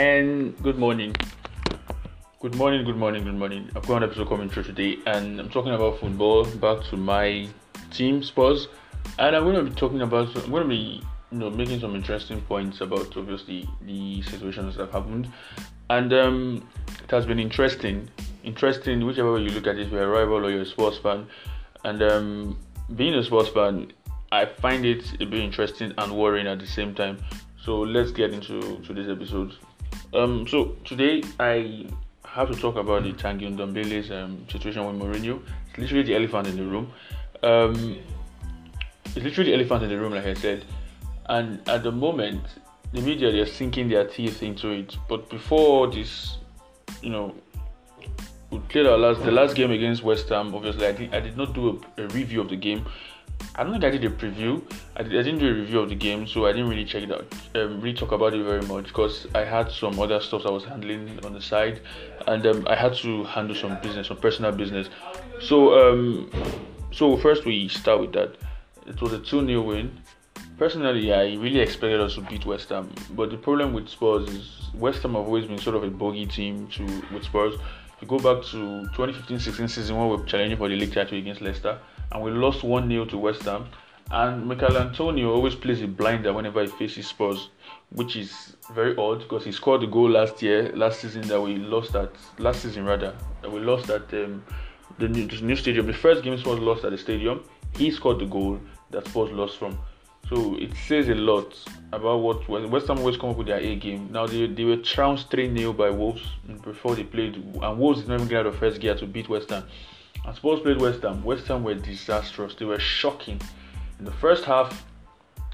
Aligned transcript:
And 0.00 0.56
good 0.62 0.78
morning. 0.78 1.14
Good 2.40 2.54
morning, 2.54 2.86
good 2.86 2.96
morning, 2.96 3.22
good 3.22 3.34
morning. 3.34 3.68
I've 3.76 3.86
got 3.86 3.98
an 3.98 4.04
episode 4.04 4.30
coming 4.30 4.48
through 4.48 4.62
today, 4.62 4.96
and 5.04 5.38
I'm 5.38 5.50
talking 5.50 5.74
about 5.74 6.00
football. 6.00 6.46
Back 6.46 6.84
to 6.84 6.96
my 6.96 7.46
team, 7.90 8.22
Spurs, 8.22 8.68
and 9.18 9.36
I'm 9.36 9.44
going 9.44 9.56
to 9.56 9.70
be 9.70 9.76
talking 9.76 10.00
about. 10.00 10.34
I'm 10.36 10.50
going 10.50 10.62
to 10.62 10.68
be, 10.70 11.02
you 11.30 11.38
know, 11.38 11.50
making 11.50 11.80
some 11.80 11.94
interesting 11.94 12.40
points 12.40 12.80
about 12.80 13.14
obviously 13.14 13.68
the 13.82 14.22
situations 14.22 14.76
that 14.76 14.84
have 14.84 14.92
happened, 14.92 15.28
and 15.90 16.10
um, 16.14 16.66
it 17.04 17.10
has 17.10 17.26
been 17.26 17.38
interesting. 17.38 18.08
Interesting, 18.42 19.04
whichever 19.04 19.34
way 19.34 19.42
you 19.42 19.50
look 19.50 19.66
at 19.66 19.76
it, 19.76 19.82
if 19.82 19.92
you're 19.92 20.04
a 20.04 20.08
rival 20.08 20.46
or 20.46 20.50
you're 20.50 20.62
a 20.62 20.64
sports 20.64 20.96
fan, 20.96 21.26
and 21.84 22.02
um, 22.02 22.58
being 22.96 23.12
a 23.16 23.22
sports 23.22 23.50
fan, 23.50 23.92
I 24.32 24.46
find 24.46 24.86
it 24.86 25.20
a 25.20 25.26
bit 25.26 25.40
interesting 25.40 25.92
and 25.98 26.16
worrying 26.16 26.46
at 26.46 26.58
the 26.58 26.66
same 26.66 26.94
time. 26.94 27.18
So 27.62 27.80
let's 27.80 28.12
get 28.12 28.32
into 28.32 28.80
today's 28.86 29.10
episode. 29.10 29.54
Um, 30.12 30.46
so 30.48 30.76
today 30.84 31.22
I 31.38 31.86
have 32.24 32.50
to 32.50 32.60
talk 32.60 32.76
about 32.76 33.04
the 33.04 33.12
Tanguy 33.12 33.54
Ndombele's 33.54 34.10
um, 34.10 34.44
situation 34.50 34.84
with 34.84 34.96
Mourinho. 35.00 35.40
It's 35.68 35.78
literally 35.78 36.02
the 36.02 36.16
elephant 36.16 36.48
in 36.48 36.56
the 36.56 36.64
room. 36.64 36.92
Um, 37.42 37.98
it's 39.04 39.24
literally 39.24 39.50
the 39.50 39.56
elephant 39.56 39.84
in 39.84 39.88
the 39.90 39.98
room, 39.98 40.12
like 40.12 40.26
I 40.26 40.34
said. 40.34 40.64
And 41.26 41.66
at 41.68 41.84
the 41.84 41.92
moment, 41.92 42.42
the 42.92 43.00
media 43.02 43.30
they're 43.30 43.46
sinking 43.46 43.88
their 43.88 44.04
teeth 44.04 44.42
into 44.42 44.70
it. 44.70 44.96
But 45.08 45.30
before 45.30 45.88
this, 45.88 46.38
you 47.02 47.10
know, 47.10 47.34
we 48.50 48.58
played 48.58 48.86
our 48.86 48.98
last 48.98 49.22
the 49.22 49.30
last 49.30 49.54
game 49.54 49.70
against 49.70 50.02
West 50.02 50.28
Ham. 50.30 50.52
Obviously, 50.54 50.86
I 50.86 50.92
did 50.92 51.14
I 51.14 51.20
did 51.20 51.36
not 51.36 51.54
do 51.54 51.80
a, 51.96 52.02
a 52.02 52.08
review 52.08 52.40
of 52.40 52.48
the 52.48 52.56
game. 52.56 52.84
I 53.54 53.62
don't 53.62 53.72
think 53.72 53.84
I 53.84 53.90
did 53.90 54.04
a 54.04 54.10
preview. 54.10 54.62
I, 54.96 55.02
did, 55.02 55.10
didn't 55.10 55.38
do 55.38 55.48
a 55.48 55.54
review 55.54 55.80
of 55.80 55.88
the 55.88 55.94
game, 55.94 56.26
so 56.26 56.46
I 56.46 56.52
didn't 56.52 56.68
really 56.68 56.84
check 56.84 57.02
it 57.02 57.12
out, 57.12 57.26
um, 57.54 57.80
really 57.80 57.96
talk 57.96 58.12
about 58.12 58.32
it 58.32 58.42
very 58.44 58.62
much 58.62 58.86
because 58.86 59.26
I 59.34 59.44
had 59.44 59.70
some 59.70 59.98
other 59.98 60.20
stuff 60.20 60.46
I 60.46 60.50
was 60.50 60.64
handling 60.64 61.18
on 61.24 61.34
the 61.34 61.42
side, 61.42 61.80
and 62.26 62.46
um, 62.46 62.66
I 62.68 62.74
had 62.74 62.94
to 62.96 63.24
handle 63.24 63.56
some 63.56 63.78
business, 63.82 64.08
some 64.08 64.16
personal 64.16 64.52
business. 64.52 64.88
So, 65.40 65.92
um, 65.92 66.30
so 66.92 67.16
first 67.16 67.44
we 67.44 67.68
start 67.68 68.00
with 68.00 68.12
that. 68.12 68.36
It 68.86 69.00
was 69.00 69.12
a 69.12 69.18
2 69.18 69.46
0 69.46 69.62
win. 69.62 70.00
Personally, 70.56 71.12
I 71.12 71.34
really 71.34 71.60
expected 71.60 72.00
us 72.00 72.14
to 72.14 72.20
beat 72.22 72.44
West 72.44 72.68
Ham, 72.68 72.92
but 73.10 73.30
the 73.30 73.36
problem 73.36 73.72
with 73.72 73.88
Spurs 73.88 74.28
is 74.28 74.68
West 74.74 75.02
Ham 75.02 75.14
have 75.14 75.24
always 75.24 75.46
been 75.46 75.58
sort 75.58 75.76
of 75.76 75.84
a 75.84 75.90
bogey 75.90 76.26
team 76.26 76.66
to 76.68 76.84
with 77.12 77.24
Spurs. 77.24 77.54
If 77.54 78.02
you 78.02 78.08
go 78.08 78.18
back 78.18 78.44
to 78.50 78.88
2015-16 78.96 79.68
season 79.68 79.96
when 79.96 80.08
we 80.08 80.16
were 80.16 80.24
challenging 80.24 80.56
for 80.56 80.68
the 80.68 80.76
league 80.76 80.94
title 80.94 81.18
against 81.18 81.42
Leicester, 81.42 81.78
and 82.12 82.22
we 82.22 82.30
lost 82.30 82.62
1 82.62 82.88
0 82.88 83.04
to 83.06 83.18
West 83.18 83.42
Ham. 83.42 83.66
And 84.12 84.46
Michail 84.46 84.76
Antonio 84.76 85.32
always 85.32 85.54
plays 85.54 85.82
a 85.82 85.86
blinder 85.86 86.32
whenever 86.32 86.60
he 86.62 86.66
faces 86.66 87.06
Spurs, 87.06 87.50
which 87.92 88.16
is 88.16 88.56
very 88.74 88.96
odd 88.96 89.20
because 89.20 89.44
he 89.44 89.52
scored 89.52 89.82
the 89.82 89.86
goal 89.86 90.10
last 90.10 90.42
year, 90.42 90.72
last 90.74 91.00
season 91.00 91.22
that 91.28 91.40
we 91.40 91.56
lost 91.56 91.94
at 91.94 92.10
last 92.38 92.62
season 92.62 92.84
rather 92.84 93.14
that 93.42 93.50
we 93.52 93.60
lost 93.60 93.88
at 93.88 94.12
um, 94.14 94.42
the, 94.98 95.08
new, 95.08 95.26
the 95.26 95.40
new 95.42 95.54
stadium. 95.54 95.86
The 95.86 95.92
first 95.92 96.24
game 96.24 96.36
Spurs 96.38 96.58
lost 96.58 96.84
at 96.84 96.90
the 96.90 96.98
stadium, 96.98 97.44
he 97.76 97.92
scored 97.92 98.18
the 98.18 98.26
goal 98.26 98.60
that 98.90 99.06
Spurs 99.06 99.30
lost 99.30 99.58
from. 99.58 99.78
So 100.28 100.56
it 100.58 100.72
says 100.88 101.08
a 101.08 101.14
lot 101.14 101.56
about 101.92 102.18
what 102.18 102.48
West 102.48 102.88
Ham 102.88 102.98
always 102.98 103.16
come 103.16 103.30
up 103.30 103.36
with 103.36 103.46
their 103.46 103.58
A 103.58 103.76
game. 103.76 104.08
Now 104.10 104.26
they, 104.26 104.46
they 104.46 104.64
were 104.64 104.76
trounced 104.76 105.30
3 105.30 105.56
0 105.56 105.72
by 105.72 105.90
Wolves 105.90 106.22
before 106.62 106.94
they 106.94 107.04
played, 107.04 107.36
and 107.36 107.78
Wolves 107.78 108.00
did 108.00 108.08
not 108.08 108.16
even 108.16 108.28
get 108.28 108.40
out 108.40 108.46
of 108.46 108.56
first 108.56 108.80
gear 108.80 108.96
to 108.96 109.06
beat 109.06 109.28
West 109.28 109.50
Ham. 109.50 109.64
And 110.26 110.36
Spurs 110.36 110.60
played 110.60 110.80
West 110.80 111.02
Ham. 111.02 111.22
West 111.24 111.46
Ham 111.48 111.64
were 111.64 111.74
disastrous. 111.74 112.54
They 112.54 112.64
were 112.64 112.78
shocking. 112.78 113.40
In 113.98 114.04
the 114.04 114.12
first 114.12 114.44
half, 114.44 114.84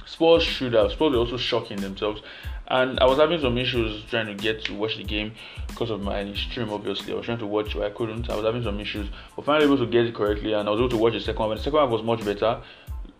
Spurs 0.04 0.42
should 0.42 0.72
have. 0.74 0.92
Spurs 0.92 1.12
were 1.12 1.18
also 1.18 1.36
shocking 1.36 1.78
themselves. 1.78 2.22
And 2.68 2.98
I 2.98 3.04
was 3.04 3.18
having 3.18 3.40
some 3.40 3.58
issues 3.58 4.04
trying 4.10 4.26
to 4.26 4.34
get 4.34 4.64
to 4.64 4.74
watch 4.74 4.96
the 4.96 5.04
game 5.04 5.32
because 5.68 5.90
of 5.90 6.02
my 6.02 6.32
stream, 6.34 6.70
obviously. 6.70 7.12
I 7.12 7.16
was 7.16 7.26
trying 7.26 7.38
to 7.38 7.46
watch, 7.46 7.74
but 7.74 7.84
I 7.84 7.90
couldn't. 7.90 8.28
I 8.28 8.34
was 8.34 8.44
having 8.44 8.64
some 8.64 8.80
issues. 8.80 9.08
But 9.36 9.44
finally 9.44 9.66
able 9.66 9.78
to 9.78 9.86
get 9.86 10.06
it 10.06 10.14
correctly 10.14 10.52
and 10.52 10.68
I 10.68 10.72
was 10.72 10.80
able 10.80 10.90
to 10.90 10.96
watch 10.96 11.12
the 11.12 11.20
second 11.20 11.40
one. 11.40 11.50
And 11.52 11.60
the 11.60 11.64
second 11.64 11.78
one 11.78 11.90
was 11.90 12.02
much 12.02 12.24
better. 12.24 12.60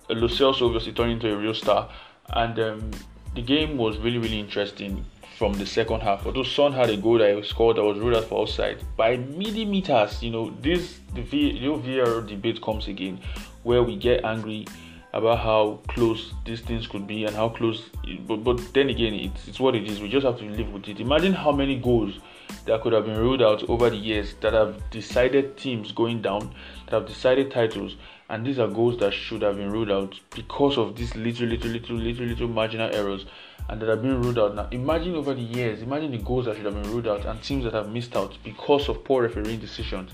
Lo 0.09 0.29
obviously 0.67 0.93
turned 0.93 1.13
into 1.13 1.33
a 1.33 1.37
real 1.37 1.55
star. 1.55 1.89
And 2.31 2.59
um, 2.59 2.91
the 3.37 3.43
game 3.43 3.77
was 3.77 3.99
really, 3.99 4.19
really 4.19 4.41
interesting 4.41 5.05
from 5.37 5.53
the 5.55 5.67
second 5.67 6.01
half. 6.01 6.25
Although 6.25 6.43
Son 6.43 6.73
had 6.73 6.89
a 6.89 6.97
goal 6.97 7.19
that 7.19 7.37
he 7.37 7.43
scored 7.43 7.77
that 7.77 7.85
was 7.85 7.99
ruled 7.99 8.17
out 8.17 8.25
for 8.25 8.43
offside 8.43 8.79
by 8.97 9.17
millimeters. 9.17 10.23
You 10.23 10.31
know, 10.31 10.51
this 10.63 11.01
the 11.15 11.23
VAR 11.23 12.23
debate 12.23 12.63
comes 12.63 12.89
again, 12.89 13.21
where 13.63 13.83
we 13.83 13.97
get 13.97 14.25
angry 14.25 14.67
about 15.13 15.39
how 15.39 15.81
close 15.89 16.33
these 16.45 16.61
things 16.61 16.87
could 16.87 17.07
be 17.07 17.25
and 17.25 17.37
how 17.37 17.51
close. 17.51 17.91
But, 18.27 18.45
but 18.45 18.61
then 18.73 18.89
again, 18.89 19.15
it's 19.15 19.49
it's 19.49 19.61
what 19.61 19.75
it 19.75 19.85
is. 19.85 20.01
We 20.01 20.09
just 20.09 20.25
have 20.25 20.39
to 20.39 20.45
live 20.45 20.73
with 20.73 20.89
it. 20.89 21.01
Imagine 21.01 21.35
how 21.35 21.53
many 21.53 21.77
goals 21.77 22.19
that 22.65 22.81
could 22.83 22.93
have 22.93 23.05
been 23.05 23.19
ruled 23.19 23.43
out 23.43 23.69
over 23.69 23.91
the 23.91 23.97
years 23.97 24.35
that 24.41 24.53
have 24.53 24.89
decided 24.91 25.57
teams 25.57 25.93
going 25.93 26.23
down, 26.23 26.55
that 26.87 26.93
have 26.93 27.07
decided 27.07 27.51
titles, 27.51 27.97
and 28.31 28.47
these 28.47 28.59
are 28.59 28.69
goals 28.69 28.99
that 28.99 29.13
should 29.13 29.43
have 29.43 29.57
been 29.57 29.71
ruled 29.71 29.91
out 29.91 30.19
because 30.35 30.79
of 30.79 30.97
these 30.97 31.15
little, 31.15 31.47
little, 31.47 31.71
little, 31.71 31.97
little, 31.97 32.27
little 32.27 32.49
marginal 32.49 32.95
errors 32.95 33.27
and 33.69 33.81
that 33.81 33.89
have 33.89 34.03
been 34.03 34.21
ruled 34.23 34.39
out. 34.39 34.55
Now, 34.55 34.69
imagine 34.71 35.15
over 35.15 35.35
the 35.35 35.41
years, 35.41 35.83
imagine 35.83 36.13
the 36.13 36.19
goals 36.19 36.47
that 36.47 36.57
should 36.57 36.65
have 36.65 36.81
been 36.81 36.91
ruled 36.91 37.09
out 37.09 37.25
and 37.25 37.43
teams 37.43 37.65
that 37.65 37.73
have 37.73 37.89
missed 37.91 38.17
out 38.17 38.37
because 38.45 38.89
of 38.89 39.05
poor 39.05 39.23
refereeing 39.23 39.59
decisions. 39.61 40.11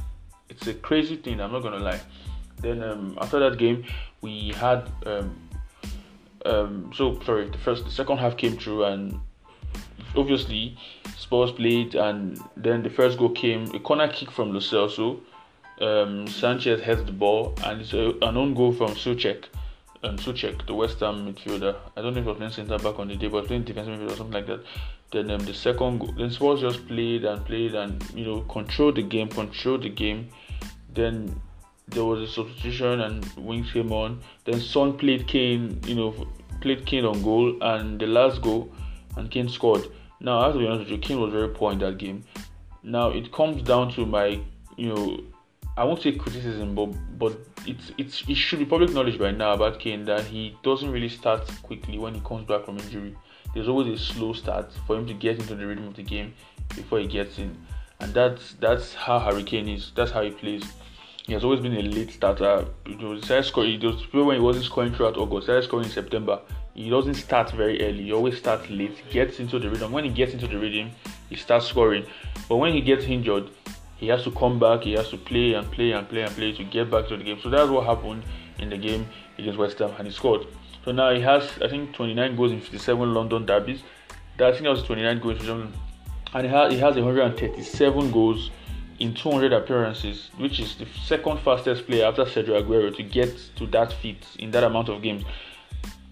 It's 0.48 0.66
a 0.66 0.74
crazy 0.74 1.16
thing. 1.16 1.40
I'm 1.40 1.52
not 1.52 1.62
gonna 1.62 1.78
lie. 1.78 2.00
Then 2.60 2.82
um, 2.82 3.18
after 3.20 3.38
that 3.40 3.58
game, 3.58 3.84
we 4.20 4.50
had 4.50 4.88
um, 5.06 5.48
um, 6.44 6.90
so 6.94 7.20
sorry. 7.24 7.48
The 7.48 7.58
first, 7.58 7.84
the 7.84 7.90
second 7.90 8.18
half 8.18 8.36
came 8.36 8.56
through, 8.56 8.84
and 8.84 9.20
obviously 10.16 10.76
Spurs 11.16 11.52
played, 11.52 11.94
and 11.94 12.38
then 12.56 12.82
the 12.82 12.90
first 12.90 13.18
goal 13.18 13.30
came 13.30 13.64
a 13.74 13.78
corner 13.78 14.08
kick 14.08 14.30
from 14.30 14.52
Lo 14.52 14.60
Celso. 14.60 15.20
Um, 15.80 16.26
Sanchez 16.28 16.80
heads 16.80 17.04
the 17.04 17.12
ball, 17.12 17.54
and 17.64 17.80
it's 17.80 17.92
a, 17.92 18.10
an 18.22 18.36
own 18.36 18.54
goal 18.54 18.72
from 18.72 18.90
Soucek 18.90 19.44
um, 20.02 20.16
Soucek, 20.16 20.66
the 20.66 20.74
West 20.74 21.00
Ham 21.00 21.32
midfielder. 21.32 21.76
I 21.96 22.02
don't 22.02 22.14
know 22.14 22.20
if 22.20 22.24
he 22.24 22.28
was 22.28 22.36
playing 22.36 22.52
centre 22.52 22.78
back 22.78 22.98
on 22.98 23.08
the 23.08 23.16
day, 23.16 23.28
but 23.28 23.46
playing 23.46 23.64
defensive 23.64 23.98
midfielder 23.98 24.12
or 24.12 24.16
something 24.16 24.34
like 24.34 24.46
that. 24.46 24.64
Then 25.12 25.30
um, 25.30 25.40
the 25.40 25.54
second 25.54 26.16
then 26.16 26.30
Spurs 26.30 26.60
just 26.60 26.86
played 26.88 27.24
and 27.24 27.44
played 27.44 27.74
and 27.74 28.02
you 28.14 28.24
know 28.24 28.40
controlled 28.42 28.96
the 28.96 29.02
game, 29.02 29.28
controlled 29.28 29.82
the 29.82 29.90
game. 29.90 30.28
Then 30.94 31.40
there 31.88 32.04
was 32.04 32.20
a 32.20 32.32
substitution 32.32 33.00
and 33.00 33.24
Winks 33.36 33.72
came 33.72 33.92
on. 33.92 34.20
Then 34.44 34.60
Son 34.60 34.96
played 34.96 35.26
Kane, 35.28 35.80
you 35.86 35.94
know, 35.94 36.26
played 36.60 36.86
Kane 36.86 37.04
on 37.04 37.22
goal 37.22 37.56
and 37.62 38.00
the 38.00 38.06
last 38.06 38.40
goal, 38.42 38.72
and 39.16 39.30
Kane 39.30 39.48
scored. 39.48 39.86
Now 40.20 40.40
I 40.40 40.44
have 40.46 40.54
to 40.54 40.58
be 40.60 40.66
honest 40.66 40.90
with 40.90 40.90
you, 40.90 40.98
Kane 40.98 41.20
was 41.20 41.32
very 41.32 41.48
poor 41.48 41.72
in 41.72 41.78
that 41.80 41.98
game. 41.98 42.24
Now 42.82 43.10
it 43.10 43.32
comes 43.32 43.62
down 43.62 43.92
to 43.92 44.06
my, 44.06 44.40
you 44.76 44.88
know, 44.88 45.20
I 45.76 45.84
won't 45.84 46.02
say 46.02 46.12
criticism, 46.12 46.74
but 46.74 46.92
but 47.18 47.38
it's 47.66 47.92
it's 47.96 48.22
it 48.28 48.34
should 48.34 48.58
be 48.58 48.66
public 48.66 48.90
knowledge 48.90 49.18
by 49.18 49.30
now 49.30 49.52
about 49.52 49.78
Kane 49.78 50.04
that 50.04 50.24
he 50.24 50.56
doesn't 50.62 50.90
really 50.90 51.08
start 51.08 51.50
quickly 51.62 51.98
when 51.98 52.14
he 52.14 52.20
comes 52.20 52.46
back 52.46 52.66
from 52.66 52.78
injury. 52.78 53.16
There's 53.54 53.68
always 53.68 53.88
a 53.88 54.04
slow 54.04 54.34
start 54.34 54.70
for 54.86 54.96
him 54.96 55.06
to 55.06 55.14
get 55.14 55.38
into 55.38 55.54
the 55.54 55.66
rhythm 55.66 55.86
of 55.86 55.94
the 55.94 56.02
game 56.02 56.34
before 56.68 56.98
he 56.98 57.06
gets 57.06 57.38
in, 57.38 57.56
and 58.00 58.12
that's 58.12 58.52
that's 58.60 58.92
how 58.92 59.18
Harry 59.18 59.42
Kane 59.44 59.68
is. 59.68 59.92
That's 59.94 60.10
how 60.10 60.22
he 60.22 60.30
plays. 60.30 60.62
He 61.26 61.32
has 61.32 61.44
always 61.44 61.60
been 61.60 61.76
a 61.76 61.82
late 61.82 62.10
starter. 62.10 62.66
You 62.86 62.96
know, 62.96 63.20
started 63.20 63.44
scoring. 63.44 63.80
When 64.12 64.36
he 64.36 64.42
wasn't 64.42 64.66
scoring 64.66 64.92
throughout 64.92 65.16
August. 65.16 65.46
Started 65.46 65.64
scoring 65.64 65.86
in 65.86 65.92
September. 65.92 66.40
He 66.74 66.90
doesn't 66.90 67.14
start 67.14 67.50
very 67.52 67.80
early. 67.82 68.04
He 68.04 68.12
always 68.12 68.36
starts 68.36 68.68
late. 68.68 69.02
Gets 69.10 69.40
into 69.40 69.58
the 69.58 69.70
rhythm. 69.70 69.92
When 69.92 70.04
he 70.04 70.10
gets 70.10 70.32
into 70.32 70.48
the 70.48 70.58
rhythm, 70.58 70.90
he 71.30 71.36
starts 71.36 71.66
scoring. 71.66 72.04
But 72.48 72.56
when 72.56 72.72
he 72.74 72.80
gets 72.80 73.04
injured, 73.04 73.50
he 74.02 74.08
has 74.08 74.24
to 74.24 74.32
come 74.32 74.58
back, 74.58 74.82
he 74.82 74.94
has 74.94 75.10
to 75.10 75.16
play 75.16 75.54
and 75.54 75.70
play 75.70 75.92
and 75.92 76.08
play 76.08 76.22
and 76.22 76.34
play 76.34 76.52
to 76.52 76.64
get 76.64 76.90
back 76.90 77.06
to 77.06 77.16
the 77.16 77.22
game. 77.22 77.38
So 77.40 77.48
that's 77.48 77.70
what 77.70 77.86
happened 77.86 78.24
in 78.58 78.68
the 78.68 78.76
game 78.76 79.06
against 79.38 79.60
West 79.60 79.78
Ham, 79.78 79.92
and 79.96 80.08
he 80.08 80.12
scored. 80.12 80.44
So 80.84 80.90
now 80.90 81.14
he 81.14 81.20
has, 81.20 81.48
I 81.62 81.68
think, 81.68 81.94
29 81.94 82.34
goals 82.34 82.50
in 82.50 82.60
57 82.60 83.14
London 83.14 83.46
derbies. 83.46 83.80
That, 84.38 84.48
I 84.48 84.50
think 84.50 84.64
that 84.64 84.70
was 84.70 84.82
29 84.82 85.20
goals, 85.20 85.48
and 85.48 85.72
he 86.34 86.48
has, 86.48 86.72
he 86.72 86.80
has 86.80 86.96
137 86.96 88.10
goals 88.10 88.50
in 88.98 89.14
200 89.14 89.52
appearances, 89.52 90.30
which 90.36 90.58
is 90.58 90.74
the 90.74 90.86
second 91.06 91.38
fastest 91.38 91.86
player 91.86 92.04
after 92.04 92.24
Sergio 92.24 92.60
Aguero 92.60 92.96
to 92.96 93.04
get 93.04 93.32
to 93.54 93.68
that 93.68 93.92
feat 93.92 94.26
in 94.40 94.50
that 94.50 94.64
amount 94.64 94.88
of 94.88 95.00
games. 95.00 95.22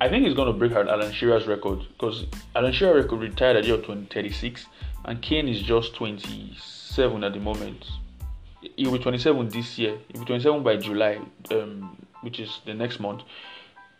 I 0.00 0.08
think 0.08 0.24
he's 0.24 0.36
going 0.36 0.46
to 0.46 0.56
break 0.56 0.70
Alan 0.70 1.12
Shearer's 1.12 1.48
record 1.48 1.80
because 1.88 2.26
Alan 2.54 2.72
Shearer 2.72 2.94
record 3.02 3.20
retired 3.20 3.56
at 3.56 3.64
the 3.64 3.74
age 3.74 3.88
of 3.88 4.08
36, 4.08 4.66
and 5.04 5.22
Kane 5.22 5.48
is 5.48 5.62
just 5.62 5.94
27 5.94 7.24
at 7.24 7.32
the 7.32 7.40
moment. 7.40 7.86
He 8.76 8.84
will 8.84 8.98
be 8.98 9.02
27 9.02 9.48
this 9.48 9.78
year. 9.78 9.98
He 10.08 10.14
will 10.14 10.20
be 10.20 10.26
27 10.26 10.62
by 10.62 10.76
July, 10.76 11.20
um, 11.50 11.96
which 12.20 12.40
is 12.40 12.60
the 12.66 12.74
next 12.74 13.00
month. 13.00 13.22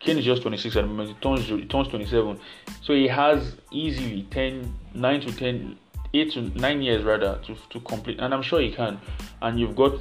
Kane 0.01 0.19
is 0.19 0.25
just 0.25 0.43
26 0.43 0.77
at 0.77 0.83
the 0.83 0.87
moment. 0.89 1.11
He 1.11 1.15
turns, 1.17 1.47
he 1.47 1.65
turns 1.67 1.89
27. 1.89 2.39
So 2.83 2.95
he 2.95 3.07
has 3.09 3.57
easily 3.71 4.27
10, 4.31 4.75
9 4.95 5.21
to 5.21 5.33
10, 5.33 5.79
8 6.13 6.33
to 6.33 6.41
9 6.59 6.83
years 6.83 7.05
rather 7.05 7.39
to, 7.47 7.55
to 7.71 7.81
complete. 7.81 8.19
And 8.19 8.33
I'm 8.33 8.43
sure 8.43 8.61
he 8.61 8.73
can. 8.73 9.01
And 9.43 9.61
you've 9.61 9.77
got 9.77 9.99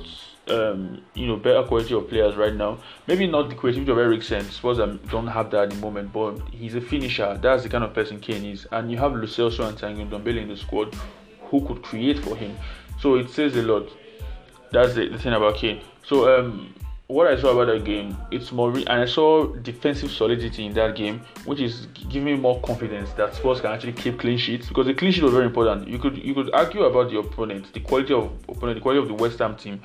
um, 0.49 1.01
you 1.13 1.27
know, 1.27 1.35
better 1.35 1.63
quality 1.63 1.93
of 1.93 2.09
players 2.09 2.35
right 2.35 2.53
now. 2.53 2.79
Maybe 3.07 3.27
not 3.27 3.49
the 3.49 3.55
creativity 3.55 3.91
of 3.91 3.97
Eriksen. 3.97 4.49
Spurs 4.49 4.77
don't 4.77 5.27
have 5.27 5.51
that 5.51 5.63
at 5.63 5.69
the 5.71 5.75
moment, 5.77 6.11
but 6.13 6.39
he's 6.51 6.75
a 6.75 6.81
finisher. 6.81 7.37
That's 7.41 7.63
the 7.63 7.69
kind 7.69 7.83
of 7.83 7.93
person 7.93 8.19
Kane 8.19 8.45
is. 8.45 8.67
And 8.71 8.91
you 8.91 8.97
have 8.97 9.13
Lo 9.13 9.23
Celso 9.23 9.67
and 9.67 9.77
Tanguy 9.77 10.09
Ndombele 10.09 10.41
in 10.41 10.47
the 10.49 10.57
squad 10.57 10.95
who 11.41 11.65
could 11.65 11.81
create 11.81 12.19
for 12.19 12.35
him. 12.35 12.55
So 12.99 13.15
it 13.15 13.29
says 13.29 13.55
a 13.55 13.63
lot. 13.63 13.87
That's 14.71 14.93
the, 14.93 15.09
the 15.09 15.17
thing 15.17 15.33
about 15.33 15.55
Kane. 15.55 15.81
So 16.05 16.37
um, 16.37 16.73
what 17.09 17.25
I 17.25 17.41
saw 17.41 17.49
about 17.49 17.73
that 17.73 17.85
game, 17.85 18.15
it's 18.29 18.51
more, 18.51 18.69
re- 18.69 18.85
and 18.85 19.01
I 19.01 19.05
saw 19.05 19.47
defensive 19.47 20.11
solidity 20.11 20.67
in 20.67 20.73
that 20.73 20.95
game, 20.95 21.21
which 21.45 21.59
is 21.59 21.87
giving 21.87 22.25
me 22.25 22.35
more 22.35 22.61
confidence 22.61 23.11
that 23.13 23.33
Spurs 23.33 23.61
can 23.61 23.71
actually 23.71 23.93
keep 23.93 24.19
clean 24.19 24.37
sheets 24.37 24.67
because 24.67 24.85
the 24.85 24.93
clean 24.93 25.11
sheet 25.11 25.23
was 25.23 25.33
very 25.33 25.45
important. 25.45 25.87
You 25.87 25.97
could 25.97 26.19
you 26.19 26.35
could 26.35 26.51
argue 26.53 26.83
about 26.83 27.09
the 27.09 27.17
opponent, 27.17 27.73
the 27.73 27.79
quality 27.79 28.13
of 28.13 28.31
opponent, 28.47 28.77
the 28.77 28.81
quality 28.81 29.01
of 29.01 29.07
the 29.07 29.15
West 29.15 29.39
Ham 29.39 29.55
team, 29.55 29.81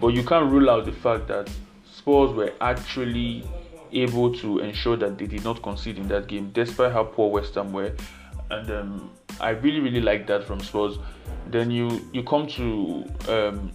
but 0.00 0.08
you 0.08 0.22
can't 0.22 0.50
rule 0.50 0.70
out 0.70 0.84
the 0.84 0.92
fact 0.92 1.28
that 1.28 1.50
Spurs 1.90 2.32
were 2.32 2.52
actually 2.60 3.44
able 3.92 4.34
to 4.34 4.58
ensure 4.58 4.96
that 4.96 5.18
they 5.18 5.26
did 5.26 5.44
not 5.44 5.62
concede 5.62 5.98
in 5.98 6.08
that 6.08 6.26
game, 6.26 6.50
despite 6.52 6.92
how 6.92 7.04
poor 7.04 7.30
West 7.30 7.54
Ham 7.54 7.72
were. 7.72 7.92
And 8.50 8.70
um, 8.70 9.10
I 9.40 9.50
really 9.50 9.80
really 9.80 10.00
like 10.00 10.26
that 10.28 10.44
from 10.44 10.60
Spurs. 10.60 10.98
Then 11.48 11.70
you 11.70 12.08
you 12.12 12.22
come 12.22 12.46
to 12.48 13.04
um, 13.28 13.72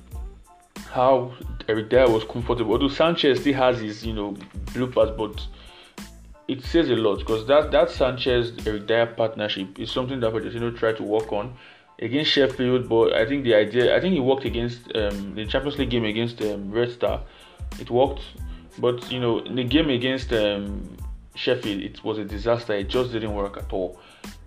how 0.90 1.34
Eric 1.68 1.90
Dier 1.90 2.10
was 2.10 2.24
comfortable. 2.24 2.74
Although 2.74 2.90
Sanchez 2.90 3.42
still 3.42 3.54
has 3.54 3.80
his, 3.80 4.06
you 4.06 4.14
know, 4.14 4.34
bloopers, 4.68 5.16
but 5.18 5.46
it 6.48 6.64
says 6.64 6.90
a 6.90 6.96
lot 6.96 7.20
because 7.20 7.48
that 7.48 7.72
that 7.72 7.90
Sanchez 7.90 8.54
Eric 8.66 8.88
Dier 8.88 9.08
partnership 9.08 9.80
is 9.80 9.92
something 9.92 10.20
that 10.20 10.34
Pochettino 10.34 10.78
tried 10.78 10.98
to 10.98 11.04
work 11.04 11.32
on 11.32 11.54
against 12.02 12.32
Sheffield. 12.32 12.90
But 12.90 13.14
I 13.14 13.26
think 13.26 13.44
the 13.44 13.56
idea, 13.56 13.96
I 13.96 14.00
think 14.00 14.14
he 14.14 14.20
worked 14.20 14.46
against 14.46 14.96
um, 14.96 15.36
the 15.36 15.46
Champions 15.46 15.78
League 15.78 15.90
game 15.90 16.06
against 16.06 16.42
um, 16.42 16.72
Red 16.72 16.92
Star. 16.92 17.22
It 17.80 17.90
worked, 17.90 18.22
but 18.80 19.12
you 19.12 19.20
know, 19.20 19.40
in 19.40 19.56
the 19.56 19.64
game 19.64 19.90
against 19.90 20.34
um, 20.34 20.98
Sheffield, 21.36 21.82
it 21.82 22.04
was 22.04 22.18
a 22.18 22.26
disaster. 22.26 22.74
It 22.74 22.90
just 22.90 23.12
didn't 23.12 23.34
work 23.34 23.58
at 23.58 23.72
all. 23.72 24.00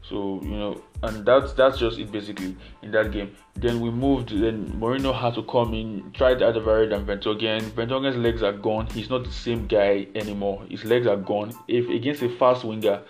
So 0.08 0.40
you 0.42 0.50
know, 0.50 0.82
and 1.02 1.24
that's 1.24 1.54
that's 1.54 1.78
just 1.78 1.98
it 1.98 2.12
basically 2.12 2.54
in 2.82 2.90
that 2.90 3.10
game. 3.10 3.34
Then 3.54 3.80
we 3.80 3.90
moved. 3.90 4.28
Then 4.28 4.66
Mourinho 4.78 5.18
had 5.18 5.34
to 5.34 5.42
come 5.44 5.72
in, 5.72 6.12
tried 6.12 6.40
Alderweireld 6.40 6.94
and 6.94 7.06
Vertonghen. 7.06 7.62
Vertonghen's 7.70 8.16
legs 8.16 8.42
are 8.42 8.52
gone. 8.52 8.86
He's 8.88 9.08
not 9.08 9.24
the 9.24 9.32
same 9.32 9.66
guy 9.66 10.06
anymore. 10.14 10.62
His 10.68 10.84
legs 10.84 11.06
are 11.06 11.16
gone. 11.16 11.54
If 11.68 11.88
against 11.88 12.22
a 12.22 12.28
fast 12.28 12.64
winger, 12.64 13.00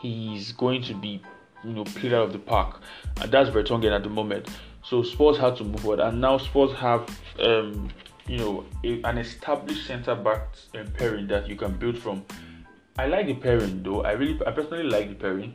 he's 0.00 0.52
going 0.52 0.82
to 0.84 0.94
be 0.94 1.20
you 1.64 1.72
know 1.72 1.84
played 1.84 2.12
out 2.12 2.22
of 2.22 2.32
the 2.32 2.38
park, 2.38 2.80
and 3.20 3.30
that's 3.30 3.50
Vertonghen 3.50 3.94
at 3.94 4.02
the 4.02 4.08
moment. 4.08 4.48
So 4.82 5.02
Spurs 5.02 5.36
had 5.36 5.56
to 5.56 5.64
move 5.64 5.80
forward, 5.80 6.00
and 6.00 6.20
now 6.20 6.38
Spurs 6.38 6.72
have 6.78 7.08
um, 7.40 7.90
you 8.26 8.38
know 8.38 8.64
a, 8.84 9.02
an 9.02 9.18
established 9.18 9.86
centre 9.86 10.14
back 10.14 10.48
pairing 10.94 11.26
that 11.28 11.48
you 11.48 11.56
can 11.56 11.72
build 11.72 11.98
from. 11.98 12.24
I 12.98 13.06
like 13.06 13.26
the 13.26 13.34
pairing 13.34 13.82
though. 13.82 14.02
I 14.02 14.12
really, 14.12 14.40
I 14.46 14.50
personally 14.50 14.84
like 14.84 15.08
the 15.08 15.14
pairing 15.14 15.54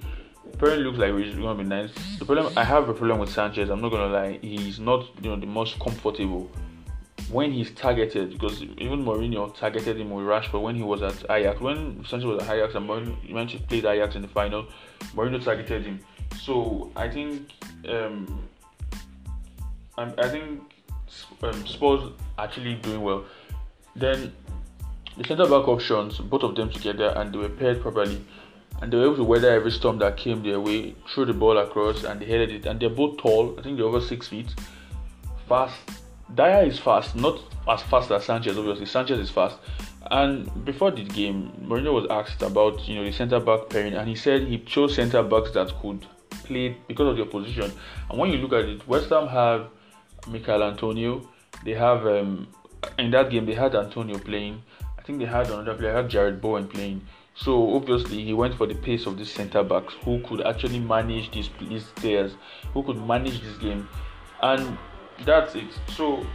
Pairing 0.58 0.82
looks 0.82 1.00
like 1.00 1.14
it's 1.14 1.36
gonna 1.36 1.56
be 1.56 1.68
nice. 1.68 1.92
The 2.20 2.26
problem 2.26 2.54
I 2.58 2.64
have 2.64 2.88
a 2.88 2.94
problem 2.94 3.20
with 3.20 3.32
Sanchez. 3.32 3.70
I'm 3.70 3.82
not 3.82 3.90
gonna 3.90 4.14
lie. 4.14 4.40
He's 4.42 4.80
not 4.80 5.06
you 5.22 5.30
know 5.30 5.40
the 5.40 5.48
most 5.48 5.80
comfortable 5.80 6.52
when 7.32 7.52
he's 7.52 7.72
targeted 7.72 8.32
because 8.32 8.62
even 8.62 9.04
Mourinho 9.04 9.56
targeted 9.56 9.98
him 9.98 10.12
with 10.12 10.26
Rashford 10.26 10.62
when 10.62 10.76
he 10.76 10.84
was 10.84 11.02
at 11.02 11.30
Ajax. 11.30 11.60
When 11.60 12.04
Sanchez 12.06 12.26
was 12.26 12.44
at 12.44 12.56
Ajax 12.56 12.76
and 12.76 12.88
Mourinho 12.88 13.34
when 13.34 13.48
he 13.48 13.60
played 13.60 13.86
Ajax 13.86 14.16
in 14.16 14.22
the 14.22 14.28
final, 14.28 14.66
Mourinho 15.16 15.44
targeted 15.44 15.86
him. 15.86 16.00
So 16.42 16.92
I 16.96 17.10
think 17.10 17.50
um, 17.88 18.48
I, 19.98 20.12
I 20.18 20.30
think 20.30 20.62
um, 21.42 21.68
Spurs 21.68 22.12
actually 22.38 22.76
doing 22.76 23.02
well. 23.02 23.26
Then 23.96 24.34
the 25.18 25.24
centre 25.24 25.46
back 25.46 25.68
options, 25.68 26.18
both 26.18 26.44
of 26.44 26.56
them 26.56 26.72
together, 26.72 27.14
and 27.16 27.34
they 27.34 27.38
were 27.38 27.50
paired 27.50 27.82
properly 27.82 28.26
and 28.82 28.92
they 28.92 28.98
were 28.98 29.06
able 29.06 29.16
to 29.16 29.24
weather 29.24 29.50
every 29.50 29.72
storm 29.72 29.98
that 30.00 30.18
came 30.18 30.44
their 30.44 30.60
way, 30.60 30.94
threw 31.08 31.24
the 31.24 31.34
ball 31.34 31.58
across, 31.58 32.04
and 32.04 32.20
they 32.20 32.26
headed 32.26 32.52
it. 32.52 32.66
And 32.66 32.80
they're 32.80 32.90
both 32.90 33.18
tall. 33.18 33.58
I 33.58 33.62
think 33.62 33.78
they're 33.78 33.86
over 33.86 34.02
six 34.02 34.28
feet. 34.28 34.54
Fast. 35.48 35.80
Dier 36.34 36.64
is 36.64 36.80
fast, 36.80 37.16
not 37.16 37.40
as 37.68 37.82
fast 37.84 38.12
as 38.12 38.26
Sanchez. 38.26 38.58
Obviously, 38.58 38.86
Sanchez 38.86 39.20
is 39.20 39.30
fast. 39.30 39.58
And 40.12 40.66
before 40.66 40.92
the 40.92 41.04
game, 41.04 41.52
Mourinho 41.62 41.94
was 41.94 42.08
asked 42.10 42.42
about 42.42 42.88
you 42.88 42.96
know 42.96 43.04
the 43.04 43.12
centre 43.12 43.40
back 43.40 43.70
pairing, 43.70 43.94
and 43.94 44.08
he 44.08 44.16
said 44.16 44.48
he 44.48 44.60
chose 44.60 44.96
centre 44.96 45.24
backs 45.24 45.52
that 45.52 45.72
could 45.82 46.06
play 46.44 46.78
because 46.88 47.08
of 47.08 47.18
their 47.18 47.26
position. 47.26 47.72
And 48.10 48.20
when 48.20 48.32
you 48.32 48.38
look 48.38 48.54
at 48.54 48.66
it, 48.66 48.88
West 48.88 49.10
Ham 49.10 49.28
have 49.28 49.70
Michail 50.28 50.64
Antonio. 50.64 51.28
They 51.64 51.74
have 51.74 52.06
um, 52.06 52.48
in 52.98 53.12
that 53.12 53.30
game 53.30 53.46
they 53.46 53.54
had 53.54 53.76
Antonio 53.76 54.18
playing. 54.18 54.62
I 54.98 55.02
think 55.02 55.20
they 55.20 55.26
had 55.26 55.48
another 55.48 55.74
player, 55.76 55.94
had 55.94 56.10
Jarrod 56.10 56.42
Bowen 56.42 56.68
playing. 56.68 57.02
So 57.36 57.76
obviously 57.76 58.24
he 58.24 58.34
went 58.34 58.56
for 58.56 58.68
the 58.68 58.76
pace 58.76 59.06
of 59.06 59.18
the 59.18 59.26
centre 59.26 59.64
backs 59.64 59.94
who 60.04 60.20
could 60.22 60.42
actually 60.46 60.80
manage 60.80 61.32
these 61.32 61.50
these 61.60 61.86
players, 61.96 62.34
who 62.74 62.84
could 62.84 62.98
manage 62.98 63.42
this 63.42 63.58
game, 63.58 63.88
and 64.42 64.78
that's 65.26 65.56
it. 65.56 65.68
So 65.96 66.26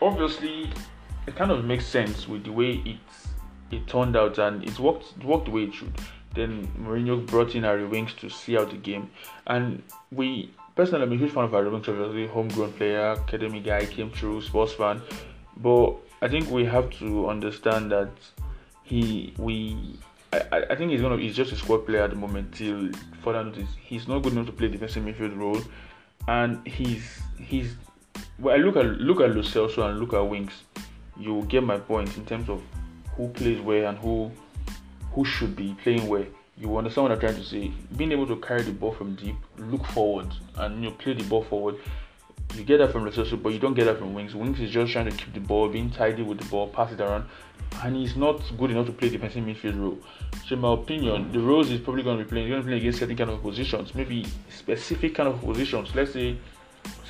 obviously 0.00 0.70
it 1.26 1.36
kind 1.36 1.50
of 1.50 1.64
makes 1.64 1.86
sense 1.86 2.28
with 2.28 2.44
the 2.44 2.52
way 2.52 2.82
it 2.84 2.96
it 3.70 3.86
turned 3.86 4.16
out 4.16 4.38
and 4.38 4.64
it 4.64 4.78
worked 4.78 5.16
worked 5.24 5.46
the 5.46 5.50
way 5.50 5.64
it 5.64 5.74
should. 5.74 5.92
Then 6.34 6.68
Mourinho 6.80 7.26
brought 7.26 7.54
in 7.54 7.64
Harry 7.64 7.86
Winks 7.86 8.14
to 8.14 8.30
see 8.30 8.56
out 8.56 8.70
the 8.70 8.76
game, 8.76 9.10
and 9.46 9.82
we 10.12 10.52
personally 10.76 11.04
I'm 11.04 11.12
a 11.12 11.16
huge 11.16 11.32
fan 11.32 11.44
of 11.44 11.50
Harry 11.50 11.68
Winks, 11.68 11.88
obviously 11.88 12.26
homegrown 12.28 12.72
player, 12.74 13.12
academy 13.12 13.60
guy, 13.60 13.84
came 13.84 14.10
through, 14.10 14.42
sports 14.42 14.72
fan, 14.72 15.02
but 15.56 15.96
I 16.22 16.28
think 16.28 16.50
we 16.50 16.64
have 16.66 16.90
to 16.98 17.28
understand 17.28 17.90
that 17.90 18.10
he 18.84 19.34
we 19.38 19.98
I, 20.32 20.62
I 20.70 20.74
think 20.76 20.92
he's 20.92 21.00
gonna 21.00 21.16
he's 21.16 21.34
just 21.34 21.52
a 21.52 21.56
squad 21.56 21.86
player 21.86 22.02
at 22.02 22.10
the 22.10 22.16
moment 22.16 22.54
till 22.54 22.90
further 23.22 23.44
notice. 23.44 23.68
He's 23.80 24.06
not 24.06 24.22
good 24.22 24.32
enough 24.32 24.46
to 24.46 24.52
play 24.52 24.68
defensive 24.68 25.02
midfield 25.02 25.36
role, 25.36 25.60
and 26.28 26.66
he's 26.66 27.20
he's. 27.38 27.76
Well, 28.38 28.58
look 28.58 28.76
at 28.76 28.86
look 28.86 29.20
at 29.20 29.34
Lo 29.34 29.42
Celso 29.42 29.88
and 29.88 29.98
look 29.98 30.14
at 30.14 30.20
Winks. 30.20 30.62
You 31.18 31.42
get 31.48 31.62
my 31.62 31.78
point 31.78 32.16
in 32.16 32.24
terms 32.24 32.48
of 32.48 32.62
who 33.16 33.28
plays 33.28 33.60
where 33.60 33.86
and 33.86 33.98
who 33.98 34.30
who 35.12 35.24
should 35.24 35.56
be 35.56 35.76
playing 35.82 36.08
where. 36.08 36.26
You 36.56 36.76
understand 36.76 37.04
what 37.04 37.12
I'm 37.12 37.20
trying 37.20 37.36
to 37.36 37.44
say. 37.44 37.72
Being 37.96 38.12
able 38.12 38.26
to 38.26 38.36
carry 38.36 38.62
the 38.62 38.72
ball 38.72 38.92
from 38.92 39.14
deep, 39.14 39.36
look 39.56 39.84
forward, 39.86 40.28
and 40.56 40.82
you 40.82 40.90
know, 40.90 40.96
play 40.96 41.14
the 41.14 41.24
ball 41.24 41.42
forward. 41.44 41.76
You 42.54 42.64
get 42.64 42.78
that 42.78 42.92
from 42.92 43.08
Celso, 43.10 43.40
but 43.40 43.52
you 43.52 43.58
don't 43.58 43.74
get 43.74 43.84
that 43.84 43.98
from 43.98 44.12
Winks. 44.12 44.34
Winks 44.34 44.60
is 44.60 44.70
just 44.70 44.92
trying 44.92 45.08
to 45.08 45.16
keep 45.16 45.32
the 45.32 45.40
ball, 45.40 45.68
being 45.68 45.90
tidy 45.90 46.22
with 46.22 46.38
the 46.38 46.44
ball, 46.46 46.68
pass 46.68 46.92
it 46.92 47.00
around 47.00 47.26
and 47.82 47.96
he's 47.96 48.16
not 48.16 48.40
good 48.58 48.70
enough 48.70 48.86
to 48.86 48.92
play 48.92 49.08
defensive 49.08 49.44
midfield 49.44 49.80
role. 49.80 49.98
So, 50.46 50.54
in 50.54 50.60
my 50.60 50.72
opinion, 50.74 51.32
the 51.32 51.40
roles 51.40 51.68
he's 51.68 51.80
probably 51.80 52.02
going 52.02 52.18
to 52.18 52.24
be 52.24 52.28
playing, 52.28 52.46
he's 52.46 52.52
going 52.52 52.62
to 52.62 52.68
play 52.68 52.76
against 52.76 52.98
certain 52.98 53.16
kind 53.16 53.30
of 53.30 53.42
positions, 53.42 53.94
maybe 53.94 54.26
specific 54.54 55.14
kind 55.14 55.28
of 55.28 55.40
positions. 55.40 55.94
Let's 55.94 56.12
say 56.12 56.36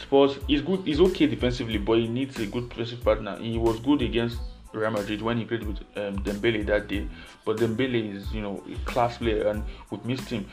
Spurs 0.01 0.39
is 0.49 0.63
good, 0.63 0.81
he's 0.85 1.01
okay 1.01 1.27
defensively, 1.27 1.79
but 1.79 1.99
he 1.99 2.09
needs 2.09 2.39
a 2.39 2.47
good 2.47 2.69
defensive 2.69 3.03
partner. 3.03 3.37
He 3.39 3.59
was 3.59 3.81
good 3.81 4.03
against 4.03 4.39
Real 4.73 4.91
Madrid 4.91 5.23
when 5.23 5.39
he 5.39 5.45
played 5.45 5.65
with 5.65 5.79
um, 5.97 6.19
Dembele 6.23 6.65
that 6.67 6.89
day, 6.89 7.09
but 7.45 7.57
Dembele 7.57 8.15
is 8.15 8.33
you 8.33 8.43
know 8.43 8.63
a 8.71 8.91
class 8.91 9.19
player 9.19 9.49
and 9.49 9.65
would 9.91 10.05
miss 10.05 10.21
him. 10.29 10.47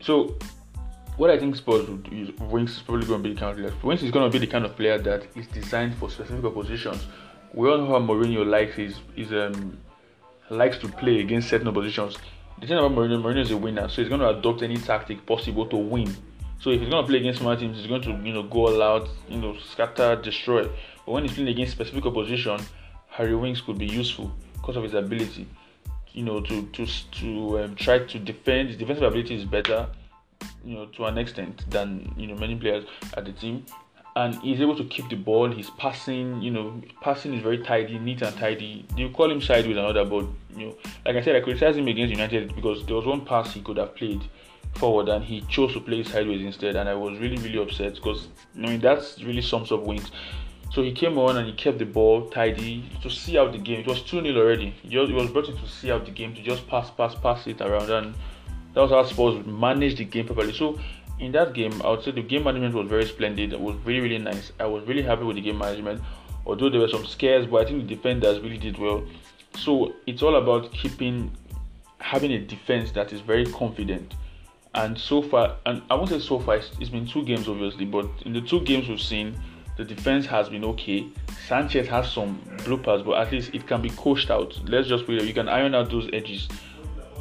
So 0.00 0.36
what 1.16 1.30
I 1.30 1.38
think 1.38 1.56
Spurs 1.56 1.88
would 1.88 2.08
use, 2.10 2.30
Winks 2.40 2.76
is 2.76 2.82
probably 2.82 3.06
going 3.06 3.22
to 3.22 3.28
be 3.28 3.34
the 3.34 3.40
kind 3.40 3.58
of 3.58 3.78
player. 3.80 3.94
Is 3.94 4.10
going 4.10 4.30
to 4.30 4.38
be 4.38 4.44
the 4.44 4.50
kind 4.50 4.64
of 4.64 4.76
player 4.76 4.98
that 4.98 5.26
is 5.36 5.46
designed 5.48 5.94
for 5.96 6.10
specific 6.10 6.52
positions 6.52 7.06
we 7.54 7.68
all 7.68 7.78
know 7.78 7.86
how 7.86 7.98
Mourinho 7.98 8.46
likes 8.46 8.76
his, 8.76 8.96
his 9.14 9.32
um 9.32 9.78
likes 10.50 10.76
to 10.78 10.88
play 10.88 11.20
against 11.20 11.48
certain 11.48 11.68
oppositions. 11.68 12.16
The 12.60 12.66
thing 12.66 12.78
about 12.78 12.92
Mourinho, 12.92 13.22
Mourinho 13.22 13.40
is 13.40 13.50
a 13.50 13.56
winner, 13.56 13.88
so 13.88 14.02
he's 14.02 14.08
going 14.08 14.20
to 14.20 14.28
adopt 14.28 14.62
any 14.62 14.76
tactic 14.76 15.24
possible 15.24 15.66
to 15.66 15.76
win. 15.76 16.14
So 16.60 16.70
if 16.70 16.80
he's 16.80 16.90
going 16.90 17.02
to 17.02 17.08
play 17.08 17.18
against 17.18 17.40
small 17.40 17.56
teams, 17.56 17.78
he's 17.78 17.86
going 17.86 18.02
to 18.02 18.10
you 18.24 18.32
know 18.32 18.42
go 18.44 18.68
all 18.68 18.82
out, 18.82 19.08
you 19.28 19.38
know 19.38 19.56
scatter, 19.58 20.16
destroy. 20.16 20.64
But 21.04 21.12
when 21.12 21.24
he's 21.24 21.34
playing 21.34 21.48
against 21.48 21.72
specific 21.72 22.06
opposition, 22.06 22.58
Harry 23.08 23.34
Winks 23.34 23.60
could 23.60 23.78
be 23.78 23.86
useful 23.86 24.32
because 24.54 24.76
of 24.76 24.84
his 24.84 24.94
ability, 24.94 25.48
you 26.12 26.24
know, 26.24 26.40
to 26.40 26.66
to 26.66 26.86
to 26.86 27.60
um, 27.60 27.74
try 27.74 27.98
to 27.98 28.18
defend. 28.18 28.68
His 28.68 28.78
defensive 28.78 29.04
ability 29.04 29.34
is 29.36 29.44
better, 29.44 29.88
you 30.64 30.74
know, 30.74 30.86
to 30.86 31.04
an 31.04 31.18
extent 31.18 31.68
than 31.70 32.14
you 32.16 32.26
know 32.26 32.34
many 32.34 32.56
players 32.56 32.84
at 33.16 33.24
the 33.24 33.32
team 33.32 33.64
and 34.16 34.34
he's 34.36 34.60
able 34.60 34.76
to 34.76 34.84
keep 34.84 35.08
the 35.08 35.16
ball. 35.16 35.50
He's 35.50 35.70
passing, 35.70 36.42
you 36.42 36.50
know, 36.50 36.80
passing 37.00 37.34
is 37.34 37.42
very 37.42 37.58
tidy, 37.58 37.98
neat 37.98 38.22
and 38.22 38.36
tidy. 38.36 38.84
You 38.96 39.08
call 39.10 39.30
him 39.30 39.40
sideways 39.40 39.76
another, 39.76 40.04
but 40.04 40.26
you 40.56 40.66
know, 40.66 40.76
like 41.06 41.16
I 41.16 41.22
said, 41.22 41.36
I 41.36 41.40
criticized 41.40 41.78
him 41.78 41.88
against 41.88 42.10
United 42.10 42.54
because 42.54 42.84
there 42.86 42.96
was 42.96 43.06
one 43.06 43.24
pass 43.24 43.54
he 43.54 43.62
could 43.62 43.78
have 43.78 43.94
played 43.94 44.22
forward 44.74 45.08
and 45.08 45.24
he 45.24 45.42
chose 45.42 45.72
to 45.74 45.80
play 45.80 46.02
sideways 46.02 46.42
instead, 46.42 46.76
and 46.76 46.88
I 46.88 46.94
was 46.94 47.18
really 47.18 47.36
really 47.36 47.58
upset 47.58 47.94
because 47.94 48.28
I 48.56 48.60
mean 48.60 48.80
that's 48.80 49.22
really 49.22 49.42
sums 49.42 49.72
up 49.72 49.82
Winks. 49.82 50.10
So 50.72 50.82
he 50.82 50.92
came 50.92 51.18
on 51.18 51.36
and 51.36 51.46
he 51.46 51.52
kept 51.52 51.78
the 51.78 51.84
ball 51.84 52.30
tidy 52.30 52.88
to 53.02 53.10
see 53.10 53.36
out 53.36 53.52
the 53.52 53.58
game. 53.58 53.80
It 53.80 53.86
was 53.86 54.00
2 54.02 54.22
0 54.22 54.34
already. 54.38 54.70
He, 54.82 54.96
was 54.96 55.30
brought 55.30 55.48
in 55.48 55.56
to 55.58 55.68
see 55.68 55.90
out 55.90 56.06
the 56.06 56.10
game, 56.10 56.34
to 56.34 56.42
just 56.42 56.66
pass, 56.66 56.90
pass, 56.90 57.14
pass 57.14 57.46
it 57.46 57.60
around. 57.60 57.90
And 57.90 58.14
that 58.74 58.80
was 58.80 58.90
how 58.90 59.04
Spurs 59.04 59.44
managed 59.46 59.98
the 59.98 60.04
game 60.04 60.26
properly. 60.26 60.52
So 60.52 60.78
in 61.18 61.32
that 61.32 61.54
game, 61.54 61.80
I 61.82 61.90
would 61.90 62.02
say 62.02 62.10
the 62.10 62.22
game 62.22 62.44
management 62.44 62.74
was 62.74 62.88
very 62.88 63.06
splendid. 63.06 63.52
It 63.52 63.60
was 63.60 63.76
really, 63.84 64.00
really 64.00 64.18
nice. 64.18 64.52
I 64.58 64.66
was 64.66 64.84
really 64.86 65.02
happy 65.02 65.24
with 65.24 65.36
the 65.36 65.42
game 65.42 65.58
management. 65.58 66.02
Although 66.46 66.70
there 66.70 66.80
were 66.80 66.88
some 66.88 67.06
scares, 67.06 67.46
but 67.46 67.62
I 67.62 67.64
think 67.68 67.86
the 67.86 67.94
defenders 67.94 68.40
really 68.40 68.58
did 68.58 68.78
well. 68.78 69.04
So 69.58 69.94
it's 70.06 70.22
all 70.22 70.36
about 70.36 70.72
keeping 70.72 71.30
having 71.98 72.32
a 72.32 72.38
defense 72.40 72.90
that 72.92 73.12
is 73.12 73.20
very 73.20 73.46
confident. 73.46 74.14
And 74.74 74.98
so 74.98 75.22
far, 75.22 75.56
and 75.66 75.82
I 75.90 75.94
won't 75.94 76.08
say 76.08 76.18
so 76.18 76.40
far, 76.40 76.56
it's, 76.56 76.70
it's 76.80 76.90
been 76.90 77.06
two 77.06 77.24
games 77.24 77.46
obviously, 77.46 77.84
but 77.84 78.08
in 78.24 78.32
the 78.32 78.40
two 78.40 78.60
games 78.60 78.88
we've 78.88 79.00
seen, 79.00 79.38
the 79.76 79.84
defense 79.84 80.26
has 80.26 80.48
been 80.48 80.64
okay. 80.64 81.06
Sanchez 81.46 81.86
has 81.88 82.10
some 82.10 82.40
bloopers, 82.58 83.04
but 83.04 83.18
at 83.18 83.30
least 83.30 83.54
it 83.54 83.66
can 83.66 83.82
be 83.82 83.90
coached 83.90 84.30
out. 84.30 84.58
Let's 84.64 84.88
just 84.88 85.06
put 85.06 85.16
it, 85.16 85.24
you 85.24 85.34
can 85.34 85.48
iron 85.48 85.74
out 85.74 85.90
those 85.90 86.08
edges 86.12 86.48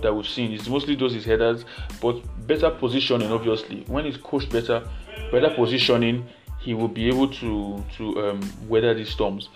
that 0.01 0.13
we've 0.13 0.27
seen. 0.27 0.51
is 0.51 0.69
mostly 0.69 0.95
those 0.95 1.13
his 1.13 1.25
headers, 1.25 1.65
but 2.01 2.21
better 2.47 2.69
positioning 2.69 3.31
obviously. 3.31 3.83
When 3.87 4.05
he's 4.05 4.17
coached 4.17 4.51
better, 4.51 4.87
better 5.31 5.49
positioning, 5.49 6.27
he 6.59 6.73
will 6.73 6.87
be 6.87 7.07
able 7.07 7.27
to 7.27 7.83
to 7.97 8.29
um, 8.29 8.41
weather 8.67 8.93
these 8.93 9.09
storms. 9.09 9.49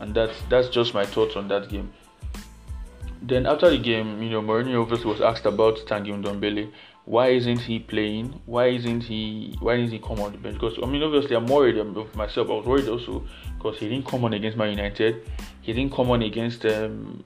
And 0.00 0.14
that's 0.14 0.34
that's 0.48 0.68
just 0.68 0.94
my 0.94 1.04
thoughts 1.04 1.36
on 1.36 1.48
that 1.48 1.68
game. 1.68 1.92
Then 3.22 3.46
after 3.46 3.70
the 3.70 3.78
game, 3.78 4.20
you 4.22 4.30
know, 4.30 4.42
Mourinho 4.42 4.82
obviously 4.82 5.10
was 5.10 5.20
asked 5.20 5.46
about 5.46 5.76
Tanguy 5.86 6.22
Ndombele. 6.22 6.72
Why 7.04 7.28
isn't 7.28 7.60
he 7.60 7.80
playing? 7.80 8.40
Why 8.46 8.66
isn't 8.68 9.02
he? 9.02 9.56
Why 9.60 9.76
didn't 9.76 9.90
he 9.90 9.98
come 9.98 10.20
on 10.20 10.32
the 10.32 10.38
bench? 10.38 10.54
Because 10.54 10.78
I 10.82 10.86
mean, 10.86 11.02
obviously, 11.02 11.34
I'm 11.34 11.46
worried 11.46 11.76
of 11.78 12.14
myself. 12.14 12.48
I 12.48 12.52
was 12.52 12.66
worried 12.66 12.88
also 12.88 13.24
because 13.58 13.78
he 13.78 13.88
didn't 13.88 14.06
come 14.06 14.24
on 14.24 14.34
against 14.34 14.56
Man 14.56 14.70
United. 14.70 15.28
He 15.62 15.72
didn't 15.72 15.92
come 15.92 16.10
on 16.10 16.22
against 16.22 16.64
um, 16.66 17.24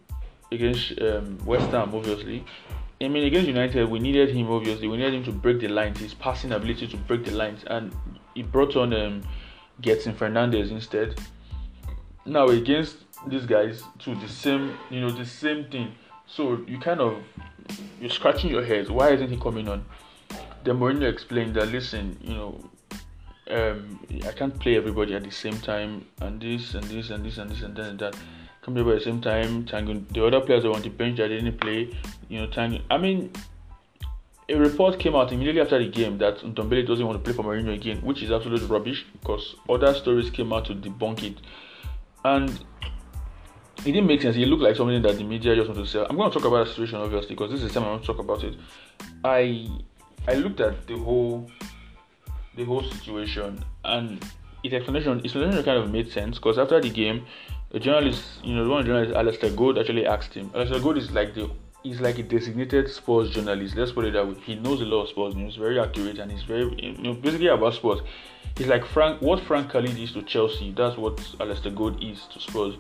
against 0.53 1.01
um, 1.01 1.39
West 1.45 1.71
Ham, 1.71 1.95
obviously. 1.95 2.45
I 3.01 3.09
mean, 3.09 3.25
against 3.25 3.47
United, 3.47 3.91
we 3.91 3.99
needed 3.99 4.35
him. 4.35 4.51
Obviously, 4.51 4.89
we 4.89 4.97
needed 4.97 5.15
him 5.15 5.25
to 5.25 5.33
break 5.33 5.61
the 5.61 5.69
lines. 5.69 5.99
His 5.99 6.15
passing 6.15 6.53
ability 6.53 6.87
to 6.89 6.97
break 6.97 7.25
the 7.25 7.33
lines, 7.33 7.63
and 7.67 7.95
he 8.35 8.43
brought 8.43 8.77
on 8.77 8.95
um, 8.95 9.23
Gedson 9.83 10.15
Fernandes 10.15 10.71
instead. 10.71 11.21
Now 12.25 12.49
against 12.49 12.97
these 13.27 13.47
guys, 13.47 13.83
to 14.01 14.15
the 14.15 14.29
same, 14.29 14.77
you 14.91 15.01
know, 15.01 15.11
the 15.11 15.27
same 15.27 15.67
thing. 15.67 15.93
So 16.27 16.59
you 16.67 16.79
kind 16.79 17.01
of 17.01 17.19
you're 18.01 18.11
scratching 18.11 18.51
your 18.51 18.65
head. 18.65 18.89
Why 18.89 19.11
isn't 19.11 19.31
he 19.31 19.37
coming 19.37 19.69
on? 19.69 19.85
Then 20.65 20.79
Mourinho 20.79 21.09
explained 21.09 21.55
that 21.55 21.69
listen, 21.69 22.19
you 22.21 22.35
know, 22.35 22.71
um, 23.49 24.01
I 24.27 24.33
can't 24.33 24.59
play 24.59 24.77
everybody 24.77 25.15
at 25.15 25.23
the 25.23 25.31
same 25.31 25.59
time, 25.59 26.07
and 26.21 26.41
this 26.41 26.75
and 26.75 26.85
this 26.85 27.11
and 27.11 27.25
this 27.25 27.39
and 27.39 27.51
this 27.51 27.63
and 27.63 27.77
that 27.77 27.87
and 27.87 27.99
that. 28.01 28.17
Here 28.75 28.89
at 28.89 28.99
the 28.99 29.01
same 29.01 29.21
time. 29.21 29.65
Tango, 29.65 29.95
the 30.11 30.27
other 30.27 30.41
players 30.41 30.65
are 30.65 30.73
on 30.73 30.83
the 30.83 30.89
bench 30.89 31.19
that 31.19 31.29
didn't 31.29 31.61
play. 31.61 31.97
You 32.29 32.41
know, 32.41 32.47
Tango. 32.49 32.81
I 32.91 32.99
mean, 32.99 33.31
a 34.49 34.55
report 34.55 34.99
came 34.99 35.15
out 35.15 35.33
immediately 35.33 35.61
after 35.61 35.79
the 35.79 35.89
game 35.89 36.19
that 36.19 36.39
Ndombele 36.39 36.87
doesn't 36.87 37.07
want 37.07 37.19
to 37.19 37.25
play 37.25 37.33
for 37.33 37.45
Mourinho 37.45 37.75
again, 37.75 37.99
which 37.99 38.23
is 38.23 38.31
absolute 38.31 38.69
rubbish 38.69 39.05
because 39.13 39.57
other 39.69 39.95
stories 39.95 40.31
came 40.31 40.53
out 40.53 40.67
to 40.67 40.75
debunk 40.75 41.23
it. 41.23 41.39
And 42.25 42.51
it 43.79 43.93
didn't 43.93 44.07
make 44.07 44.23
sense. 44.23 44.37
It 44.37 44.47
looked 44.47 44.63
like 44.63 44.77
something 44.77 45.01
that 45.03 45.17
the 45.17 45.25
media 45.25 45.55
just 45.55 45.69
want 45.69 45.81
to 45.81 45.87
sell. 45.87 46.07
I'm 46.09 46.17
going 46.17 46.31
to 46.31 46.39
talk 46.39 46.47
about 46.47 46.67
the 46.67 46.73
situation 46.73 46.97
obviously 46.97 47.35
because 47.35 47.51
this 47.51 47.63
is 47.63 47.69
the 47.69 47.81
time 47.81 47.89
I 47.89 47.93
want 47.93 48.03
to 48.03 48.07
talk 48.07 48.19
about 48.19 48.43
it. 48.45 48.57
I 49.25 49.69
I 50.29 50.35
looked 50.35 50.61
at 50.61 50.87
the 50.87 50.99
whole 50.99 51.51
the 52.57 52.65
whole 52.65 52.83
situation 52.83 53.65
and 53.85 54.25
its 54.63 54.75
explanation 54.75 55.19
its 55.19 55.27
explanation 55.27 55.63
kind 55.63 55.79
of 55.79 55.91
made 55.91 56.11
sense 56.11 56.39
because 56.39 56.59
after 56.59 56.81
the 56.81 56.91
game, 56.91 57.27
a 57.73 57.79
journalist, 57.79 58.25
you 58.45 58.55
know, 58.55 58.69
one 58.69 58.85
journalist, 58.85 59.15
Alasdair 59.15 59.55
Gold, 59.55 59.79
actually 59.79 60.07
asked 60.07 60.35
him. 60.35 60.51
Alasdair 60.51 60.83
Gold 60.83 60.99
is 60.99 61.11
like 61.11 61.35
the 61.35 61.51
he's 61.83 62.01
like 62.01 62.19
a 62.19 62.23
designated 62.23 62.91
sports 62.91 63.31
journalist. 63.31 63.77
Let's 63.77 63.93
put 63.93 64.05
it 64.05 64.13
that 64.13 64.27
way. 64.27 64.35
He 64.45 64.55
knows 64.57 64.81
a 64.81 64.85
lot 64.85 65.03
of 65.03 65.09
sports 65.09 65.35
news, 65.37 65.57
very 65.57 65.79
accurate, 65.79 66.19
and 66.19 66.31
he's 66.31 66.43
very 66.43 66.65
you 66.83 66.97
know 66.99 67.15
basically 67.15 67.49
about 67.49 67.75
sports. 67.75 68.03
He's 68.57 68.69
like 68.69 68.85
Frank, 68.87 69.21
what 69.21 69.41
Frank 69.41 69.71
Khalid 69.71 69.99
is 69.99 70.13
to 70.13 70.23
Chelsea. 70.23 70.73
That's 70.73 70.97
what 70.97 71.17
Alasdair 71.39 71.75
Gold 71.75 72.03
is 72.03 72.27
to 72.33 72.41
Spurs. 72.41 72.75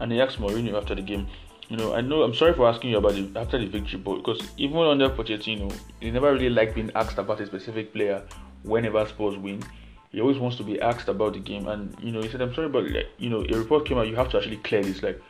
And 0.00 0.12
he 0.12 0.20
asked 0.20 0.38
Mourinho 0.38 0.76
after 0.76 0.94
the 0.94 1.02
game. 1.02 1.26
You 1.68 1.76
know, 1.76 1.94
I 1.94 2.00
know 2.00 2.22
I'm 2.22 2.34
sorry 2.34 2.54
for 2.54 2.68
asking 2.68 2.90
you 2.90 2.98
about 2.98 3.16
it 3.16 3.36
after 3.36 3.58
the 3.58 3.66
victory, 3.66 3.98
but 3.98 4.18
because 4.18 4.40
even 4.56 4.78
under 4.78 5.08
Pochettino, 5.08 5.74
he 6.00 6.12
never 6.12 6.32
really 6.32 6.50
liked 6.50 6.76
being 6.76 6.92
asked 6.94 7.18
about 7.18 7.40
a 7.40 7.46
specific 7.46 7.92
player 7.92 8.22
whenever 8.62 9.04
Spurs 9.06 9.36
win. 9.36 9.62
He 10.10 10.20
always 10.20 10.38
wants 10.38 10.56
to 10.58 10.62
be 10.62 10.80
asked 10.80 11.08
about 11.08 11.34
the 11.34 11.40
game, 11.40 11.66
and 11.68 11.94
you 12.00 12.12
know, 12.12 12.22
he 12.22 12.28
said, 12.28 12.40
"I'm 12.40 12.54
sorry, 12.54 12.68
but 12.68 12.90
like, 12.90 13.08
you 13.18 13.30
know, 13.30 13.44
a 13.48 13.58
report 13.58 13.86
came 13.86 13.98
out. 13.98 14.08
You 14.08 14.16
have 14.16 14.30
to 14.30 14.38
actually 14.38 14.58
clear 14.58 14.82
this. 14.82 15.02
Like, 15.02 15.20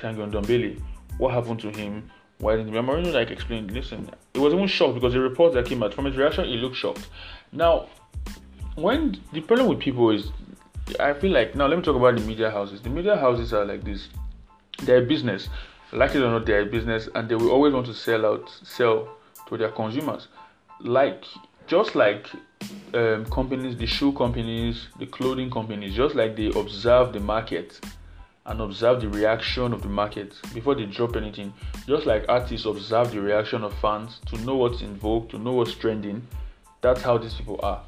Tanguy 0.00 0.30
Ndombele, 0.30 0.80
what 1.18 1.32
happened 1.32 1.60
to 1.60 1.70
him? 1.70 2.10
Why 2.38 2.56
didn't 2.56 2.72
Mourinho 2.72 3.12
like 3.12 3.30
explain? 3.30 3.68
Listen, 3.68 4.10
it 4.34 4.38
was 4.38 4.52
even 4.52 4.66
shocked 4.66 4.94
because 4.94 5.14
the 5.14 5.20
report 5.20 5.54
that 5.54 5.66
came 5.66 5.82
out 5.82 5.94
from 5.94 6.04
his 6.04 6.16
reaction, 6.16 6.44
he 6.44 6.58
looked 6.58 6.76
shocked. 6.76 7.08
Now, 7.50 7.88
when 8.74 9.18
the 9.32 9.40
problem 9.40 9.68
with 9.68 9.80
people 9.80 10.10
is, 10.10 10.30
I 11.00 11.14
feel 11.14 11.32
like 11.32 11.54
now 11.54 11.66
let 11.66 11.78
me 11.78 11.82
talk 11.82 11.96
about 11.96 12.16
the 12.16 12.22
media 12.22 12.50
houses. 12.50 12.82
The 12.82 12.90
media 12.90 13.16
houses 13.16 13.54
are 13.54 13.64
like 13.64 13.84
this. 13.84 14.08
They're 14.82 15.02
business, 15.02 15.48
like 15.92 16.14
it 16.14 16.22
or 16.22 16.30
not, 16.30 16.44
they're 16.44 16.66
business, 16.66 17.08
and 17.14 17.28
they 17.28 17.34
will 17.34 17.50
always 17.50 17.72
want 17.72 17.86
to 17.86 17.94
sell 17.94 18.26
out, 18.26 18.50
sell 18.62 19.08
to 19.48 19.56
their 19.56 19.70
consumers. 19.70 20.28
Like 20.80 21.24
just 21.66 21.94
like 21.94 22.28
um, 22.94 23.24
companies, 23.26 23.76
the 23.76 23.86
shoe 23.86 24.12
companies, 24.12 24.88
the 24.98 25.06
clothing 25.06 25.50
companies, 25.50 25.94
just 25.94 26.14
like 26.14 26.36
they 26.36 26.46
observe 26.46 27.12
the 27.12 27.20
market 27.20 27.80
and 28.46 28.60
observe 28.60 29.00
the 29.00 29.08
reaction 29.08 29.72
of 29.72 29.82
the 29.82 29.88
market 29.88 30.34
before 30.54 30.74
they 30.74 30.86
drop 30.86 31.16
anything. 31.16 31.52
Just 31.86 32.06
like 32.06 32.24
artists 32.28 32.64
observe 32.66 33.10
the 33.10 33.20
reaction 33.20 33.64
of 33.64 33.74
fans 33.80 34.20
to 34.26 34.38
know 34.38 34.56
what's 34.56 34.82
in 34.82 34.96
vogue, 34.96 35.28
to 35.30 35.38
know 35.38 35.52
what's 35.52 35.74
trending. 35.74 36.26
That's 36.80 37.02
how 37.02 37.18
these 37.18 37.34
people 37.34 37.58
are. 37.62 37.82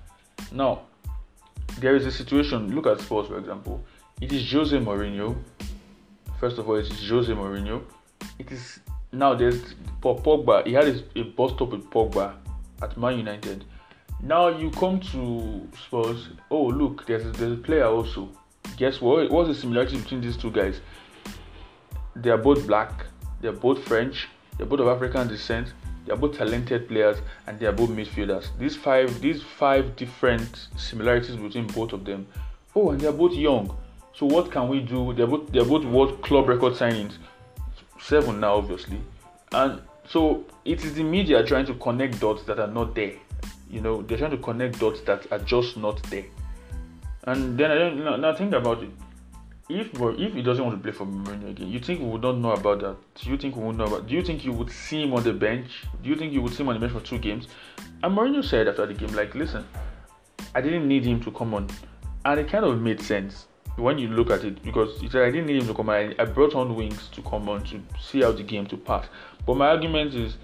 Now, 0.50 0.82
there 1.78 1.94
is 1.94 2.06
a 2.06 2.12
situation. 2.12 2.74
Look 2.74 2.86
at 2.86 3.00
sports, 3.00 3.28
for 3.28 3.38
example. 3.38 3.84
It 4.20 4.32
is 4.32 4.50
Jose 4.50 4.76
Mourinho. 4.76 5.36
First 6.40 6.58
of 6.58 6.68
all, 6.68 6.76
it 6.76 6.90
is 6.90 7.08
Jose 7.08 7.32
Mourinho. 7.32 7.82
It 8.38 8.50
is 8.50 8.80
now 9.12 9.34
there's 9.34 9.74
Pogba. 10.02 10.66
He 10.66 10.72
had 10.72 10.88
a, 10.88 11.20
a 11.20 11.22
bust 11.22 11.60
up 11.60 11.70
with 11.70 11.88
Pogba 11.90 12.34
at 12.82 12.96
Man 12.96 13.18
United. 13.18 13.64
Now 14.20 14.48
you 14.48 14.70
come 14.70 15.00
to 15.12 15.68
Spurs. 15.86 16.28
Oh 16.50 16.66
look, 16.66 17.06
there's 17.06 17.24
a, 17.24 17.30
there's 17.30 17.52
a 17.52 17.62
player 17.62 17.84
also 17.84 18.28
guess 18.78 19.00
what? 19.00 19.30
What's 19.30 19.48
the 19.48 19.54
similarity 19.54 19.98
between 19.98 20.20
these 20.20 20.36
two 20.36 20.50
guys? 20.50 20.80
They 22.16 22.30
are 22.30 22.38
both 22.38 22.66
black, 22.66 23.06
they 23.40 23.48
are 23.48 23.52
both 23.52 23.84
French, 23.84 24.28
they're 24.56 24.66
both 24.66 24.80
of 24.80 24.88
African 24.88 25.28
descent, 25.28 25.74
they 26.06 26.12
are 26.12 26.16
both 26.16 26.38
talented 26.38 26.88
players, 26.88 27.18
and 27.46 27.58
they 27.58 27.66
are 27.66 27.72
both 27.72 27.90
midfielders. 27.90 28.48
These 28.58 28.76
five, 28.76 29.20
these 29.20 29.42
five 29.42 29.96
different 29.96 30.68
similarities 30.76 31.36
between 31.36 31.66
both 31.66 31.92
of 31.92 32.04
them. 32.04 32.26
Oh, 32.74 32.90
and 32.90 33.00
they 33.00 33.08
are 33.08 33.12
both 33.12 33.34
young. 33.34 33.76
So 34.14 34.26
what 34.26 34.50
can 34.50 34.68
we 34.68 34.80
do? 34.80 35.12
They're 35.12 35.26
both 35.26 35.50
they're 35.52 35.64
both 35.64 35.84
world 35.84 36.22
club 36.22 36.48
record 36.48 36.74
signings, 36.74 37.18
seven 38.00 38.40
now 38.40 38.54
obviously, 38.54 39.00
and 39.52 39.80
so 40.08 40.44
it 40.64 40.84
is 40.84 40.94
the 40.94 41.02
media 41.02 41.44
trying 41.44 41.66
to 41.66 41.74
connect 41.74 42.20
dots 42.20 42.42
that 42.44 42.58
are 42.58 42.66
not 42.66 42.94
there. 42.94 43.14
You 43.70 43.80
know, 43.80 44.02
they're 44.02 44.18
trying 44.18 44.30
to 44.30 44.38
connect 44.38 44.78
dots 44.78 45.00
that 45.02 45.30
are 45.30 45.38
just 45.38 45.76
not 45.76 46.02
there. 46.04 46.24
And 47.24 47.58
then 47.58 47.70
I 47.70 47.74
don't 47.74 48.20
now, 48.20 48.34
think 48.34 48.54
about 48.54 48.82
it. 48.82 48.90
If 49.68 49.90
if 50.00 50.32
he 50.32 50.42
doesn't 50.42 50.64
want 50.64 50.78
to 50.78 50.82
play 50.82 50.92
for 50.92 51.04
Mourinho 51.04 51.50
again, 51.50 51.68
you 51.68 51.78
think 51.78 52.00
we 52.00 52.06
would 52.06 52.22
not 52.22 52.38
know 52.38 52.52
about 52.52 52.80
that? 52.80 52.96
Do 53.16 53.30
you 53.30 53.36
think 53.36 53.54
we 53.54 53.64
would 53.64 53.76
know 53.76 53.84
about? 53.84 54.06
Do 54.06 54.14
you 54.14 54.22
think 54.22 54.42
you 54.42 54.52
would 54.52 54.70
see 54.70 55.02
him 55.02 55.12
on 55.12 55.22
the 55.22 55.34
bench? 55.34 55.84
Do 56.02 56.08
you 56.08 56.16
think 56.16 56.32
you 56.32 56.40
would 56.40 56.54
see 56.54 56.62
him 56.62 56.70
on 56.70 56.74
the 56.76 56.80
bench 56.80 56.92
for 56.92 57.06
two 57.06 57.18
games? 57.18 57.48
And 58.02 58.16
Mourinho 58.16 58.42
said 58.42 58.66
after 58.66 58.86
the 58.86 58.94
game, 58.94 59.14
like, 59.14 59.34
listen, 59.34 59.66
I 60.54 60.62
didn't 60.62 60.88
need 60.88 61.04
him 61.04 61.20
to 61.20 61.30
come 61.30 61.52
on, 61.52 61.68
and 62.24 62.40
it 62.40 62.48
kind 62.48 62.64
of 62.64 62.80
made 62.80 63.02
sense 63.02 63.48
when 63.76 63.98
you 63.98 64.08
look 64.08 64.30
at 64.30 64.44
it 64.44 64.62
because 64.62 65.00
he 65.00 65.08
said 65.08 65.22
I 65.22 65.30
didn't 65.30 65.46
need 65.46 65.62
him 65.62 65.68
to 65.68 65.74
come 65.74 65.90
on. 65.90 66.14
I 66.18 66.24
brought 66.24 66.54
on 66.54 66.74
Winks 66.74 67.08
to 67.08 67.22
come 67.22 67.48
on 67.48 67.62
to 67.64 67.80
see 68.00 68.22
how 68.22 68.32
the 68.32 68.42
game 68.42 68.66
to 68.66 68.76
pass. 68.76 69.06
But 69.46 69.56
my 69.56 69.68
argument 69.68 70.14
is, 70.14 70.36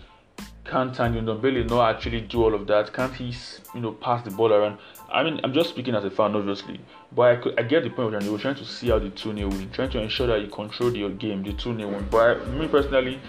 can't 0.65 0.95
Ndombele 0.95 1.69
not 1.69 1.95
actually 1.95 2.23
do 2.23 2.43
all 2.43 2.55
of 2.55 2.67
that? 2.69 2.93
Can't 2.93 3.13
he, 3.15 3.35
you 3.75 3.81
know, 3.81 3.93
pass 3.93 4.25
the 4.25 4.31
ball 4.31 4.53
around? 4.53 4.79
I 5.13 5.23
mean, 5.23 5.39
I'm 5.45 5.53
just 5.53 5.71
speaking 5.71 5.95
as 5.95 6.05
a 6.05 6.11
fan, 6.11 6.35
obviously, 6.35 6.81
but 7.13 7.23
I, 7.23 7.37
could, 7.37 7.61
I 7.61 7.63
get 7.63 7.85
the 7.85 7.91
point 7.91 8.13
where 8.13 8.21
they 8.21 8.29
were 8.29 8.39
trying 8.39 8.55
to 8.57 8.65
see 8.65 8.89
how 8.89 8.99
the 8.99 9.11
2 9.11 9.37
0 9.37 9.49
win, 9.49 9.71
trying 9.71 9.91
to 9.91 10.01
ensure 10.01 10.27
that 10.27 10.41
you 10.41 10.49
control 10.49 10.97
your 10.97 11.11
game, 11.11 11.43
the 11.43 11.53
2 11.53 11.77
0 11.77 11.89
win. 11.89 12.09
But 12.11 12.39
I, 12.39 12.45
me 12.47 12.67
personally, 12.67 13.21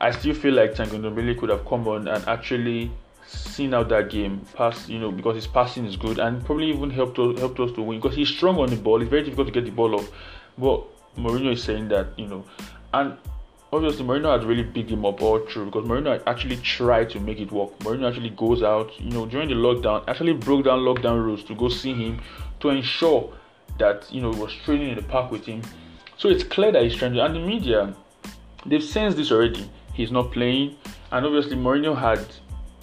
I 0.00 0.10
still 0.10 0.34
feel 0.34 0.54
like 0.54 0.74
Tanguy 0.74 1.00
Ndombele 1.00 1.38
could 1.38 1.48
have 1.48 1.64
come 1.66 1.88
on 1.88 2.08
and 2.08 2.24
actually 2.28 2.92
seen 3.26 3.72
out 3.74 3.88
that 3.88 4.10
game, 4.10 4.42
pass, 4.54 4.88
you 4.88 4.98
know, 4.98 5.10
because 5.10 5.34
his 5.34 5.46
passing 5.46 5.86
is 5.86 5.96
good 5.96 6.18
and 6.18 6.44
probably 6.44 6.70
even 6.70 6.90
helped 6.90 7.18
us, 7.18 7.38
helped 7.38 7.58
us 7.58 7.72
to 7.72 7.82
win 7.82 8.00
because 8.00 8.14
he's 8.14 8.28
strong 8.28 8.58
on 8.58 8.68
the 8.68 8.76
ball. 8.76 9.00
It's 9.00 9.10
very 9.10 9.22
difficult 9.22 9.48
to 9.48 9.52
get 9.52 9.64
the 9.64 9.70
ball 9.70 9.94
off. 9.94 10.10
But 10.58 10.84
Mourinho 11.16 11.52
is 11.52 11.64
saying 11.64 11.88
that, 11.88 12.08
you 12.18 12.26
know, 12.26 12.44
and 12.92 13.16
obviously 13.72 14.04
Mourinho 14.04 14.32
had 14.32 14.46
really 14.46 14.64
picked 14.64 14.90
him 14.90 15.04
up 15.04 15.22
all 15.22 15.38
through 15.40 15.66
because 15.66 15.84
Mourinho 15.84 16.22
actually 16.26 16.56
tried 16.56 17.10
to 17.10 17.20
make 17.20 17.40
it 17.40 17.50
work. 17.52 17.78
Mourinho 17.80 18.08
actually 18.08 18.30
goes 18.30 18.62
out, 18.62 18.90
you 19.00 19.10
know, 19.10 19.26
during 19.26 19.48
the 19.48 19.54
lockdown, 19.54 20.04
actually 20.08 20.32
broke 20.32 20.64
down 20.64 20.80
lockdown 20.80 21.22
rules 21.22 21.44
to 21.44 21.54
go 21.54 21.68
see 21.68 21.94
him 21.94 22.20
to 22.60 22.70
ensure 22.70 23.32
that 23.78 24.06
you 24.10 24.22
know 24.22 24.32
he 24.32 24.40
was 24.40 24.54
training 24.64 24.90
in 24.90 24.96
the 24.96 25.02
park 25.02 25.30
with 25.30 25.44
him. 25.44 25.62
So 26.18 26.28
it's 26.28 26.44
clear 26.44 26.72
that 26.72 26.82
he's 26.82 26.94
trying 26.94 27.18
and 27.18 27.36
the 27.36 27.40
media, 27.40 27.94
they've 28.64 28.82
sensed 28.82 29.16
this 29.16 29.30
already. 29.30 29.70
He's 29.92 30.10
not 30.10 30.32
playing, 30.32 30.76
and 31.10 31.26
obviously 31.26 31.56
Mourinho 31.56 31.98
had, 31.98 32.24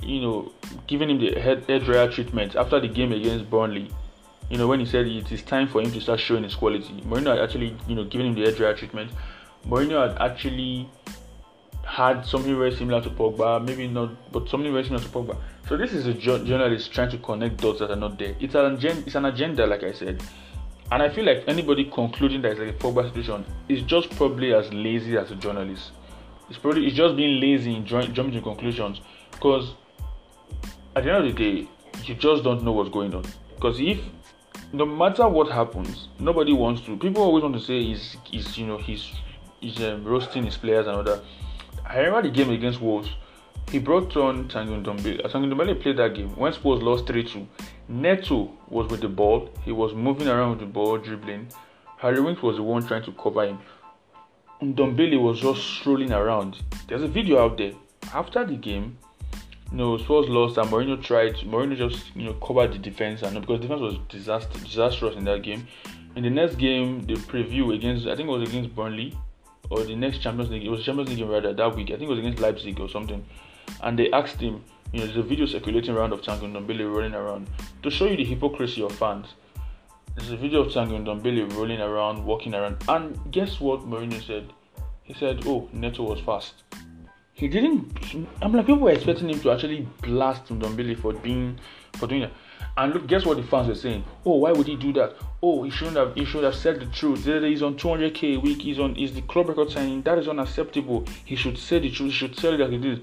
you 0.02 0.22
know, 0.22 0.52
given 0.88 1.10
him 1.10 1.20
the 1.20 1.40
head, 1.40 1.64
head 1.68 1.84
dryer 1.84 2.12
treatment 2.12 2.56
after 2.56 2.80
the 2.80 2.88
game 2.88 3.12
against 3.12 3.50
Burnley. 3.50 3.90
you 4.50 4.58
know, 4.58 4.68
when 4.68 4.80
he 4.80 4.86
said 4.86 5.08
it 5.08 5.32
is 5.32 5.42
time 5.42 5.68
for 5.68 5.82
him 5.82 5.92
to 5.92 6.02
start 6.02 6.20
showing 6.20 6.44
his 6.44 6.54
quality. 6.54 7.02
Mourinho 7.08 7.36
had 7.36 7.40
actually, 7.40 7.76
you 7.88 7.96
know, 7.96 8.04
given 8.04 8.28
him 8.28 8.36
the 8.36 8.46
edge 8.46 8.58
treatment. 8.78 9.12
Mourinho 9.68 10.08
had 10.08 10.22
actually 10.22 10.90
had 11.86 12.26
something 12.26 12.58
very 12.58 12.76
similar 12.76 13.02
to 13.02 13.10
Pogba, 13.10 13.64
maybe 13.64 13.88
not, 13.88 14.32
but 14.32 14.50
something 14.50 14.72
very 14.72 14.84
similar 14.84 15.04
to 15.04 15.10
Pogba. 15.10 15.38
So 15.68 15.78
this 15.78 15.94
is 15.94 16.06
a 16.06 16.14
journalist 16.14 16.92
trying 16.92 17.12
to 17.12 17.18
connect 17.18 17.58
dots 17.58 17.80
that 17.80 17.92
are 17.92 17.96
not 17.96 18.18
there. 18.18 18.36
It's 18.40 18.56
an 18.56 18.74
agenda, 18.74 19.04
it's 19.06 19.16
an 19.16 19.26
agenda, 19.26 19.66
like 19.66 19.84
I 19.84 19.92
said. 19.92 20.22
And 20.92 21.02
I 21.02 21.10
feel 21.10 21.26
like 21.26 21.44
anybody 21.48 21.86
concluding 21.86 22.42
that 22.42 22.52
it's 22.52 22.60
like 22.60 22.70
a 22.70 22.74
Pogba 22.74 23.08
situation 23.08 23.46
is 23.70 23.82
just 23.84 24.10
probably 24.12 24.54
as 24.54 24.72
lazy 24.74 25.18
as 25.18 25.32
a 25.32 25.36
journalist. 25.36 25.92
It's 26.50 26.60
probably 26.60 26.86
it's 26.86 26.96
just 26.96 27.16
being 27.16 27.40
lazy 27.40 27.76
in 27.76 27.86
jumping 27.86 28.32
to 28.32 28.42
conclusions 28.42 29.02
because 29.32 29.74
at 30.96 31.04
the 31.04 31.12
end 31.12 31.26
of 31.26 31.36
the 31.36 31.44
day, 31.44 31.68
you 32.04 32.16
just 32.16 32.44
don't 32.44 32.64
know 32.64 32.72
what's 32.72 32.90
going 32.90 33.14
on. 33.16 33.24
Because 33.56 33.80
if 33.80 34.00
no 34.74 34.86
matter 34.86 35.28
what 35.28 35.52
happens, 35.52 36.10
nobody 36.20 36.54
wants 36.54 36.82
to. 36.82 36.98
People 36.98 37.24
always 37.24 37.44
want 37.44 37.56
to 37.56 37.62
say 37.62 37.82
he's, 37.82 38.18
he's 38.26 38.58
you 38.58 38.68
know, 38.68 38.78
he's, 38.78 39.12
he's 39.64 39.82
um, 39.82 40.04
roasting 40.04 40.44
his 40.44 40.58
players 40.58 40.88
and 40.88 40.98
all 40.98 41.04
that. 41.04 41.24
I 41.86 42.00
remember 42.00 42.24
the 42.24 42.36
game 42.36 42.50
against 42.52 42.82
Wolves. 42.82 43.10
He 43.72 43.80
brought 43.80 44.16
on 44.18 44.50
Tanguy 44.50 44.84
Ndombele. 44.84 45.22
Tanguy 45.32 45.52
Ndombele 45.52 45.82
played 45.82 45.98
that 45.98 46.14
game. 46.14 46.36
When 46.36 46.52
Spurs 46.52 46.82
lost 46.82 47.08
3 47.08 47.24
2, 47.24 47.48
Neto 47.88 48.52
was 48.68 48.92
with 48.92 49.02
the 49.02 49.08
ball. 49.08 49.50
He 49.64 49.72
was 49.72 49.94
moving 49.94 50.28
around 50.28 50.52
with 50.52 50.60
the 50.60 50.66
ball, 50.66 50.98
dribbling. 50.98 51.48
Harry 51.98 52.20
Winks 52.20 52.42
was 52.42 52.58
the 52.58 52.64
one 52.64 52.86
trying 52.86 53.04
to 53.04 53.14
cover 53.14 53.48
him. 53.48 53.60
Ndombele 54.62 55.20
was 55.22 55.40
just 55.40 55.64
strolling 55.64 56.12
around. 56.12 56.58
There's 56.88 57.02
a 57.02 57.08
video 57.08 57.44
out 57.44 57.58
there. 57.58 57.72
After 58.14 58.46
the 58.46 58.56
game, 58.56 58.98
you 59.72 59.78
know, 59.78 59.98
Spurs 59.98 60.28
lost 60.28 60.58
and 60.58 60.70
Mourinho 60.70 61.02
tried. 61.02 61.36
Mourinho 61.36 61.78
just 61.78 62.16
you 62.16 62.26
know 62.26 62.34
covered 62.34 62.74
the 62.74 62.78
defense 62.78 63.22
and 63.22 63.40
because 63.40 63.62
defense 63.62 63.82
was 63.82 63.96
disaster, 64.10 64.60
disastrous 64.60 65.16
in 65.16 65.24
that 65.24 65.42
game. 65.42 65.66
In 66.16 66.24
the 66.24 66.30
next 66.30 66.56
game, 66.56 67.02
the 67.02 67.16
preview 67.16 67.74
against 67.74 68.06
I 68.08 68.16
think 68.16 68.28
it 68.28 68.32
was 68.32 68.48
against 68.48 68.76
Burnley 68.76 69.18
or 69.70 69.84
the 69.84 69.96
next 69.96 70.20
Champions 70.20 70.52
League. 70.52 70.64
It 70.64 70.70
was 70.70 70.84
Champions 70.84 71.10
League 71.10 71.28
rather 71.28 71.54
that 71.54 71.76
week. 71.76 71.90
I 71.90 71.98
think 71.98 72.04
it 72.04 72.10
was 72.10 72.20
against 72.20 72.40
Leipzig 72.42 72.80
or 72.80 72.90
something. 72.90 73.26
And 73.82 73.98
they 73.98 74.12
asked 74.12 74.40
him, 74.40 74.64
you 74.92 75.00
know, 75.00 75.06
there's 75.06 75.18
a 75.18 75.24
video 75.24 75.46
circulating 75.46 75.96
around 75.96 76.14
of 76.14 76.22
Tanguy 76.22 76.52
Ndombele 76.52 76.94
rolling 76.94 77.16
around 77.16 77.50
to 77.82 77.90
show 77.90 78.06
you 78.06 78.16
the 78.16 78.24
hypocrisy 78.24 78.84
of 78.84 78.92
fans. 78.92 79.28
There's 80.16 80.30
a 80.30 80.38
video 80.38 80.62
of 80.62 80.68
Tanguy 80.68 81.04
Ndombele 81.04 81.52
rolling 81.56 81.82
around, 81.82 82.24
walking 82.24 82.54
around, 82.54 82.84
and 82.88 83.20
guess 83.32 83.60
what 83.60 83.82
Mourinho 83.82 84.22
said? 84.22 84.54
He 85.02 85.14
said, 85.16 85.42
"Oh, 85.48 85.68
Neto 85.74 86.04
was 86.04 86.20
fast." 86.20 86.64
He 87.34 87.48
didn't. 87.48 88.28
I'm 88.44 88.54
like 88.54 88.68
people 88.68 88.84
were 88.84 88.92
expecting 88.92 89.30
him 89.30 89.40
to 89.40 89.52
actually 89.52 89.88
blast 90.04 90.46
Ndombele 90.46 91.00
for 91.00 91.14
being 91.14 91.60
for 91.94 92.06
doing 92.06 92.22
that. 92.22 92.32
And 92.78 92.94
look, 92.94 93.08
guess 93.08 93.26
what 93.26 93.38
the 93.38 93.44
fans 93.44 93.68
were 93.68 93.76
saying? 93.76 94.04
Oh, 94.26 94.38
why 94.38 94.52
would 94.52 94.68
he 94.68 94.76
do 94.76 94.92
that? 94.94 95.16
Oh, 95.42 95.64
he 95.64 95.70
shouldn't 95.70 95.98
have. 95.98 96.14
He 96.16 96.26
should 96.26 96.44
have 96.44 96.56
said 96.56 96.80
the 96.80 96.86
truth. 96.88 97.26
He's 97.26 97.62
on 97.62 97.76
200k 97.76 98.36
a 98.36 98.40
week. 98.40 98.62
He's 98.62 98.80
on. 98.80 98.96
Is 98.96 99.14
the 99.14 99.22
club 99.22 99.50
record 99.50 99.72
signing? 99.72 100.02
That 100.02 100.18
is 100.18 100.28
unacceptable. 100.28 101.06
He 101.26 101.36
should 101.36 101.58
say 101.58 101.80
the 101.80 101.90
truth. 101.90 102.12
He 102.12 102.18
should 102.18 102.38
tell 102.38 102.54
it 102.54 102.60
like 102.60 102.72
it 102.72 102.86
is. 102.86 103.00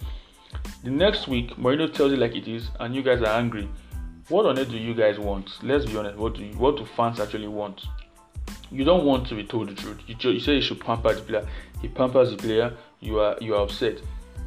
The 0.82 0.90
next 0.90 1.28
week, 1.28 1.56
Mourinho 1.56 1.92
tells 1.92 2.12
it 2.12 2.18
like 2.18 2.34
it 2.34 2.48
is, 2.48 2.70
and 2.80 2.94
you 2.94 3.02
guys 3.02 3.20
are 3.22 3.38
angry. 3.38 3.68
What 4.28 4.46
on 4.46 4.58
earth 4.58 4.70
do 4.70 4.78
you 4.78 4.94
guys 4.94 5.18
want? 5.18 5.50
Let's 5.62 5.86
be 5.86 5.96
honest. 5.96 6.16
What 6.16 6.34
do 6.34 6.44
you, 6.44 6.54
what 6.54 6.76
do 6.76 6.84
fans 6.84 7.20
actually 7.20 7.48
want? 7.48 7.82
You 8.70 8.84
don't 8.84 9.04
want 9.04 9.26
to 9.28 9.34
be 9.34 9.44
told 9.44 9.68
the 9.68 9.74
truth. 9.74 9.98
You, 10.06 10.16
you 10.30 10.40
say 10.40 10.54
you 10.54 10.62
should 10.62 10.80
pamper 10.80 11.12
the 11.12 11.22
player. 11.22 11.46
He 11.82 11.88
pampers 11.88 12.30
the 12.30 12.36
player. 12.36 12.72
You 13.00 13.18
are 13.18 13.36
you 13.40 13.54
are 13.56 13.62
upset. 13.62 13.98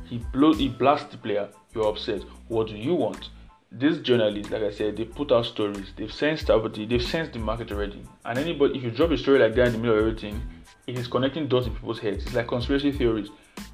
He 0.05 0.19
blow 0.31 0.53
he 0.53 0.69
blasts 0.69 1.11
the 1.11 1.17
player. 1.17 1.49
You 1.75 1.83
are 1.83 1.89
upset. 1.89 2.21
What 2.47 2.67
do 2.67 2.75
you 2.75 2.93
want? 2.93 3.29
These 3.75 3.99
journalists, 3.99 4.51
like 4.51 4.61
I 4.61 4.69
said, 4.69 4.97
they 4.97 5.05
put 5.05 5.31
out 5.31 5.47
stories. 5.47 5.93
They've 5.95 6.13
sensed 6.13 6.43
stability. 6.43 6.85
They've 6.85 7.01
sensed 7.01 7.33
the 7.33 7.39
market 7.39 7.71
already. 7.71 8.03
And 8.23 8.37
anybody, 8.37 8.77
if 8.77 8.83
you 8.83 8.91
drop 8.91 9.09
a 9.09 9.17
story 9.17 9.39
like 9.39 9.55
that 9.55 9.67
in 9.67 9.73
the 9.73 9.79
middle 9.79 9.95
of 9.95 10.01
everything, 10.01 10.39
it 10.85 10.99
is 10.99 11.07
connecting 11.07 11.47
dots 11.47 11.65
in 11.65 11.73
people's 11.73 11.97
heads. 11.97 12.23
It's 12.23 12.35
like 12.35 12.47
conspiracy 12.47 12.91
theories. 12.91 13.29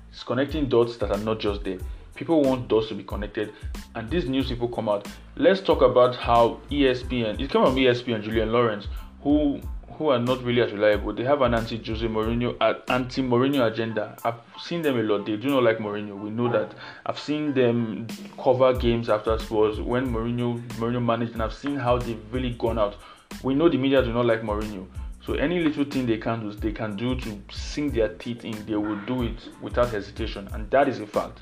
It's 0.10 0.24
connecting 0.24 0.70
dots 0.70 0.96
that 0.98 1.12
are 1.12 1.18
not 1.18 1.40
just 1.40 1.66
there. 1.66 1.80
People 2.16 2.42
want 2.42 2.70
dots 2.70 2.88
to 2.90 2.96
be 2.96 3.04
connected, 3.04 3.52
and 3.96 4.10
these 4.10 4.28
news 4.30 4.48
people 4.48 4.70
come 4.70 4.88
out. 4.88 5.06
Let's 5.36 5.60
talk 5.60 5.82
about 5.82 6.16
how 6.16 6.62
ESPN. 6.70 7.40
It 7.40 7.50
came 7.50 7.64
from 7.64 7.76
ESPN, 7.76 8.24
Julien 8.24 8.54
Laurens, 8.54 8.88
who 9.22 9.62
who 10.00 10.08
are 10.08 10.18
not 10.18 10.42
really 10.44 10.62
as 10.62 10.72
reliable. 10.72 11.14
They 11.14 11.26
have 11.26 11.42
an 11.42 11.54
anti 11.54 11.76
Jose 11.76 12.08
Mourinho, 12.08 12.56
anti 12.90 13.22
Mourinho 13.22 13.70
agenda. 13.70 14.18
I've 14.24 14.40
seen 14.58 14.82
them 14.82 14.98
a 14.98 15.04
lot. 15.04 15.26
They 15.26 15.36
do 15.36 15.50
not 15.50 15.62
like 15.62 15.80
Mourinho. 15.80 16.18
We 16.18 16.30
know 16.30 16.50
that. 16.50 16.72
I've 17.06 17.20
seen 17.20 17.54
them 17.54 18.08
cover 18.42 18.74
games 18.74 19.10
after 19.10 19.38
Spurs 19.38 19.82
when 19.82 20.08
Mourinho 20.08 20.62
Mourinho 20.80 21.04
managed, 21.04 21.34
and 21.34 21.44
I've 21.44 21.54
seen 21.54 21.76
how 21.76 21.98
they've 21.98 22.18
really 22.32 22.52
gone 22.52 22.80
out. 22.80 22.96
We 23.44 23.54
know 23.54 23.68
the 23.68 23.78
media 23.78 24.02
do 24.02 24.14
not 24.14 24.26
like 24.26 24.42
Mourinho. 24.42 24.88
So 25.26 25.34
any 25.34 25.60
little 25.60 25.84
thing 25.84 26.06
they 26.06 26.18
can 26.18 26.40
do, 26.40 26.54
they 26.54 26.72
can 26.72 26.96
do 26.96 27.20
to 27.20 27.42
sink 27.52 27.94
their 27.94 28.08
teeth 28.08 28.46
in, 28.46 28.66
they 28.66 28.78
will 28.78 29.02
do 29.06 29.24
it 29.24 29.50
without 29.62 29.90
hesitation, 29.90 30.48
and 30.54 30.72
that 30.72 30.88
is 30.88 31.02
a 31.02 31.06
fact. 31.08 31.40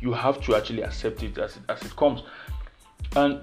You 0.00 0.12
have 0.12 0.40
to 0.42 0.54
actually 0.54 0.82
accept 0.82 1.24
it 1.24 1.36
as 1.38 1.56
it, 1.56 1.62
as 1.68 1.82
it 1.82 1.96
comes. 1.96 2.22
And 3.16 3.40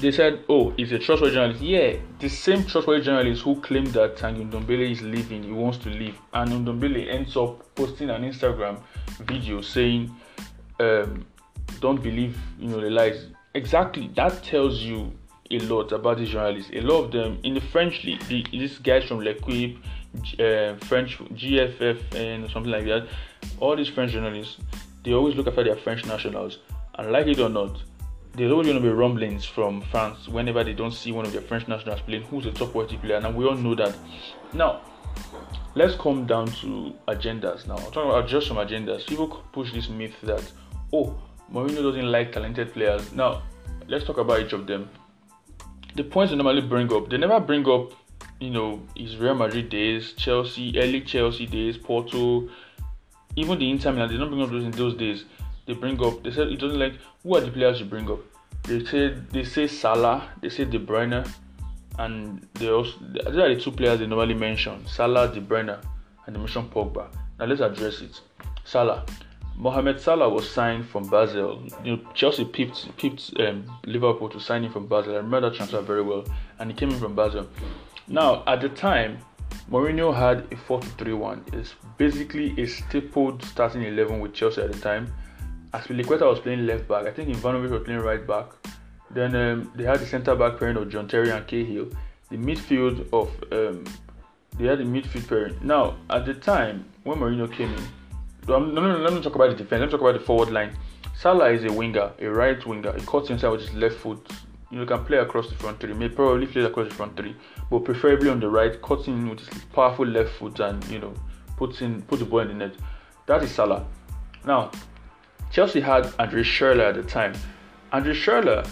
they 0.00 0.12
said, 0.12 0.44
oh, 0.48 0.70
he's 0.70 0.92
a 0.92 0.98
trustworthy 0.98 1.34
journalist. 1.34 1.62
Yeah, 1.62 1.96
the 2.20 2.28
same 2.28 2.64
trustworthy 2.64 3.04
journalist 3.04 3.42
who 3.42 3.60
claimed 3.60 3.88
that 3.88 4.16
Tanguy 4.16 4.48
Ndombele 4.50 4.92
is 4.92 5.02
leaving, 5.02 5.42
he 5.42 5.50
wants 5.50 5.78
to 5.78 5.90
leave. 5.90 6.16
And 6.32 6.50
Ndombele 6.50 7.12
ends 7.12 7.36
up 7.36 7.74
posting 7.74 8.10
an 8.10 8.22
Instagram 8.22 8.80
video 9.20 9.60
saying, 9.60 10.14
um, 10.78 11.26
don't 11.80 12.02
believe, 12.02 12.38
you 12.58 12.68
know, 12.68 12.80
the 12.80 12.90
lies. 12.90 13.26
Exactly, 13.54 14.08
that 14.14 14.42
tells 14.44 14.80
you 14.80 15.12
a 15.50 15.58
lot 15.60 15.90
about 15.92 16.18
these 16.18 16.30
journalists. 16.30 16.70
A 16.74 16.80
lot 16.80 17.04
of 17.04 17.12
them 17.12 17.38
in 17.42 17.54
the 17.54 17.60
French 17.60 18.04
league, 18.04 18.20
the, 18.28 18.44
these 18.52 18.78
guys 18.78 19.04
from 19.04 19.18
L'Equipe, 19.18 19.78
uh, 20.38 20.76
French 20.86 21.18
GFF, 21.18 22.14
and 22.14 22.50
something 22.50 22.70
like 22.70 22.84
that, 22.84 23.08
all 23.58 23.74
these 23.74 23.88
French 23.88 24.12
journalists, 24.12 24.58
they 25.02 25.12
always 25.12 25.34
look 25.34 25.48
after 25.48 25.64
their 25.64 25.76
French 25.76 26.04
nationals. 26.04 26.58
And 26.94 27.10
like 27.10 27.26
it 27.26 27.38
or 27.40 27.48
not, 27.48 27.80
there's 28.38 28.52
always 28.52 28.68
going 28.68 28.80
to 28.80 28.88
be 28.88 28.94
rumblings 28.94 29.44
from 29.44 29.82
France 29.90 30.28
whenever 30.28 30.62
they 30.62 30.72
don't 30.72 30.92
see 30.92 31.10
one 31.10 31.26
of 31.26 31.32
their 31.32 31.42
French 31.42 31.66
nationals 31.66 32.00
playing 32.00 32.22
who's 32.22 32.46
a 32.46 32.52
top 32.52 32.70
quality 32.70 32.96
player, 32.96 33.16
and 33.16 33.34
we 33.34 33.44
all 33.44 33.56
know 33.56 33.74
that. 33.74 33.96
Now, 34.52 34.80
let's 35.74 35.96
come 35.96 36.24
down 36.24 36.46
to 36.46 36.94
agendas 37.08 37.66
now. 37.66 37.76
I'm 37.76 37.90
talking 37.90 38.10
about 38.10 38.28
just 38.28 38.46
some 38.46 38.56
agendas. 38.58 39.04
People 39.06 39.42
push 39.52 39.72
this 39.72 39.88
myth 39.88 40.14
that, 40.22 40.42
oh, 40.92 41.20
Mourinho 41.52 41.82
doesn't 41.82 42.12
like 42.12 42.30
talented 42.30 42.72
players. 42.72 43.12
Now, 43.12 43.42
let's 43.88 44.04
talk 44.04 44.18
about 44.18 44.40
each 44.40 44.52
of 44.52 44.68
them. 44.68 44.88
The 45.96 46.04
points 46.04 46.30
they 46.30 46.36
normally 46.36 46.60
bring 46.60 46.92
up, 46.92 47.10
they 47.10 47.16
never 47.16 47.40
bring 47.40 47.68
up, 47.68 47.92
you 48.38 48.50
know, 48.50 48.80
his 48.96 49.16
Real 49.16 49.34
Madrid 49.34 49.68
days, 49.68 50.12
Chelsea, 50.12 50.78
early 50.78 51.00
Chelsea 51.00 51.46
days, 51.46 51.76
Porto, 51.76 52.48
even 53.34 53.58
the 53.58 53.68
Inter 53.68 53.92
Milan. 53.92 54.08
They 54.08 54.16
don't 54.16 54.28
bring 54.28 54.42
up 54.42 54.50
those 54.50 54.64
in 54.64 54.70
those 54.70 54.94
days 54.94 55.24
they 55.68 55.74
bring 55.74 56.02
up. 56.04 56.24
They 56.24 56.32
said 56.32 56.48
it 56.48 56.58
doesn't 56.58 56.78
like 56.78 56.94
who 57.22 57.36
are 57.36 57.40
the 57.40 57.50
players 57.52 57.78
you 57.78 57.86
bring 57.86 58.10
up. 58.10 58.20
They 58.64 58.84
say 58.84 59.14
they 59.30 59.44
say 59.44 59.68
Salah, 59.68 60.30
they 60.40 60.48
say 60.48 60.64
De 60.64 60.78
Bruyne, 60.80 61.30
and 61.98 62.48
they 62.54 62.70
also 62.70 62.96
these 63.12 63.36
are 63.36 63.54
the 63.54 63.60
two 63.60 63.70
players 63.70 64.00
they 64.00 64.06
normally 64.06 64.34
mention: 64.34 64.84
Salah, 64.86 65.32
De 65.32 65.40
Bruyne, 65.40 65.78
and 66.26 66.34
they 66.34 66.40
mention 66.40 66.68
Pogba. 66.68 67.08
Now 67.38 67.44
let's 67.44 67.60
address 67.60 68.00
it. 68.00 68.20
Salah, 68.64 69.04
Mohamed 69.56 70.00
Salah 70.00 70.28
was 70.28 70.48
signed 70.48 70.88
from 70.88 71.08
Basel. 71.08 71.62
You 71.84 71.96
know, 71.96 72.02
Chelsea 72.14 72.44
picked, 72.44 72.96
picked 72.96 73.32
um, 73.40 73.64
Liverpool 73.84 74.28
to 74.30 74.40
sign 74.40 74.64
him 74.64 74.72
from 74.72 74.86
Basel. 74.86 75.12
I 75.12 75.16
remember 75.16 75.50
that 75.50 75.56
transfer 75.56 75.80
very 75.80 76.02
well, 76.02 76.24
and 76.58 76.70
he 76.70 76.76
came 76.76 76.90
in 76.90 76.98
from 76.98 77.14
Basel. 77.14 77.46
Now, 78.06 78.42
at 78.46 78.60
the 78.60 78.68
time, 78.68 79.18
Mourinho 79.70 80.14
had 80.14 80.38
a 80.52 80.56
4-3-1. 80.56 81.54
It's 81.54 81.74
basically 81.98 82.54
a 82.60 82.66
stapled 82.66 83.42
starting 83.44 83.82
11 83.82 84.20
with 84.20 84.32
Chelsea 84.32 84.62
at 84.62 84.72
the 84.72 84.78
time. 84.78 85.12
Azpilicueta 85.72 86.22
was 86.22 86.40
playing 86.40 86.66
left 86.66 86.88
back. 86.88 87.06
I 87.06 87.10
think 87.10 87.28
Ivanovic 87.28 87.70
was 87.70 87.82
playing 87.82 88.00
right 88.00 88.26
back. 88.26 88.46
Then 89.10 89.34
um, 89.36 89.72
they 89.74 89.84
had 89.84 90.00
the 90.00 90.06
centre 90.06 90.34
back 90.34 90.58
pairing 90.58 90.76
of 90.76 90.88
John 90.88 91.08
Terry 91.08 91.30
and 91.30 91.46
Cahill. 91.46 91.88
The 92.30 92.36
midfield 92.36 93.10
of 93.12 93.28
um, 93.52 93.84
they 94.58 94.66
had 94.66 94.78
the 94.78 94.84
midfield 94.84 95.28
pairing. 95.28 95.58
Now 95.62 95.96
at 96.10 96.26
the 96.26 96.34
time 96.34 96.84
when 97.04 97.18
Mourinho 97.18 97.52
came 97.52 97.72
in, 97.72 97.82
no, 98.46 98.58
no, 98.58 98.80
no, 98.80 98.98
let 98.98 99.12
me 99.12 99.20
talk 99.20 99.34
about 99.34 99.50
the 99.50 99.56
defense. 99.56 99.80
Let 99.80 99.86
me 99.86 99.90
talk 99.92 100.00
about 100.00 100.14
the 100.14 100.24
forward 100.24 100.50
line. 100.50 100.72
Salah 101.14 101.50
is 101.50 101.64
a 101.64 101.72
winger, 101.72 102.12
a 102.18 102.26
right 102.26 102.64
winger. 102.64 102.92
He 102.92 103.04
cuts 103.04 103.28
inside 103.30 103.48
with 103.48 103.62
his 103.62 103.74
left 103.74 103.96
foot. 103.96 104.26
You 104.70 104.78
know, 104.78 104.86
can 104.86 105.04
play 105.04 105.18
across 105.18 105.48
the 105.48 105.54
front 105.54 105.80
three. 105.80 105.94
May 105.94 106.08
probably 106.08 106.46
play 106.46 106.62
across 106.62 106.88
the 106.88 106.94
front 106.94 107.16
three, 107.16 107.34
but 107.70 107.84
preferably 107.84 108.28
on 108.28 108.40
the 108.40 108.48
right, 108.48 108.80
cutting 108.82 109.28
with 109.28 109.40
his 109.40 109.64
powerful 109.72 110.06
left 110.06 110.30
foot 110.34 110.60
and 110.60 110.82
you 110.88 110.98
know 110.98 111.12
puts 111.56 111.80
in 111.82 112.02
put 112.02 112.18
the 112.18 112.24
ball 112.24 112.40
in 112.40 112.48
the 112.48 112.54
net. 112.54 112.74
That 113.26 113.42
is 113.42 113.50
Salah. 113.50 113.86
Now 114.46 114.70
Chelsea 115.50 115.80
had 115.80 116.12
Andre 116.18 116.42
Schürrle 116.42 116.88
at 116.88 116.94
the 116.94 117.02
time. 117.02 117.34
Andre 117.92 118.14
Schürrle 118.14 118.68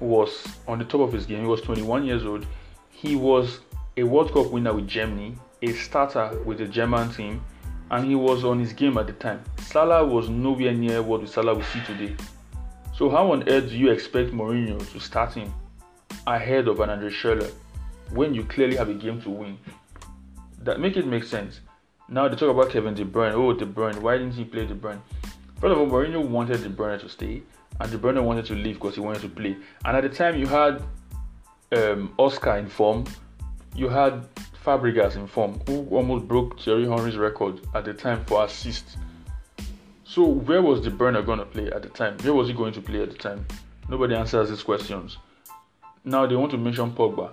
was 0.00 0.46
on 0.66 0.78
the 0.78 0.84
top 0.84 1.00
of 1.00 1.12
his 1.12 1.26
game. 1.26 1.40
He 1.40 1.46
was 1.46 1.60
21 1.62 2.04
years 2.04 2.24
old. 2.24 2.46
He 2.90 3.16
was 3.16 3.60
a 3.96 4.02
World 4.04 4.32
Cup 4.32 4.50
winner 4.50 4.72
with 4.72 4.86
Germany, 4.86 5.34
a 5.62 5.72
starter 5.72 6.40
with 6.44 6.58
the 6.58 6.66
German 6.66 7.10
team, 7.12 7.42
and 7.90 8.06
he 8.06 8.14
was 8.14 8.44
on 8.44 8.58
his 8.60 8.72
game 8.72 8.96
at 8.98 9.06
the 9.06 9.12
time. 9.14 9.42
Salah 9.58 10.06
was 10.06 10.28
nowhere 10.28 10.72
near 10.72 11.02
what 11.02 11.28
Salah 11.28 11.54
we 11.54 11.62
see 11.64 11.80
today. 11.84 12.14
So 12.96 13.10
how 13.10 13.32
on 13.32 13.48
earth 13.48 13.70
do 13.70 13.76
you 13.76 13.90
expect 13.90 14.32
Mourinho 14.32 14.78
to 14.92 15.00
start 15.00 15.34
him? 15.34 15.52
ahead 16.26 16.68
of 16.68 16.80
an 16.80 16.90
Andre 16.90 17.10
Schürrle 17.10 17.50
when 18.10 18.34
you 18.34 18.44
clearly 18.44 18.76
have 18.76 18.88
a 18.88 18.94
game 18.94 19.20
to 19.22 19.30
win. 19.30 19.58
That 20.58 20.80
make 20.80 20.96
it 20.96 21.06
make 21.06 21.24
sense. 21.24 21.60
Now 22.08 22.28
they 22.28 22.36
talk 22.36 22.50
about 22.50 22.70
Kevin 22.70 22.94
De 22.94 23.04
Bruyne. 23.04 23.32
Oh, 23.32 23.52
De 23.52 23.66
Bruyne. 23.66 24.00
Why 24.00 24.18
didn't 24.18 24.34
he 24.34 24.44
play 24.44 24.66
De 24.66 24.74
Bruyne? 24.74 25.00
First 25.60 25.72
of 25.72 25.78
all, 25.78 25.86
Mourinho 25.86 26.24
wanted 26.24 26.62
De 26.62 26.68
Bruyne 26.68 27.00
to 27.00 27.08
stay, 27.08 27.42
and 27.80 27.90
De 27.90 27.98
Bruyne 27.98 28.22
wanted 28.22 28.46
to 28.46 28.54
leave 28.54 28.76
because 28.76 28.94
he 28.94 29.00
wanted 29.00 29.22
to 29.22 29.28
play. 29.28 29.56
And 29.84 29.96
at 29.96 30.04
the 30.04 30.08
time, 30.08 30.38
you 30.38 30.46
had 30.46 30.82
um, 31.72 32.14
Oscar 32.16 32.56
in 32.58 32.68
form, 32.68 33.04
you 33.74 33.88
had 33.88 34.24
Fabregas 34.64 35.16
in 35.16 35.26
form, 35.26 35.60
who 35.66 35.88
almost 35.90 36.28
broke 36.28 36.60
Thierry 36.60 36.86
Henry's 36.86 37.16
record 37.16 37.60
at 37.74 37.84
the 37.84 37.92
time 37.92 38.24
for 38.24 38.44
assists. 38.44 38.96
So 40.04 40.24
where 40.24 40.62
was 40.62 40.80
De 40.80 40.90
Bruyne 40.92 41.26
going 41.26 41.40
to 41.40 41.44
play 41.44 41.72
at 41.72 41.82
the 41.82 41.88
time? 41.88 42.16
Where 42.18 42.34
was 42.34 42.46
he 42.46 42.54
going 42.54 42.72
to 42.74 42.80
play 42.80 43.02
at 43.02 43.10
the 43.10 43.18
time? 43.18 43.44
Nobody 43.88 44.14
answers 44.14 44.50
these 44.50 44.62
questions. 44.62 45.18
Now 46.04 46.24
they 46.26 46.36
want 46.36 46.52
to 46.52 46.58
mention 46.58 46.92
Pogba. 46.92 47.32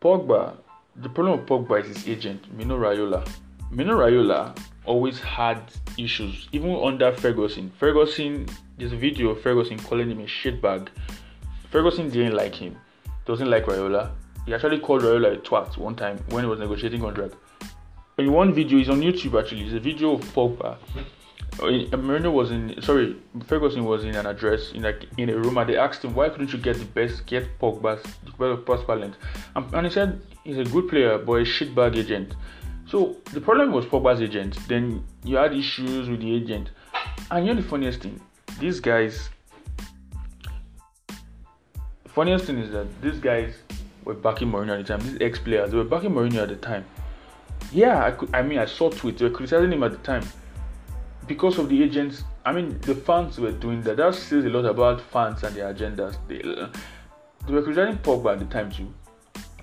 Pogba, 0.00 0.56
the 0.96 1.08
problem 1.10 1.40
with 1.40 1.48
Pogba 1.48 1.82
is 1.82 1.96
his 1.96 2.08
agent, 2.08 2.50
Mino 2.56 2.78
Raiola. 2.78 3.28
Mino 3.70 3.96
Raiola 3.98 4.56
always 4.84 5.18
had 5.20 5.60
issues, 5.98 6.48
even 6.52 6.74
under 6.82 7.12
Ferguson. 7.12 7.70
Ferguson, 7.78 8.48
there's 8.78 8.92
a 8.92 8.96
video 8.96 9.30
of 9.30 9.42
Ferguson 9.42 9.78
calling 9.78 10.10
him 10.10 10.20
a 10.20 10.24
shitbag. 10.24 10.88
Ferguson 11.70 12.10
didn't 12.10 12.34
like 12.34 12.54
him, 12.54 12.76
doesn't 13.24 13.50
like 13.50 13.64
Raiola. 13.66 14.10
He 14.46 14.54
actually 14.54 14.80
called 14.80 15.02
Raiola 15.02 15.34
a 15.34 15.36
twat 15.38 15.76
one 15.76 15.94
time 15.94 16.18
when 16.30 16.44
he 16.44 16.50
was 16.50 16.58
negotiating 16.58 17.00
contract. 17.00 17.34
In 18.18 18.32
one 18.32 18.52
video, 18.52 18.78
it's 18.78 18.88
on 18.88 19.00
YouTube 19.00 19.40
actually. 19.40 19.62
It's 19.62 19.74
a 19.74 19.80
video 19.80 20.14
of 20.14 20.20
Pogba 20.34 20.76
uh, 21.60 21.96
Mourinho 21.96 22.32
was 22.32 22.50
in 22.50 22.80
sorry 22.80 23.16
Ferguson 23.46 23.84
was 23.84 24.04
in 24.04 24.14
an 24.14 24.26
address 24.26 24.72
in 24.72 24.82
like 24.82 25.06
in 25.18 25.28
a 25.28 25.36
room 25.36 25.58
and 25.58 25.68
they 25.68 25.76
asked 25.76 26.04
him 26.04 26.14
why 26.14 26.28
couldn't 26.28 26.52
you 26.52 26.58
get 26.58 26.78
the 26.78 26.84
best 26.84 27.26
get 27.26 27.58
Pogba's 27.58 28.02
the 28.38 28.56
best 28.66 28.86
talent 28.86 29.16
and, 29.54 29.74
and 29.74 29.86
he 29.86 29.92
said 29.92 30.20
he's 30.44 30.58
a 30.58 30.64
good 30.64 30.88
player 30.88 31.18
but 31.18 31.32
a 31.34 31.42
shitbag 31.42 31.96
agent 31.96 32.34
so 32.92 33.16
the 33.32 33.40
problem 33.40 33.72
was 33.72 33.86
Pogba's 33.86 34.20
agent. 34.20 34.58
Then 34.68 35.02
you 35.24 35.36
had 35.36 35.54
issues 35.54 36.10
with 36.10 36.20
the 36.20 36.34
agent. 36.34 36.72
And 37.30 37.46
you 37.46 37.54
know 37.54 37.62
the 37.62 37.66
funniest 37.66 38.02
thing? 38.02 38.20
These 38.60 38.80
guys 38.80 39.30
funniest 42.04 42.44
thing 42.44 42.58
is 42.58 42.70
that 42.72 42.86
these 43.00 43.18
guys 43.18 43.54
were 44.04 44.12
backing 44.12 44.52
Mourinho 44.52 44.78
at 44.78 44.86
the 44.86 44.98
time. 44.98 45.00
These 45.00 45.22
ex-players 45.22 45.70
they 45.70 45.78
were 45.78 45.84
backing 45.84 46.10
Mourinho 46.10 46.42
at 46.42 46.50
the 46.50 46.56
time. 46.56 46.84
Yeah 47.72 48.04
I 48.04 48.10
could 48.10 48.28
I 48.34 48.42
mean 48.42 48.58
I 48.58 48.66
saw 48.66 48.90
tweets. 48.90 49.16
They 49.16 49.24
were 49.24 49.30
criticizing 49.30 49.72
him 49.72 49.82
at 49.84 49.92
the 49.92 50.04
time. 50.12 50.28
Because 51.26 51.58
of 51.58 51.70
the 51.70 51.82
agents, 51.82 52.24
I 52.44 52.52
mean, 52.52 52.78
the 52.80 52.94
fans 52.94 53.38
were 53.38 53.52
doing 53.52 53.80
that. 53.82 53.96
That 53.96 54.14
says 54.14 54.44
a 54.44 54.50
lot 54.50 54.66
about 54.66 55.00
fans 55.00 55.44
and 55.44 55.56
their 55.56 55.72
agendas. 55.72 56.18
They, 56.28 56.42
uh, 56.42 56.68
they 57.46 57.54
were 57.54 57.62
criticizing 57.62 57.96
Pogba 58.02 58.34
at 58.34 58.40
the 58.40 58.44
time 58.46 58.70
too. 58.70 58.92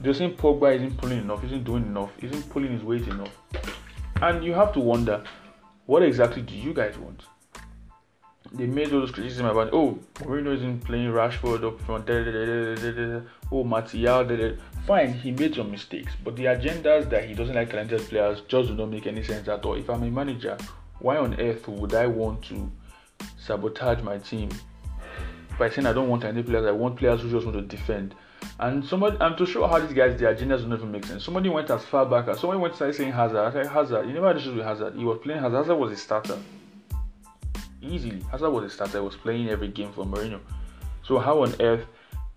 Were 0.04 0.14
saying 0.14 0.38
Pogba 0.38 0.76
isn't 0.76 0.98
pulling 0.98 1.20
enough, 1.20 1.44
isn't 1.44 1.66
doing 1.66 1.86
enough, 1.86 2.12
isn't 2.22 2.50
pulling 2.50 2.72
his 2.72 2.84
weight 2.84 3.08
enough. 3.08 3.36
And 4.22 4.44
you 4.44 4.54
have 4.54 4.74
to 4.74 4.80
wonder, 4.80 5.24
what 5.86 6.04
exactly 6.04 6.42
do 6.42 6.56
you 6.56 6.74
guys 6.74 6.98
want? 6.98 7.24
They 8.54 8.66
made 8.66 8.94
all 8.94 9.02
those 9.02 9.12
criticism 9.12 9.46
about, 9.46 9.70
oh, 9.74 10.00
Mourinho 10.16 10.56
isn't 10.56 10.84
playing 10.86 11.12
Rashford 11.12 11.64
up 11.66 11.80
front, 11.82 12.08
da, 12.08 12.24
da, 12.24 12.76
da, 12.76 13.22
oh, 13.52 13.64
Martial, 13.64 14.58
fine, 14.88 15.14
he 15.14 15.32
made 15.32 15.54
some 15.54 15.70
mistakes, 15.70 16.14
but 16.24 16.36
the 16.36 16.46
agendas 16.46 17.10
that 17.10 17.26
he 17.26 17.36
doesn't 17.36 17.54
like 17.54 17.70
talented 17.70 18.02
players 18.02 18.42
just 18.48 18.70
do 18.70 18.76
not 18.76 18.90
make 18.90 19.06
any 19.06 19.22
sense 19.22 19.48
at 19.48 19.64
all. 19.66 19.76
If 19.76 19.90
I'm 19.90 20.02
a 20.04 20.10
manager, 20.10 20.58
why 21.00 21.18
on 21.18 21.40
earth 21.40 21.68
would 21.68 21.94
I 21.94 22.08
want 22.08 22.42
to 22.46 22.72
sabotage 23.38 24.02
my 24.02 24.18
team 24.18 24.50
by 25.60 25.70
saying 25.70 25.86
I 25.86 25.94
don't 25.94 26.10
want 26.10 26.24
any 26.24 26.42
players, 26.42 26.66
I 26.66 26.72
want 26.72 26.96
players 26.96 27.22
who 27.22 27.30
just 27.30 27.46
want 27.46 27.58
to 27.58 27.78
defend. 27.78 28.16
And 28.60 28.84
somebody, 28.86 29.17
and 29.21 29.38
to 29.38 29.45
show 29.45 29.65
how 29.67 29.80
these 29.80 29.93
guys, 29.93 30.19
their 30.19 30.36
agendas 30.36 30.62
don't 30.62 30.73
even 30.73 30.91
make 30.91 31.06
sense. 31.06 31.23
Somebody 31.23 31.49
went 31.49 31.69
as 31.69 31.84
far 31.86 32.06
back 32.06 32.28
as 32.28 32.39
somebody 32.39 32.60
went 32.60 32.75
to 32.75 32.93
saying 32.93 33.13
Hazard. 33.13 33.38
I 33.38 33.52
said 33.52 33.67
Hazard, 33.67 34.08
you 34.08 34.13
never 34.13 34.28
had 34.28 34.38
issues 34.38 34.56
with 34.56 34.65
Hazard. 34.65 34.95
He 34.95 35.06
was 35.06 35.19
playing 35.23 35.41
Hazard. 35.41 35.58
Hazard 35.58 35.75
was 35.75 35.91
a 35.93 35.97
starter. 35.97 36.38
Easily, 37.82 38.21
Hazard 38.32 38.49
was 38.49 38.65
a 38.65 38.69
starter. 38.69 38.99
He 38.99 39.06
was 39.06 39.15
playing 39.15 39.49
every 39.49 39.69
game 39.69 39.93
for 39.93 40.04
Mourinho. 40.04 40.41
So 41.04 41.19
how 41.19 41.43
on 41.43 41.56
earth 41.62 41.86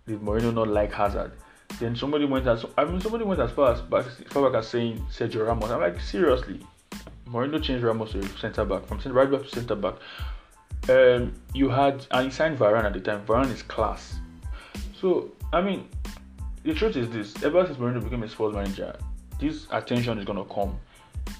did 0.06 0.20
Mourinho 0.20 0.54
not 0.54 0.68
like 0.68 0.92
Hazard? 0.92 1.32
Then 1.80 1.96
somebody 1.96 2.24
went 2.24 2.46
as 2.46 2.64
I 2.78 2.84
mean 2.84 3.00
somebody 3.00 3.24
went 3.24 3.40
as 3.40 3.50
far 3.50 3.72
as 3.72 3.80
back, 3.80 4.04
far 4.30 4.48
back 4.48 4.60
as 4.60 4.68
saying 4.68 5.04
Sergio 5.10 5.46
Ramos. 5.46 5.70
I'm 5.70 5.80
like 5.80 6.00
seriously, 6.00 6.60
Mourinho 7.26 7.62
changed 7.62 7.82
Ramos 7.84 8.12
to 8.12 8.22
centre 8.38 8.64
back 8.64 8.86
from 8.86 8.98
right 9.12 9.30
back 9.30 9.42
to 9.42 9.48
centre 9.48 9.74
back. 9.74 9.94
Um, 10.88 11.32
you 11.54 11.68
had 11.68 12.06
and 12.10 12.26
he 12.26 12.30
signed 12.30 12.58
Varane 12.58 12.84
at 12.84 12.92
the 12.92 13.00
time. 13.00 13.24
Varane 13.26 13.50
is 13.50 13.62
class. 13.62 14.14
So 15.00 15.32
I 15.52 15.60
mean, 15.60 15.88
the 16.62 16.74
truth 16.74 16.96
is 16.96 17.10
this: 17.10 17.42
ever 17.42 17.66
since 17.66 17.78
Mourinho 17.78 18.02
became 18.02 18.22
a 18.22 18.28
sports 18.28 18.54
manager, 18.54 18.96
this 19.38 19.66
attention 19.70 20.18
is 20.18 20.24
gonna 20.24 20.44
come. 20.44 20.78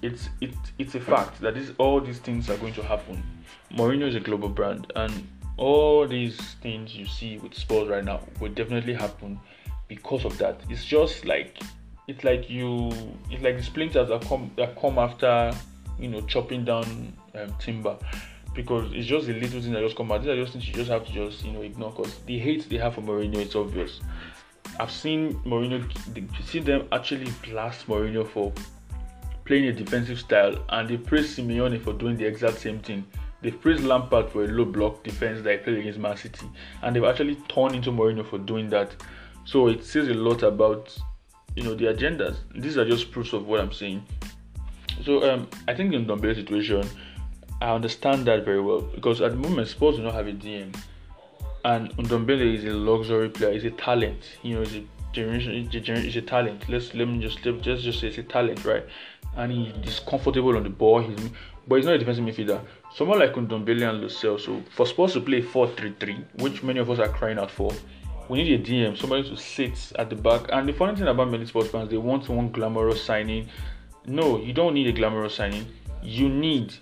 It's 0.02 0.28
it, 0.40 0.54
it's 0.78 0.94
a 0.94 1.00
fact 1.00 1.40
that 1.40 1.54
this 1.54 1.72
all 1.78 2.00
these 2.00 2.18
things 2.18 2.50
are 2.50 2.56
going 2.58 2.74
to 2.74 2.82
happen. 2.82 3.22
Mourinho 3.72 4.08
is 4.08 4.14
a 4.14 4.20
global 4.20 4.48
brand, 4.48 4.92
and 4.96 5.26
all 5.56 6.06
these 6.06 6.38
things 6.62 6.94
you 6.94 7.06
see 7.06 7.38
with 7.38 7.54
sports 7.54 7.88
right 7.88 8.04
now 8.04 8.20
will 8.40 8.52
definitely 8.52 8.94
happen 8.94 9.38
because 9.88 10.24
of 10.24 10.36
that. 10.38 10.60
It's 10.68 10.84
just 10.84 11.24
like 11.24 11.58
it's 12.08 12.24
like 12.24 12.50
you 12.50 12.90
it's 13.30 13.42
like 13.42 13.56
the 13.56 13.62
splinters 13.62 14.08
that 14.08 14.22
come 14.26 14.50
that 14.56 14.78
come 14.80 14.98
after 14.98 15.54
you 15.98 16.08
know 16.08 16.20
chopping 16.22 16.64
down 16.64 17.12
um, 17.34 17.54
timber 17.58 17.96
because 18.54 18.92
it's 18.92 19.06
just 19.06 19.26
the 19.26 19.34
little 19.34 19.60
thing 19.60 19.72
that 19.72 19.80
just 19.80 19.96
come 19.96 20.12
out. 20.12 20.22
These 20.22 20.30
are 20.30 20.36
just 20.36 20.52
things 20.52 20.68
you 20.68 20.74
just 20.74 20.90
have 20.90 21.06
to 21.06 21.12
just 21.12 21.44
you 21.44 21.52
know 21.52 21.62
ignore 21.62 21.90
because 21.90 22.18
the 22.26 22.38
hate 22.38 22.68
they 22.68 22.76
have 22.76 22.94
for 22.94 23.02
Mourinho 23.02 23.36
it's 23.36 23.54
obvious. 23.54 24.00
I've 24.78 24.90
seen 24.90 25.34
Mourinho, 25.44 25.84
seen 26.46 26.64
them 26.64 26.88
actually 26.92 27.30
blast 27.44 27.86
Mourinho 27.86 28.26
for 28.26 28.52
playing 29.44 29.66
a 29.66 29.72
defensive 29.72 30.18
style, 30.18 30.56
and 30.70 30.88
they 30.88 30.96
praise 30.96 31.36
Simeone 31.36 31.82
for 31.82 31.92
doing 31.92 32.16
the 32.16 32.24
exact 32.24 32.58
same 32.58 32.78
thing. 32.80 33.04
They 33.42 33.50
praised 33.50 33.82
Lampard 33.82 34.30
for 34.30 34.44
a 34.44 34.48
low 34.48 34.64
block 34.64 35.02
defense 35.02 35.42
that 35.42 35.52
he 35.52 35.58
played 35.58 35.78
against 35.78 35.98
Man 35.98 36.16
City, 36.16 36.46
and 36.82 36.94
they've 36.94 37.04
actually 37.04 37.36
turned 37.48 37.74
into 37.74 37.90
Mourinho 37.90 38.24
for 38.24 38.38
doing 38.38 38.68
that. 38.70 38.94
So 39.44 39.68
it 39.68 39.84
says 39.84 40.08
a 40.08 40.14
lot 40.14 40.42
about 40.42 40.96
you 41.56 41.64
know 41.64 41.74
the 41.74 41.86
agendas. 41.86 42.36
These 42.54 42.78
are 42.78 42.84
just 42.84 43.10
proofs 43.10 43.32
of 43.32 43.46
what 43.46 43.60
I'm 43.60 43.72
saying. 43.72 44.04
So 45.04 45.28
um, 45.28 45.48
I 45.66 45.74
think 45.74 45.92
in 45.92 46.06
Ndombele 46.06 46.34
situation, 46.34 46.88
I 47.62 47.74
understand 47.74 48.26
that 48.26 48.44
very 48.44 48.60
well 48.60 48.80
because 48.80 49.20
at 49.20 49.30
the 49.32 49.36
moment 49.36 49.68
Spurs 49.68 49.96
do 49.96 50.02
not 50.02 50.14
have 50.14 50.26
a 50.26 50.32
DM, 50.32 50.74
and 51.64 51.90
Ndombele 51.96 52.56
is 52.56 52.64
a 52.64 52.70
luxury 52.70 53.28
player. 53.28 53.52
He's 53.52 53.64
a 53.64 53.70
talent. 53.70 54.22
You 54.42 54.54
know, 54.56 54.60
he's 54.62 54.76
a 54.76 54.84
generation. 55.12 56.02
He's 56.02 56.16
a 56.16 56.22
talent. 56.22 56.68
Let's 56.68 56.94
let 56.94 57.08
me 57.08 57.20
just 57.20 57.44
let, 57.46 57.60
just 57.62 57.84
just 57.84 58.00
say 58.00 58.08
it's 58.08 58.18
a 58.18 58.24
talent, 58.24 58.64
right? 58.64 58.84
And 59.36 59.52
he's 59.52 60.00
comfortable 60.00 60.56
on 60.56 60.64
the 60.64 60.70
ball. 60.70 61.00
He's 61.00 61.30
but 61.68 61.76
he's 61.76 61.86
not 61.86 61.94
a 61.94 61.98
defensive 61.98 62.24
midfielder. 62.24 62.60
Someone 62.94 63.20
like 63.20 63.34
Ndombele 63.34 63.88
and 63.88 64.00
Lo 64.00 64.08
So 64.08 64.36
for 64.74 64.84
Spurs 64.84 65.12
to 65.12 65.20
play 65.20 65.40
4-3-3, 65.40 66.40
which 66.40 66.64
many 66.64 66.80
of 66.80 66.90
us 66.90 66.98
are 66.98 67.08
crying 67.08 67.38
out 67.38 67.52
for, 67.52 67.72
we 68.28 68.42
need 68.42 68.60
a 68.60 68.62
DM, 68.62 68.98
somebody 68.98 69.22
to 69.30 69.36
sit 69.36 69.92
at 69.96 70.10
the 70.10 70.16
back. 70.16 70.48
And 70.52 70.68
the 70.68 70.72
funny 70.72 70.96
thing 70.96 71.06
about 71.06 71.30
many 71.30 71.46
sports 71.46 71.70
fans, 71.70 71.88
they 71.88 71.98
want 71.98 72.28
one 72.28 72.50
glamorous 72.50 73.00
signing 73.02 73.48
no, 74.06 74.38
you 74.38 74.52
don't 74.52 74.74
need 74.74 74.88
a 74.88 74.92
glamorous 74.92 75.34
signing. 75.34 75.66
You 76.02 76.28
need, 76.28 76.74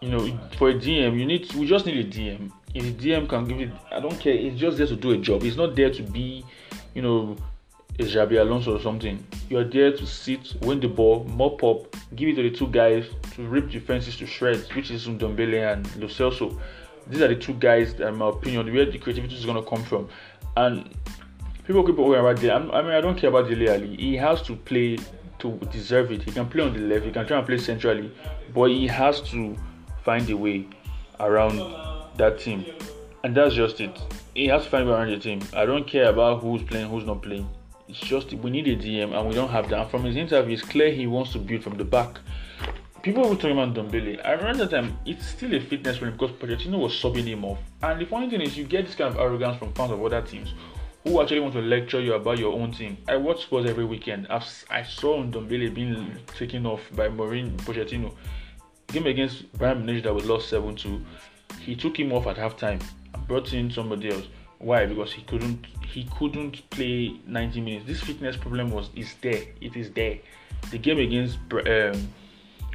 you 0.00 0.10
know, 0.10 0.38
for 0.56 0.70
a 0.70 0.74
DM, 0.74 1.18
you 1.18 1.26
need. 1.26 1.52
We 1.54 1.66
just 1.66 1.86
need 1.86 1.96
a 1.96 2.08
DM. 2.08 2.50
If 2.74 2.84
a 2.84 2.92
DM 2.92 3.28
can 3.28 3.46
give 3.46 3.60
it, 3.60 3.70
I 3.90 4.00
don't 4.00 4.18
care. 4.18 4.34
It's 4.34 4.58
just 4.60 4.78
there 4.78 4.86
to 4.86 4.96
do 4.96 5.12
a 5.12 5.18
job. 5.18 5.42
It's 5.42 5.56
not 5.56 5.74
there 5.74 5.90
to 5.90 6.02
be, 6.02 6.44
you 6.94 7.02
know, 7.02 7.36
a 7.98 8.02
Xabi 8.02 8.40
Alonso 8.40 8.76
or 8.76 8.80
something. 8.80 9.24
You 9.48 9.58
are 9.58 9.64
there 9.64 9.90
to 9.96 10.06
sit, 10.06 10.54
win 10.60 10.78
the 10.80 10.88
ball, 10.88 11.24
mop 11.24 11.64
up, 11.64 11.96
give 12.14 12.28
it 12.28 12.36
to 12.36 12.42
the 12.42 12.50
two 12.50 12.68
guys 12.68 13.06
to 13.34 13.46
rip 13.46 13.70
defenses 13.70 14.16
to 14.18 14.26
shreds, 14.26 14.72
which 14.74 14.90
is 14.90 15.06
Ndombele 15.08 15.72
and 15.72 15.96
Lo 15.96 16.06
Celso. 16.06 16.58
These 17.08 17.22
are 17.22 17.28
the 17.28 17.36
two 17.36 17.54
guys, 17.54 17.94
that, 17.94 18.08
in 18.08 18.16
my 18.16 18.28
opinion, 18.28 18.72
where 18.72 18.84
the 18.84 18.98
creativity 18.98 19.34
is 19.34 19.44
going 19.46 19.62
to 19.62 19.68
come 19.68 19.82
from. 19.82 20.08
And 20.56 20.94
people 21.66 21.84
keep 21.84 21.96
going 21.96 22.20
about 22.20 22.36
there. 22.36 22.54
I 22.54 22.82
mean, 22.82 22.92
I 22.92 23.00
don't 23.00 23.16
care 23.16 23.30
about 23.30 23.48
Dele 23.48 23.68
Alli. 23.68 23.96
He 23.96 24.16
has 24.16 24.42
to 24.42 24.54
play 24.54 24.98
to 25.38 25.58
deserve 25.72 26.12
it. 26.12 26.22
He 26.22 26.32
can 26.32 26.48
play 26.48 26.62
on 26.62 26.72
the 26.74 26.80
left, 26.80 27.04
he 27.04 27.12
can 27.12 27.26
try 27.26 27.38
and 27.38 27.46
play 27.46 27.58
centrally, 27.58 28.12
but 28.52 28.70
he 28.70 28.86
has 28.86 29.20
to 29.30 29.56
find 30.04 30.28
a 30.30 30.36
way 30.36 30.66
around 31.20 31.58
that 32.16 32.38
team. 32.38 32.64
And 33.24 33.36
that's 33.36 33.54
just 33.54 33.80
it. 33.80 33.98
He 34.34 34.46
has 34.46 34.64
to 34.64 34.70
find 34.70 34.88
a 34.88 34.92
way 34.92 34.98
around 34.98 35.10
the 35.10 35.18
team. 35.18 35.40
I 35.54 35.66
don't 35.66 35.86
care 35.86 36.08
about 36.08 36.42
who's 36.42 36.62
playing, 36.62 36.88
who's 36.88 37.04
not 37.04 37.22
playing. 37.22 37.48
It's 37.88 38.00
just 38.00 38.32
we 38.34 38.50
need 38.50 38.68
a 38.68 38.76
DM 38.76 39.18
and 39.18 39.28
we 39.28 39.34
don't 39.34 39.48
have 39.48 39.68
that. 39.70 39.80
And 39.80 39.90
from 39.90 40.04
his 40.04 40.16
interview, 40.16 40.54
it's 40.54 40.62
clear 40.62 40.92
he 40.92 41.06
wants 41.06 41.32
to 41.32 41.38
build 41.38 41.62
from 41.62 41.78
the 41.78 41.84
back. 41.84 42.18
People 43.02 43.28
were 43.28 43.36
talking 43.36 43.52
about 43.52 43.74
Ndombele. 43.74 44.24
I 44.26 44.32
remember 44.32 44.66
that 44.66 44.70
time 44.70 44.98
it's 45.06 45.26
still 45.26 45.54
a 45.54 45.60
fitness 45.60 45.98
problem 45.98 46.18
because 46.18 46.36
Pochettino 46.36 46.78
was 46.78 46.92
subbing 46.92 47.24
him 47.24 47.44
off. 47.44 47.58
And 47.82 48.00
the 48.00 48.04
funny 48.04 48.28
thing 48.28 48.40
is, 48.40 48.56
you 48.58 48.64
get 48.64 48.86
this 48.86 48.94
kind 48.94 49.14
of 49.14 49.20
arrogance 49.20 49.56
from 49.58 49.72
fans 49.72 49.92
of 49.92 50.02
other 50.04 50.20
teams 50.20 50.52
who 51.04 51.20
actually 51.22 51.40
want 51.40 51.54
to 51.54 51.60
lecture 51.60 52.00
you 52.00 52.14
about 52.14 52.38
your 52.38 52.52
own 52.52 52.72
team. 52.72 52.98
I 53.08 53.16
watch 53.16 53.42
sports 53.42 53.68
every 53.68 53.84
weekend. 53.84 54.26
I've, 54.28 54.44
I 54.68 54.82
saw 54.82 55.22
Ndombele 55.22 55.72
being 55.72 56.16
taken 56.36 56.66
off 56.66 56.80
by 56.94 57.08
Mauricio 57.08 57.56
Pochettino. 57.58 58.12
Game 58.88 59.06
against 59.06 59.52
Bayern 59.58 59.84
Munich 59.84 60.04
that 60.04 60.14
was 60.14 60.24
lost 60.24 60.50
7-2. 60.50 61.04
He 61.60 61.76
took 61.76 61.98
him 61.98 62.12
off 62.12 62.26
at 62.26 62.36
halftime 62.36 62.82
and 63.12 63.28
brought 63.28 63.52
in 63.52 63.70
somebody 63.70 64.10
else. 64.10 64.26
Why? 64.58 64.86
Because 64.86 65.12
he 65.12 65.22
couldn't 65.22 65.66
he 65.86 66.08
couldn't 66.18 66.68
play 66.70 67.20
90 67.26 67.60
minutes. 67.60 67.86
This 67.86 68.00
fitness 68.00 68.36
problem 68.36 68.70
was 68.70 68.90
is 68.96 69.14
there. 69.20 69.42
It 69.60 69.76
is 69.76 69.90
there. 69.92 70.18
The 70.70 70.78
game 70.78 70.98
against 70.98 71.38
um, 71.52 72.08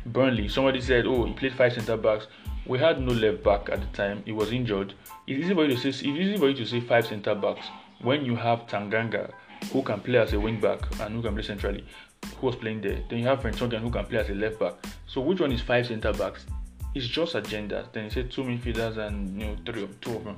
Burnley, 0.05 0.47
somebody 0.47 0.81
said, 0.81 1.05
"Oh, 1.05 1.25
he 1.25 1.33
played 1.33 1.53
five 1.53 1.73
centre 1.73 1.97
backs." 1.97 2.27
We 2.65 2.79
had 2.79 3.01
no 3.01 3.11
left 3.11 3.43
back 3.43 3.69
at 3.69 3.81
the 3.81 3.87
time. 3.87 4.21
He 4.23 4.31
was 4.31 4.51
injured. 4.51 4.93
It's 5.27 5.43
easy 5.43 5.53
for 5.53 5.65
you 5.65 5.75
to 5.75 5.77
say. 5.77 5.89
It's 5.89 6.03
easy 6.03 6.37
for 6.37 6.49
you 6.49 6.55
to 6.55 6.65
say 6.65 6.79
five 6.79 7.07
centre 7.07 7.35
backs 7.35 7.67
when 8.01 8.23
you 8.23 8.35
have 8.35 8.67
Tanganga, 8.67 9.31
who 9.71 9.81
can 9.81 9.99
play 9.99 10.19
as 10.19 10.33
a 10.33 10.39
wing 10.39 10.59
back 10.59 10.79
and 10.99 11.15
who 11.15 11.21
can 11.21 11.33
play 11.33 11.43
centrally, 11.43 11.85
who 12.39 12.47
was 12.47 12.55
playing 12.55 12.81
there. 12.81 12.99
Then 13.09 13.19
you 13.19 13.27
have 13.27 13.41
Vertonghen, 13.41 13.79
who 13.79 13.89
can 13.89 14.05
play 14.05 14.19
as 14.19 14.29
a 14.29 14.33
left 14.33 14.59
back. 14.59 14.73
So 15.07 15.21
which 15.21 15.39
one 15.39 15.51
is 15.51 15.61
five 15.61 15.87
centre 15.87 16.13
backs? 16.13 16.45
It's 16.95 17.07
just 17.07 17.35
agenda. 17.35 17.87
Then 17.91 18.05
you 18.05 18.09
say 18.09 18.23
two 18.23 18.43
midfielders 18.43 18.97
and 18.97 19.39
you 19.41 19.47
know 19.47 19.57
three 19.65 19.83
of 19.83 19.99
two 20.01 20.15
of 20.15 20.23
them. 20.23 20.37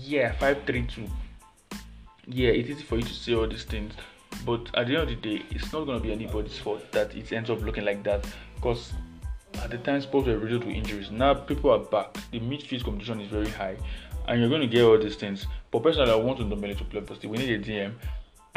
Yeah, 0.00 0.32
five 0.32 0.62
three 0.64 0.86
two. 0.86 1.06
Yeah, 2.26 2.50
it's 2.50 2.68
easy 2.68 2.82
for 2.82 2.96
you 2.96 3.02
to 3.02 3.14
say 3.14 3.34
all 3.34 3.48
these 3.48 3.64
things, 3.64 3.94
but 4.44 4.68
at 4.74 4.86
the 4.86 4.96
end 4.96 5.02
of 5.02 5.08
the 5.08 5.16
day, 5.16 5.44
it's 5.50 5.72
not 5.72 5.86
gonna 5.86 6.00
be 6.00 6.12
anybody's 6.12 6.58
fault 6.58 6.92
that 6.92 7.14
it 7.16 7.32
ends 7.32 7.50
up 7.50 7.62
looking 7.62 7.84
like 7.84 8.02
that 8.04 8.26
because 8.54 8.92
at 9.62 9.70
the 9.70 9.78
time 9.78 10.00
Spurs 10.00 10.26
were 10.26 10.38
riddled 10.38 10.64
with 10.64 10.74
injuries. 10.74 11.10
Now 11.10 11.34
people 11.34 11.70
are 11.70 11.78
back. 11.78 12.16
The 12.30 12.40
midfield 12.40 12.84
competition 12.84 13.20
is 13.20 13.28
very 13.28 13.48
high, 13.48 13.76
and 14.26 14.40
you're 14.40 14.48
going 14.48 14.60
to 14.60 14.66
get 14.66 14.84
all 14.84 14.98
these 14.98 15.16
things. 15.16 15.46
But 15.70 15.82
personally, 15.82 16.10
I 16.10 16.16
want 16.16 16.38
to 16.38 16.44
nominate 16.44 16.78
to 16.78 16.84
play 16.84 17.00
But 17.00 17.24
We 17.24 17.38
need 17.38 17.50
a 17.50 17.58
DM. 17.58 17.94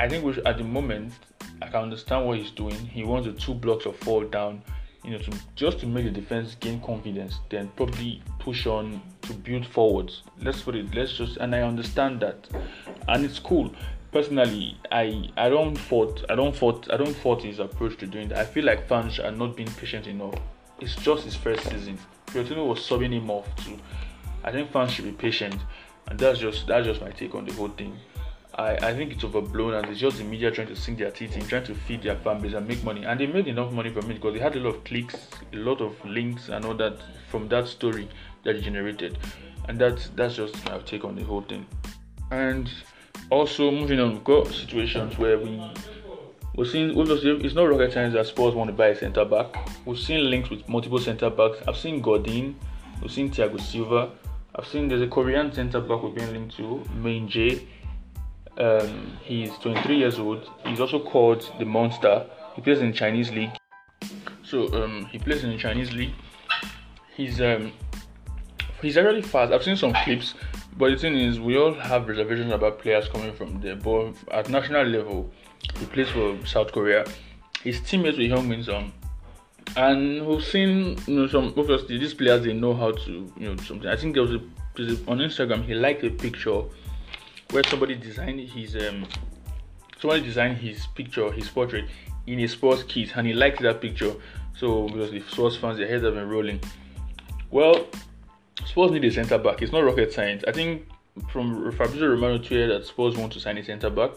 I 0.01 0.09
think 0.09 0.25
we 0.25 0.33
should, 0.33 0.47
at 0.47 0.57
the 0.57 0.63
moment, 0.63 1.13
I 1.61 1.67
can 1.67 1.83
understand 1.83 2.25
what 2.25 2.37
he's 2.37 2.51
doing. 2.51 2.75
He 2.75 3.03
wants 3.03 3.27
the 3.27 3.33
two 3.33 3.53
blocks 3.53 3.85
of 3.85 3.95
fall 3.97 4.23
down, 4.23 4.61
you 5.03 5.11
know, 5.11 5.19
to 5.19 5.31
just 5.55 5.79
to 5.79 5.87
make 5.87 6.05
the 6.05 6.11
defense 6.11 6.55
gain 6.55 6.81
confidence. 6.81 7.39
Then 7.49 7.71
probably 7.75 8.21
push 8.39 8.65
on 8.65 9.01
to 9.23 9.33
build 9.33 9.65
forwards. 9.65 10.23
Let's 10.41 10.61
put 10.61 10.75
it. 10.75 10.93
Let's 10.95 11.13
just 11.13 11.37
and 11.37 11.55
I 11.55 11.61
understand 11.61 12.19
that, 12.21 12.47
and 13.07 13.25
it's 13.25 13.39
cool 13.39 13.73
personally 14.11 14.77
i 14.91 15.23
i 15.37 15.47
don't 15.47 15.77
fault 15.77 16.25
i 16.27 16.35
don't 16.35 16.53
fault 16.53 16.85
i 16.91 16.97
don't 16.97 17.15
fault 17.15 17.41
his 17.41 17.59
approach 17.59 17.97
to 17.97 18.05
doing 18.05 18.27
that 18.27 18.39
i 18.39 18.43
feel 18.43 18.65
like 18.65 18.85
fans 18.85 19.19
are 19.19 19.31
not 19.31 19.55
being 19.55 19.71
patient 19.75 20.05
enough 20.05 20.35
it's 20.81 20.95
just 20.95 21.23
his 21.23 21.35
first 21.35 21.69
season. 21.69 21.97
Pochettino 22.25 22.67
was 22.67 22.79
subbing 22.79 23.13
him 23.13 23.29
off 23.29 23.47
too. 23.63 23.77
I 24.43 24.51
think 24.51 24.71
fans 24.71 24.91
should 24.91 25.05
be 25.05 25.11
patient, 25.11 25.55
and 26.07 26.19
that's 26.19 26.39
just 26.39 26.65
that's 26.65 26.87
just 26.87 27.01
my 27.01 27.11
take 27.11 27.35
on 27.35 27.45
the 27.45 27.53
whole 27.53 27.69
thing. 27.69 27.95
I, 28.55 28.75
I 28.75 28.93
think 28.93 29.13
it's 29.13 29.23
overblown 29.23 29.73
and 29.75 29.87
it's 29.87 29.99
just 29.99 30.17
the 30.17 30.23
media 30.23 30.51
trying 30.51 30.67
to 30.67 30.75
sink 30.75 30.99
their 30.99 31.11
teeth 31.11 31.37
in, 31.37 31.47
trying 31.47 31.63
to 31.65 31.75
feed 31.75 32.03
their 32.03 32.17
fan 32.17 32.41
base 32.41 32.53
and 32.53 32.67
make 32.67 32.83
money. 32.83 33.05
And 33.05 33.19
they 33.19 33.27
made 33.27 33.47
enough 33.47 33.71
money 33.71 33.89
from 33.89 34.11
it 34.11 34.15
because 34.15 34.33
they 34.33 34.39
had 34.39 34.55
a 34.55 34.59
lot 34.59 34.75
of 34.75 34.83
clicks, 34.83 35.27
a 35.53 35.55
lot 35.55 35.79
of 35.81 35.93
links, 36.05 36.49
and 36.49 36.65
all 36.65 36.75
that 36.75 36.97
from 37.29 37.47
that 37.49 37.67
story 37.67 38.09
that 38.43 38.55
he 38.55 38.61
generated. 38.61 39.17
And 39.67 39.79
that's 39.79 40.09
that's 40.15 40.35
just 40.35 40.65
my 40.65 40.79
take 40.79 41.05
on 41.05 41.15
the 41.15 41.23
whole 41.23 41.41
thing. 41.41 41.65
And 42.31 42.69
also 43.29 43.71
moving 43.71 43.99
on, 43.99 44.13
we've 44.13 44.23
got 44.23 44.47
situations 44.47 45.17
where 45.17 45.37
we 45.37 45.61
We've 46.53 46.67
seen 46.67 46.99
obviously 46.99 47.31
it's 47.45 47.55
not 47.55 47.63
rocket 47.63 47.93
science 47.93 48.13
that 48.13 48.27
Spurs 48.27 48.53
want 48.53 48.69
to 48.69 48.73
buy 48.73 48.87
a 48.87 48.95
centre 48.95 49.23
back. 49.23 49.55
We've 49.85 49.97
seen 49.97 50.29
links 50.29 50.49
with 50.49 50.67
multiple 50.67 50.99
centre 50.99 51.29
backs. 51.29 51.57
I've 51.65 51.77
seen 51.77 52.01
Godin, 52.01 52.55
we've 53.01 53.11
seen 53.11 53.31
Thiago 53.31 53.59
Silva. 53.59 54.11
I've 54.53 54.67
seen 54.67 54.89
there's 54.89 55.01
a 55.01 55.07
Korean 55.07 55.53
centre 55.53 55.79
back 55.79 56.03
we've 56.03 56.13
been 56.13 56.33
linked 56.33 56.57
to, 56.57 56.83
Min-jae. 56.95 57.65
Um, 58.57 59.17
he's 59.23 59.51
23 59.59 59.97
years 59.97 60.19
old. 60.19 60.49
He's 60.65 60.79
also 60.79 60.99
called 60.99 61.49
the 61.57 61.65
Monster. 61.65 62.25
He 62.55 62.61
plays 62.61 62.79
in 62.79 62.93
Chinese 62.93 63.31
league. 63.31 63.51
So 64.43 64.67
um, 64.83 65.05
he 65.05 65.17
plays 65.17 65.43
in 65.43 65.51
the 65.51 65.57
Chinese 65.57 65.93
league. 65.93 66.13
He's 67.15 67.39
um, 67.41 67.71
he's 68.81 68.97
actually 68.97 69.21
fast. 69.21 69.53
I've 69.53 69.63
seen 69.63 69.77
some 69.77 69.93
clips, 70.03 70.33
but 70.77 70.91
the 70.91 70.97
thing 70.97 71.17
is, 71.17 71.39
we 71.39 71.57
all 71.57 71.73
have 71.73 72.07
reservations 72.07 72.51
about 72.51 72.79
players 72.79 73.07
coming 73.07 73.33
from 73.33 73.61
there. 73.61 73.75
But 73.75 74.13
at 74.31 74.49
national 74.49 74.85
level, 74.85 75.31
he 75.79 75.85
plays 75.85 76.09
for 76.09 76.37
South 76.45 76.71
Korea. 76.71 77.05
His 77.63 77.79
teammates 77.81 78.17
were 78.17 78.23
Heung-min 78.23 78.63
Son. 78.63 78.91
And 79.77 80.27
we've 80.27 80.43
seen 80.43 80.97
you 81.07 81.15
know 81.15 81.27
some 81.27 81.53
obviously 81.55 81.97
these 81.97 82.13
players 82.13 82.43
they 82.43 82.53
know 82.53 82.73
how 82.73 82.91
to 82.91 83.33
you 83.37 83.49
know 83.49 83.55
something. 83.57 83.87
I 83.87 83.95
think 83.95 84.15
there 84.15 84.23
was 84.23 84.31
a, 84.31 84.39
on 85.07 85.19
Instagram 85.19 85.63
he 85.63 85.73
liked 85.73 86.03
a 86.03 86.09
picture 86.09 86.63
where 87.51 87.63
somebody 87.63 87.95
designed 87.95 88.39
his 88.39 88.75
um 88.75 89.05
somebody 89.99 90.23
designed 90.23 90.57
his 90.57 90.87
picture, 90.87 91.31
his 91.31 91.47
portrait 91.49 91.85
in 92.27 92.39
a 92.39 92.47
sports 92.47 92.83
kit 92.83 93.15
and 93.15 93.27
he 93.27 93.33
liked 93.33 93.61
that 93.61 93.81
picture. 93.81 94.13
So 94.57 94.87
because 94.87 95.11
the 95.11 95.21
sports 95.21 95.55
fans 95.55 95.77
their 95.77 95.87
heads 95.87 96.03
have 96.03 96.15
been 96.15 96.29
rolling. 96.29 96.59
Well, 97.49 97.87
Spurs 98.65 98.91
need 98.91 99.03
a 99.05 99.11
centre 99.11 99.37
back. 99.37 99.61
It's 99.61 99.71
not 99.71 99.83
rocket 99.83 100.13
science. 100.13 100.43
I 100.47 100.51
think 100.51 100.87
from 101.29 101.71
Fabrizio 101.71 102.07
Romano 102.07 102.37
to 102.37 102.43
tweeted 102.43 102.69
that 102.69 102.85
Spurs 102.85 103.17
want 103.17 103.33
to 103.33 103.39
sign 103.39 103.57
a 103.57 103.63
centre 103.63 103.89
back. 103.89 104.11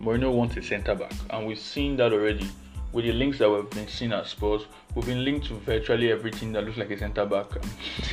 Mourinho 0.00 0.32
wants 0.32 0.56
a 0.56 0.62
centre 0.62 0.94
back, 0.94 1.12
and 1.30 1.46
we've 1.46 1.58
seen 1.58 1.96
that 1.96 2.12
already 2.12 2.48
with 2.92 3.04
the 3.04 3.12
links 3.12 3.38
that 3.38 3.50
we've 3.50 3.68
been 3.70 3.88
seeing 3.88 4.12
at 4.12 4.26
Spurs. 4.26 4.62
We've 4.94 5.06
been 5.06 5.24
linked 5.24 5.46
to 5.46 5.54
virtually 5.54 6.10
everything 6.10 6.52
that 6.52 6.64
looks 6.64 6.78
like 6.78 6.90
a 6.90 6.98
centre 6.98 7.26
back. 7.26 7.46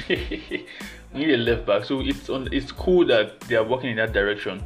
we 0.09 0.65
need 1.13 1.29
a 1.29 1.37
left 1.37 1.65
back, 1.65 1.85
so 1.85 2.01
it's 2.01 2.29
on. 2.29 2.49
It's 2.51 2.71
cool 2.71 3.05
that 3.07 3.39
they 3.41 3.55
are 3.55 3.63
working 3.63 3.91
in 3.91 3.97
that 3.97 4.13
direction. 4.13 4.63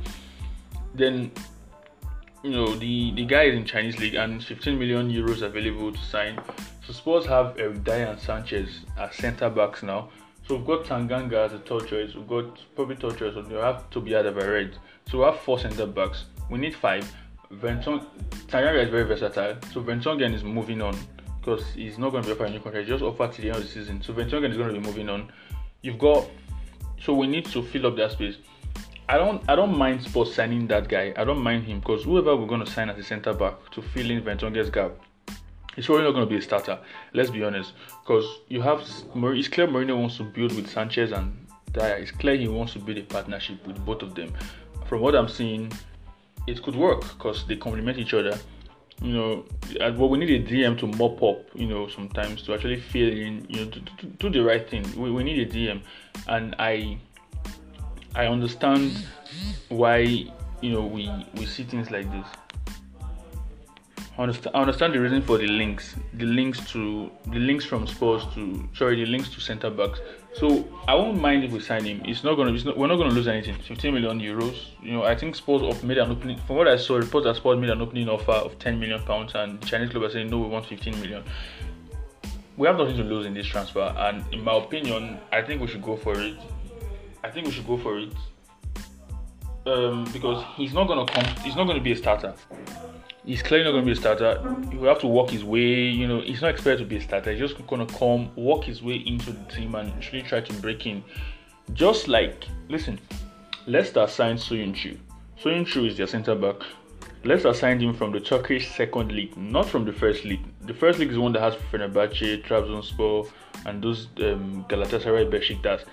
Then, 0.93 1.32
you 2.43 2.52
know, 2.52 2.76
the 2.76 3.12
the 3.12 3.26
guy 3.26 3.43
is 3.43 3.56
in 3.56 3.65
Chinese 3.65 4.00
league 4.00 4.15
and 4.15 4.43
15 4.43 4.78
million 4.80 5.12
euros 5.12 5.41
available 5.41 5.91
to 5.91 6.00
sign. 6.00 6.39
So 6.86 6.93
Spurs 6.93 7.26
have 7.26 7.56
Eric 7.60 7.84
Dier 7.84 8.08
and 8.08 8.20
Sanchez 8.20 8.86
as 8.98 9.13
centre 9.15 9.50
backs 9.50 9.84
now 9.84 10.10
so 10.48 10.56
we've 10.56 10.65
got 10.65 10.86
Tanganga 10.86 11.46
as 11.46 11.54
a 11.54 11.60
third 11.60 11.89
choice. 11.89 12.15
We've 12.15 12.28
got 12.28 12.58
probably 12.74 12.96
third 12.96 13.17
choice. 13.17 13.36
We 13.36 13.56
have 13.56 13.89
Toby 13.89 14.12
Alderweireld. 14.12 14.76
So 15.12 15.17
we 15.17 15.26
have 15.26 15.39
four 15.41 15.60
centre 15.60 15.86
backs. 15.86 16.24
We 16.50 16.58
need 16.58 16.74
five. 16.74 17.12
Tanganga 17.51 18.83
is 18.83 18.89
very 18.89 19.03
versatile. 19.03 19.57
So 19.71 19.81
Vertonghen 19.81 20.33
is 20.33 20.43
moving 20.43 20.81
on 20.81 20.97
because 21.39 21.65
he's 21.67 21.97
not 21.97 22.12
going 22.12 22.23
to 22.23 22.27
be 22.27 22.33
offered 22.33 22.49
a 22.49 22.51
new 22.51 22.60
contract. 22.60 22.88
He 22.88 22.93
just 22.93 23.03
offered 23.03 23.31
to 23.33 23.41
the 23.41 23.49
end 23.49 23.57
of 23.57 23.63
the 23.63 23.69
season. 23.69 24.01
So 24.01 24.13
Vertonghen 24.13 24.51
is 24.51 24.57
going 24.57 24.73
to 24.73 24.79
be 24.79 24.86
moving 24.86 25.10
on. 25.10 25.31
You've 25.81 25.99
got 25.99 26.27
so 27.01 27.13
we 27.13 27.27
need 27.27 27.45
to 27.45 27.62
fill 27.62 27.88
up 27.88 27.95
that 27.97 28.12
space. 28.12 28.38
I 29.10 29.17
don't 29.17 29.41
I 29.49 29.55
don't 29.55 29.77
mind 29.77 30.03
Spurs 30.03 30.33
signing 30.33 30.67
that 30.67 30.89
guy. 30.89 31.13
I 31.15 31.23
don't 31.23 31.41
mind 31.41 31.63
him 31.63 31.79
because 31.79 32.03
whoever 32.03 32.36
we're 32.36 32.47
going 32.47 32.65
to 32.65 32.71
sign 32.71 32.89
as 32.89 32.97
a 32.97 33.03
centre 33.03 33.33
back 33.33 33.71
to 33.71 33.81
fill 33.81 34.10
in 34.12 34.21
Vertonghen's 34.21 34.69
gap 34.69 34.91
He's 35.77 35.86
probably 35.86 36.05
not 36.05 36.13
going 36.13 36.25
to 36.25 36.29
be 36.29 36.38
a 36.38 36.41
starter. 36.41 36.79
Let's 37.13 37.29
be 37.29 37.43
honest, 37.43 37.73
because 38.01 38.25
you 38.47 38.62
have 38.63 38.79
it's 38.81 39.47
clear 39.47 39.67
Mourinho 39.67 39.95
wants 39.95 40.17
to 40.17 40.23
build 40.23 40.55
with 40.55 40.67
Sanchez 40.67 41.12
and 41.12 41.47
Dier. 41.71 41.97
It's 41.97 42.10
clear 42.10 42.36
he 42.36 42.47
wants 42.47 42.73
to 42.73 42.79
build 42.79 42.97
a 42.97 43.03
partnership 43.03 43.65
with 43.67 43.86
both 43.86 44.01
of 44.01 44.15
them. 44.15 44.33
From 44.88 45.01
what 45.01 45.13
I'm 45.15 45.29
seeing, 45.29 45.71
it 46.47 46.63
could 46.63 46.75
work 46.75 47.01
because 47.01 47.45
they 47.45 47.57
complement 47.57 47.99
each 47.99 48.13
other. 48.13 48.38
You 49.01 49.13
know, 49.13 49.45
but 49.77 50.07
we 50.07 50.17
need 50.17 50.31
a 50.31 50.43
DM 50.43 50.79
to 50.79 50.88
mop 50.88 51.21
up. 51.21 51.45
You 51.53 51.67
know, 51.67 51.88
sometimes 51.88 52.41
to 52.43 52.55
actually 52.55 52.79
fill 52.79 53.10
in. 53.10 53.45
You 53.47 53.65
know, 53.65 53.71
to, 53.71 53.79
to, 53.79 53.95
to 53.95 54.29
do 54.29 54.29
the 54.29 54.43
right 54.43 54.67
thing. 54.67 54.83
We, 54.99 55.12
we 55.12 55.23
need 55.23 55.47
a 55.47 55.51
DM, 55.51 55.81
and 56.27 56.55
I 56.57 56.97
I 58.15 58.25
understand 58.25 59.05
why 59.69 59.99
you 60.62 60.71
know 60.71 60.83
we 60.83 61.12
we 61.36 61.45
see 61.45 61.63
things 61.63 61.91
like 61.91 62.10
this. 62.12 62.25
I 64.17 64.23
understand, 64.23 64.95
the 64.95 64.99
reason 64.99 65.21
for 65.21 65.38
the 65.38 65.45
links, 65.45 65.93
the 66.15 66.25
links 66.25 66.60
to 66.71 67.12
the 67.27 67.38
links 67.38 67.63
from 67.65 67.86
Spurs 67.86 68.25
to 68.33 68.67
sorry, 68.73 68.95
the 68.95 69.05
links 69.05 69.29
to 69.29 69.39
centre 69.39 69.69
backs. 69.69 69.99
So 70.39 70.67
I 70.88 70.93
won't 70.93 71.19
mind 71.19 71.43
if 71.43 71.52
we 71.52 71.60
sign 71.60 71.84
him. 71.84 72.04
It's 72.06 72.23
not 72.23 72.36
gonna, 72.36 72.54
it's 72.54 72.63
not, 72.63 72.78
we're 72.78 72.86
not 72.86 72.97
gonna 72.97 73.13
lose 73.13 73.28
anything. 73.28 73.56
15 73.56 73.91
million 73.91 74.19
euros. 74.19 74.67
You 74.84 74.93
know, 74.93 75.04
I 75.04 75.15
think 75.15 75.36
Spurs 75.36 75.82
made 75.82 75.97
an 75.97 76.12
opening. 76.12 76.38
From 76.45 76.58
what 76.58 76.67
I 76.67 76.78
saw, 76.78 76.97
reports 76.97 77.26
that 77.26 77.38
Spurs 77.38 77.60
made 77.60 77.71
an 77.71 77.82
opening 77.82 78.08
offer 78.08 78.34
of 78.34 78.60
10 78.60 78.80
million 78.80 79.02
pounds, 79.02 79.34
and 79.34 79.60
the 79.60 79.65
Chinese 79.65 79.89
club 79.89 80.04
are 80.04 80.12
saying 80.12 80.30
no, 80.30 80.38
we 80.39 80.47
want 80.47 80.67
15 80.67 81.00
million. 81.00 81.23
We 82.56 82.67
have 82.67 82.78
nothing 82.78 82.97
to 82.97 83.04
lose 83.04 83.26
in 83.26 83.34
this 83.34 83.47
transfer, 83.47 83.93
and 83.97 84.23
in 84.32 84.43
my 84.43 84.56
opinion, 84.58 85.19
I 85.32 85.41
think 85.41 85.60
we 85.60 85.67
should 85.67 85.82
go 85.82 85.97
for 85.97 86.19
it. 86.19 86.38
I 87.23 87.32
think 87.32 87.47
we 87.47 87.52
should 87.52 87.67
go 87.67 87.78
for 87.78 87.97
it 87.97 88.13
um, 89.65 90.06
because 90.13 90.45
he's 90.56 90.73
not 90.73 90.88
gonna 90.88 91.12
come. 91.12 91.26
He's 91.43 91.56
not 91.56 91.65
gonna 91.65 91.82
be 91.82 91.93
a 91.93 91.97
starter 91.97 92.36
he's 93.28 93.44
clearly 93.44 93.66
not 93.66 93.72
going 93.72 93.84
to 93.84 93.86
be 93.86 93.92
a 93.92 93.96
starter. 93.96 94.42
He 94.72 94.78
will 94.78 94.88
have 94.88 95.02
to 95.02 95.08
work 95.08 95.30
his 95.30 95.44
way. 95.44 95.84
You 95.90 96.08
know, 96.08 96.22
he's 96.22 96.42
not 96.42 96.52
expected 96.52 96.84
to 96.84 96.86
be 96.86 96.98
a 96.98 97.02
starter. 97.02 97.32
He's 97.32 97.40
just 97.40 97.68
going 97.68 97.86
to 97.86 97.94
come, 97.94 98.32
work 98.36 98.63
his 98.63 98.82
way 98.82 98.96
into 98.96 99.32
the 99.32 99.44
team, 99.52 99.76
and 99.76 99.92
actually 99.94 100.24
try 100.24 100.40
to 100.42 100.54
break 100.54 100.88
in. 100.88 101.04
Just 101.74 102.08
like, 102.08 102.46
listen, 102.70 103.00
Leicester 103.68 104.08
signed 104.08 104.40
Soyuncu. 104.40 104.98
Soyuncu 105.44 105.88
is 105.88 105.98
their 105.98 106.08
centre 106.08 106.36
back. 106.36 106.56
Leicester 107.24 107.54
signed 107.54 107.82
him 107.82 107.94
from 107.94 108.13
the 108.13 108.20
Turkish 108.20 108.74
second 108.74 109.12
league, 109.12 109.36
not 109.36 109.68
from 109.68 109.84
the 109.84 109.92
first 109.92 110.24
league. 110.24 110.46
The 110.62 110.74
first 110.74 110.98
league 110.98 111.12
is 111.12 111.18
one 111.18 111.34
that 111.34 111.42
has 111.42 111.56
Fenerbahce, 111.72 112.44
Trabzonspor, 112.46 113.30
and 113.66 113.84
those 113.84 114.08
um, 114.20 114.66
Galatasaray, 114.70 115.30
Besiktas. 115.30 115.84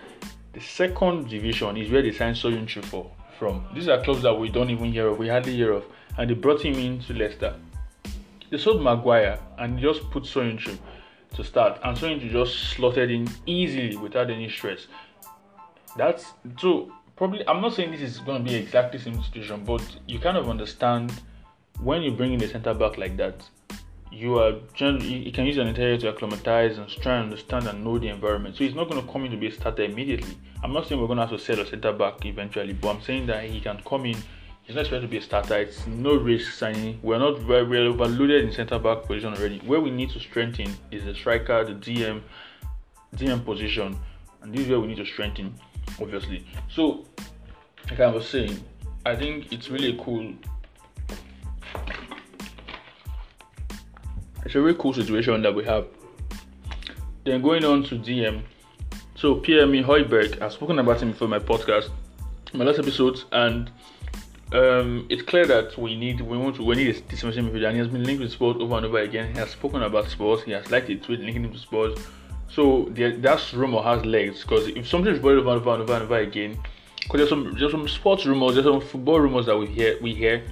The 0.52 0.60
second 0.60 1.28
division 1.28 1.76
is 1.76 1.90
where 1.90 2.02
they 2.02 2.12
signed 2.12 2.36
Soyuncu 2.36 2.84
for 2.84 3.10
from. 3.36 3.66
These 3.74 3.88
are 3.88 4.00
clubs 4.00 4.22
that 4.22 4.34
we 4.34 4.48
don't 4.48 4.70
even 4.70 4.92
hear 4.92 5.08
of. 5.08 5.18
We 5.18 5.28
hardly 5.28 5.56
hear 5.56 5.72
of 5.72 5.84
and 6.18 6.30
they 6.30 6.34
brought 6.34 6.62
him 6.64 6.74
in 6.74 7.00
to 7.00 7.12
Leicester. 7.12 7.54
They 8.50 8.58
sold 8.58 8.82
Maguire 8.82 9.38
and 9.58 9.78
just 9.78 10.10
put 10.10 10.24
Soyuncu 10.24 10.78
to 11.34 11.44
start, 11.44 11.80
and 11.82 11.96
Soyuncu 11.96 12.30
just 12.30 12.70
slotted 12.70 13.10
in 13.10 13.28
easily 13.46 13.96
without 13.96 14.30
any 14.30 14.48
stress. 14.48 14.86
That's 15.96 16.32
so 16.58 16.92
probably 17.16 17.46
I'm 17.48 17.60
not 17.60 17.74
saying 17.74 17.92
this 17.92 18.00
is 18.00 18.18
going 18.18 18.44
to 18.44 18.50
be 18.50 18.56
exactly 18.56 18.98
the 18.98 19.04
same 19.04 19.22
situation, 19.22 19.64
but 19.64 19.82
you 20.06 20.18
kind 20.18 20.36
of 20.36 20.48
understand 20.48 21.12
when 21.80 22.02
you 22.02 22.12
bring 22.12 22.32
in 22.32 22.42
a 22.42 22.48
centre 22.48 22.74
back 22.74 22.98
like 22.98 23.16
that. 23.16 23.42
You 24.12 24.38
are 24.38 24.60
you 24.78 25.32
can 25.32 25.44
use 25.44 25.58
an 25.58 25.66
entire 25.66 25.96
to 25.98 26.08
acclimatize 26.10 26.78
and 26.78 26.88
try 26.88 27.16
and 27.16 27.24
understand 27.24 27.66
and 27.66 27.82
know 27.82 27.98
the 27.98 28.08
environment. 28.08 28.54
So 28.54 28.62
he's 28.62 28.74
not 28.74 28.88
going 28.88 29.04
to 29.04 29.12
come 29.12 29.24
in 29.24 29.32
to 29.32 29.36
be 29.36 29.48
a 29.48 29.52
starter 29.52 29.82
immediately. 29.82 30.36
I'm 30.62 30.72
not 30.72 30.86
saying 30.86 31.00
we're 31.00 31.08
going 31.08 31.16
to 31.16 31.26
have 31.26 31.36
to 31.36 31.38
sell 31.38 31.58
a 31.58 31.66
centre 31.66 31.92
back 31.92 32.24
eventually, 32.24 32.74
but 32.74 32.90
I'm 32.90 33.02
saying 33.02 33.26
that 33.26 33.44
he 33.44 33.60
can 33.60 33.82
come 33.84 34.06
in. 34.06 34.16
He's 34.64 34.76
not 34.76 34.82
expected 34.82 35.02
to 35.02 35.08
be 35.08 35.18
a 35.18 35.22
starter. 35.22 35.56
It's 35.56 35.86
no 35.86 36.16
risk 36.16 36.52
signing. 36.52 36.98
We're 37.02 37.18
not 37.18 37.38
very 37.40 37.66
well 37.66 37.88
overloaded 37.88 38.44
in 38.44 38.52
centre 38.52 38.78
back 38.78 39.02
position 39.02 39.34
already. 39.34 39.58
Where 39.60 39.80
we 39.80 39.90
need 39.90 40.10
to 40.10 40.20
strengthen 40.20 40.74
is 40.90 41.04
the 41.04 41.14
striker, 41.14 41.64
the 41.64 41.74
DM, 41.74 42.22
DM 43.14 43.44
position, 43.44 43.98
and 44.40 44.54
this 44.54 44.62
is 44.62 44.68
where 44.68 44.80
we 44.80 44.86
need 44.86 44.96
to 44.96 45.04
strengthen 45.04 45.54
obviously. 46.00 46.46
So, 46.70 47.04
like 47.90 48.00
I 48.00 48.06
was 48.06 48.26
saying, 48.26 48.62
I 49.04 49.14
think 49.14 49.52
it's 49.52 49.68
really 49.68 49.98
cool. 50.02 50.32
It's 54.44 54.54
a 54.54 54.60
really 54.60 54.78
cool 54.78 54.94
situation 54.94 55.42
that 55.42 55.54
we 55.54 55.64
have. 55.64 55.86
Then 57.24 57.42
going 57.42 57.64
on 57.64 57.82
to 57.84 57.96
DM. 57.96 58.42
So 59.14 59.36
PME 59.36 59.84
Højbjerg, 59.84 60.42
I've 60.42 60.52
spoken 60.52 60.78
about 60.78 61.02
him 61.02 61.12
for 61.14 61.28
my 61.28 61.38
podcast, 61.38 61.90
my 62.52 62.64
last 62.64 62.78
episodes, 62.78 63.24
and 63.32 63.70
um, 64.52 65.06
it's 65.08 65.22
clear 65.22 65.46
that 65.46 65.76
we 65.78 65.96
need 65.96 66.20
we 66.20 66.36
want 66.36 66.56
to 66.56 66.64
we 66.64 66.76
need 66.76 66.94
a 66.94 67.00
defensive 67.00 67.44
midfielder, 67.44 67.66
and 67.66 67.72
he 67.72 67.78
has 67.78 67.88
been 67.88 68.04
linked 68.04 68.22
with 68.22 68.32
Spurs 68.32 68.56
over 68.60 68.76
and 68.76 68.86
over 68.86 68.98
again. 68.98 69.32
He 69.32 69.38
has 69.38 69.50
spoken 69.50 69.82
about 69.82 70.08
Spurs. 70.08 70.42
He 70.42 70.52
has 70.52 70.70
liked 70.70 70.88
a 70.90 70.96
tweet 70.96 71.20
linking 71.20 71.44
him 71.44 71.52
to 71.52 71.58
Spurs. 71.58 71.98
So 72.48 72.88
the, 72.92 73.16
that 73.16 73.52
rumor 73.52 73.82
has 73.82 74.04
legs 74.04 74.42
because 74.42 74.68
if 74.68 74.86
something 74.86 75.12
is 75.12 75.20
brought 75.20 75.38
over 75.38 75.50
and 75.50 75.60
over 75.60 75.72
and 75.72 75.82
over 75.82 75.94
and 75.94 76.02
over 76.04 76.18
again, 76.18 76.58
because 77.02 77.18
there's 77.18 77.28
some 77.30 77.56
there's 77.58 77.72
some 77.72 77.88
sports 77.88 78.26
rumors, 78.26 78.54
there's 78.54 78.66
some 78.66 78.80
football 78.80 79.18
rumors 79.20 79.46
that 79.46 79.56
we 79.56 79.66
hear 79.66 79.98
we 80.00 80.14
hear 80.14 80.44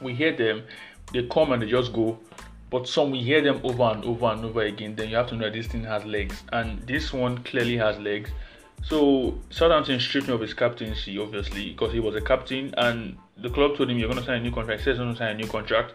we 0.00 0.14
hear 0.14 0.34
them, 0.36 0.62
they 1.12 1.26
come 1.26 1.52
and 1.52 1.62
they 1.62 1.66
just 1.66 1.92
go. 1.92 2.18
But 2.70 2.88
some 2.88 3.10
we 3.10 3.22
hear 3.22 3.42
them 3.42 3.60
over 3.62 3.82
and 3.82 4.02
over 4.04 4.26
and 4.26 4.44
over 4.44 4.62
again, 4.62 4.96
then 4.96 5.10
you 5.10 5.16
have 5.16 5.28
to 5.28 5.36
know 5.36 5.44
that 5.44 5.52
this 5.52 5.66
thing 5.66 5.84
has 5.84 6.04
legs. 6.06 6.42
And 6.52 6.80
this 6.86 7.12
one 7.12 7.44
clearly 7.44 7.76
has 7.76 7.98
legs. 7.98 8.30
So 8.84 9.38
Southampton 9.50 10.00
stripped 10.00 10.28
him 10.28 10.34
of 10.34 10.40
his 10.40 10.54
captaincy, 10.54 11.18
obviously, 11.18 11.70
because 11.70 11.92
he 11.92 12.00
was 12.00 12.14
a 12.14 12.20
captain, 12.20 12.74
and 12.76 13.16
the 13.36 13.48
club 13.48 13.76
told 13.76 13.90
him 13.90 13.98
you're 13.98 14.08
going 14.08 14.20
to 14.20 14.26
sign 14.26 14.40
a 14.40 14.42
new 14.42 14.52
contract. 14.52 14.80
He 14.80 14.84
says 14.84 14.98
going 14.98 15.12
to 15.12 15.18
sign 15.18 15.36
a 15.36 15.38
new 15.38 15.46
contract, 15.46 15.94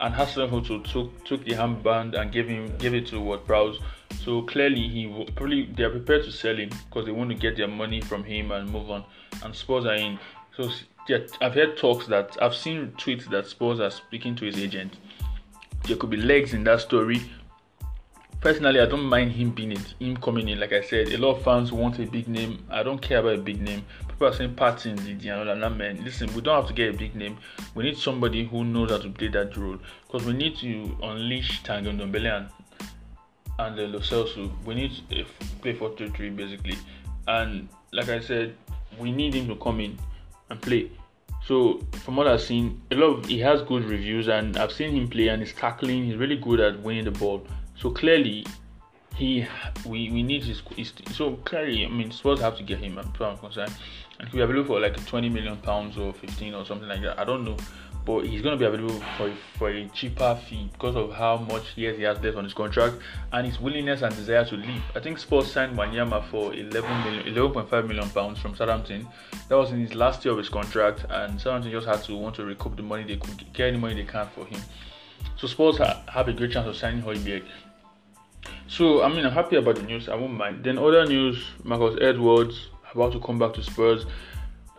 and 0.00 0.14
Hasenhuttl 0.14 0.84
took 0.90 1.24
took 1.24 1.44
the 1.44 1.52
handband 1.52 2.18
and 2.18 2.30
gave 2.30 2.48
him 2.48 2.76
gave 2.78 2.94
it 2.94 3.06
to 3.08 3.20
Ward 3.20 3.46
Prowse. 3.46 3.78
So 4.22 4.42
clearly, 4.42 4.88
he 4.88 5.26
probably 5.34 5.66
they 5.66 5.84
are 5.84 5.90
prepared 5.90 6.24
to 6.24 6.32
sell 6.32 6.56
him 6.56 6.70
because 6.88 7.06
they 7.06 7.12
want 7.12 7.30
to 7.30 7.36
get 7.36 7.56
their 7.56 7.68
money 7.68 8.00
from 8.00 8.24
him 8.24 8.50
and 8.52 8.70
move 8.70 8.90
on. 8.90 9.04
And 9.42 9.54
Spurs 9.54 9.86
are 9.86 9.94
in. 9.94 10.18
So 10.56 10.70
yeah, 11.08 11.18
I've 11.40 11.54
heard 11.54 11.76
talks 11.76 12.06
that 12.08 12.36
I've 12.40 12.54
seen 12.54 12.92
tweets 12.98 13.28
that 13.30 13.46
Spurs 13.46 13.80
are 13.80 13.90
speaking 13.90 14.36
to 14.36 14.44
his 14.44 14.58
agent. 14.58 14.96
There 15.84 15.96
could 15.96 16.10
be 16.10 16.18
legs 16.18 16.52
in 16.52 16.64
that 16.64 16.80
story. 16.80 17.22
Personally, 18.40 18.78
I 18.78 18.86
don't 18.86 19.02
mind 19.02 19.32
him 19.32 19.50
being 19.50 19.72
it, 19.72 19.94
him 19.98 20.16
coming 20.16 20.48
in. 20.48 20.60
Like 20.60 20.72
I 20.72 20.80
said, 20.80 21.08
a 21.08 21.18
lot 21.18 21.36
of 21.36 21.42
fans 21.42 21.72
want 21.72 21.98
a 21.98 22.06
big 22.06 22.28
name. 22.28 22.64
I 22.70 22.84
don't 22.84 23.02
care 23.02 23.18
about 23.18 23.34
a 23.34 23.38
big 23.38 23.60
name. 23.60 23.84
People 24.06 24.28
are 24.28 24.32
saying 24.32 24.54
Patton, 24.54 24.94
Didi, 24.94 25.28
and 25.28 25.48
all 25.48 25.56
that. 25.56 25.76
Man, 25.76 26.04
listen, 26.04 26.32
we 26.34 26.40
don't 26.40 26.54
have 26.54 26.68
to 26.68 26.72
get 26.72 26.94
a 26.94 26.96
big 26.96 27.16
name. 27.16 27.36
We 27.74 27.82
need 27.82 27.98
somebody 27.98 28.44
who 28.44 28.64
knows 28.64 28.90
how 28.90 28.98
to 28.98 29.10
play 29.10 29.26
that 29.28 29.56
role 29.56 29.78
because 30.06 30.24
we 30.24 30.34
need 30.34 30.56
to 30.58 30.96
unleash 31.02 31.64
Tanguy 31.64 31.98
Ndombele 31.98 32.36
and 32.36 32.48
and 33.58 33.76
the 33.76 33.88
Lo 33.88 33.98
Celso. 33.98 34.50
We 34.64 34.76
need 34.76 34.92
to 35.10 35.20
eh, 35.20 35.24
play 35.60 35.74
for 35.74 35.90
2 35.90 36.10
3 36.10 36.30
basically. 36.30 36.78
And 37.26 37.68
like 37.92 38.08
I 38.08 38.20
said, 38.20 38.54
we 39.00 39.10
need 39.10 39.34
him 39.34 39.48
to 39.48 39.56
come 39.56 39.80
in 39.80 39.98
and 40.48 40.62
play. 40.62 40.92
So 41.44 41.80
from 42.04 42.16
what 42.16 42.28
I've 42.28 42.40
seen, 42.40 42.80
a 42.90 42.94
lot 42.94 43.18
of 43.18 43.26
he 43.26 43.40
has 43.40 43.62
good 43.62 43.84
reviews, 43.84 44.28
and 44.28 44.56
I've 44.56 44.72
seen 44.72 44.94
him 44.94 45.08
play, 45.08 45.28
and 45.28 45.42
he's 45.42 45.52
tackling. 45.52 46.04
He's 46.04 46.16
really 46.16 46.36
good 46.36 46.60
at 46.60 46.80
winning 46.80 47.04
the 47.04 47.10
ball. 47.10 47.46
So 47.78 47.90
clearly, 47.90 48.46
he 49.14 49.46
we, 49.86 50.10
we 50.10 50.22
need 50.22 50.44
his, 50.44 50.62
his 50.76 50.92
so 51.12 51.36
clearly. 51.44 51.86
I 51.86 51.88
mean, 51.88 52.10
Spurs 52.10 52.40
have 52.40 52.56
to 52.58 52.62
get 52.62 52.78
him. 52.78 52.98
I'm 52.98 53.38
concerned, 53.38 53.72
and 54.18 54.28
he 54.28 54.36
be 54.36 54.42
available 54.42 54.66
for 54.66 54.80
like 54.80 55.04
20 55.06 55.28
million 55.28 55.56
pounds 55.58 55.96
or 55.96 56.12
15 56.12 56.54
or 56.54 56.64
something 56.64 56.88
like 56.88 57.02
that. 57.02 57.18
I 57.18 57.24
don't 57.24 57.44
know 57.44 57.56
but 58.08 58.24
he's 58.24 58.40
going 58.40 58.54
to 58.54 58.58
be 58.58 58.64
available 58.64 58.98
for, 59.18 59.30
for 59.58 59.68
a 59.68 59.86
cheaper 59.88 60.34
fee 60.48 60.70
because 60.72 60.96
of 60.96 61.12
how 61.12 61.36
much 61.36 61.76
years 61.76 61.98
he 61.98 62.04
has 62.04 62.18
left 62.22 62.38
on 62.38 62.44
his 62.44 62.54
contract 62.54 62.96
and 63.32 63.46
his 63.46 63.60
willingness 63.60 64.00
and 64.00 64.16
desire 64.16 64.46
to 64.46 64.56
leave. 64.56 64.82
I 64.96 65.00
think 65.00 65.18
Spurs 65.18 65.52
signed 65.52 65.76
Wanyama 65.76 66.24
for 66.30 66.54
11 66.54 67.04
million, 67.04 67.34
11.5 67.34 67.86
million 67.86 68.08
pounds 68.08 68.38
from 68.38 68.56
Southampton. 68.56 69.06
That 69.50 69.58
was 69.58 69.72
in 69.72 69.80
his 69.80 69.94
last 69.94 70.24
year 70.24 70.32
of 70.32 70.38
his 70.38 70.48
contract, 70.48 71.04
and 71.10 71.38
Southampton 71.38 71.70
just 71.70 71.86
had 71.86 72.02
to 72.04 72.16
want 72.16 72.34
to 72.36 72.46
recoup 72.46 72.76
the 72.76 72.82
money 72.82 73.04
they 73.04 73.16
could 73.16 73.44
get 73.52 73.68
any 73.68 73.76
money 73.76 73.94
they 73.94 74.04
can 74.04 74.26
for 74.34 74.46
him. 74.46 74.60
So 75.36 75.46
Spurs 75.46 75.76
ha- 75.76 76.02
have 76.08 76.28
a 76.28 76.32
great 76.32 76.52
chance 76.52 76.66
of 76.66 76.76
signing 76.76 77.02
Højbjerg. 77.02 77.42
So 78.68 79.02
I 79.02 79.08
mean, 79.08 79.24
I'm 79.24 79.32
happy 79.32 79.56
about 79.56 79.76
the 79.76 79.82
news. 79.82 80.08
I 80.08 80.14
won't 80.14 80.34
mind. 80.34 80.64
Then 80.64 80.78
other 80.78 81.06
news: 81.06 81.44
Marcus 81.64 81.98
Edwards 82.00 82.68
about 82.92 83.12
to 83.12 83.20
come 83.20 83.38
back 83.38 83.52
to 83.54 83.62
Spurs 83.62 84.06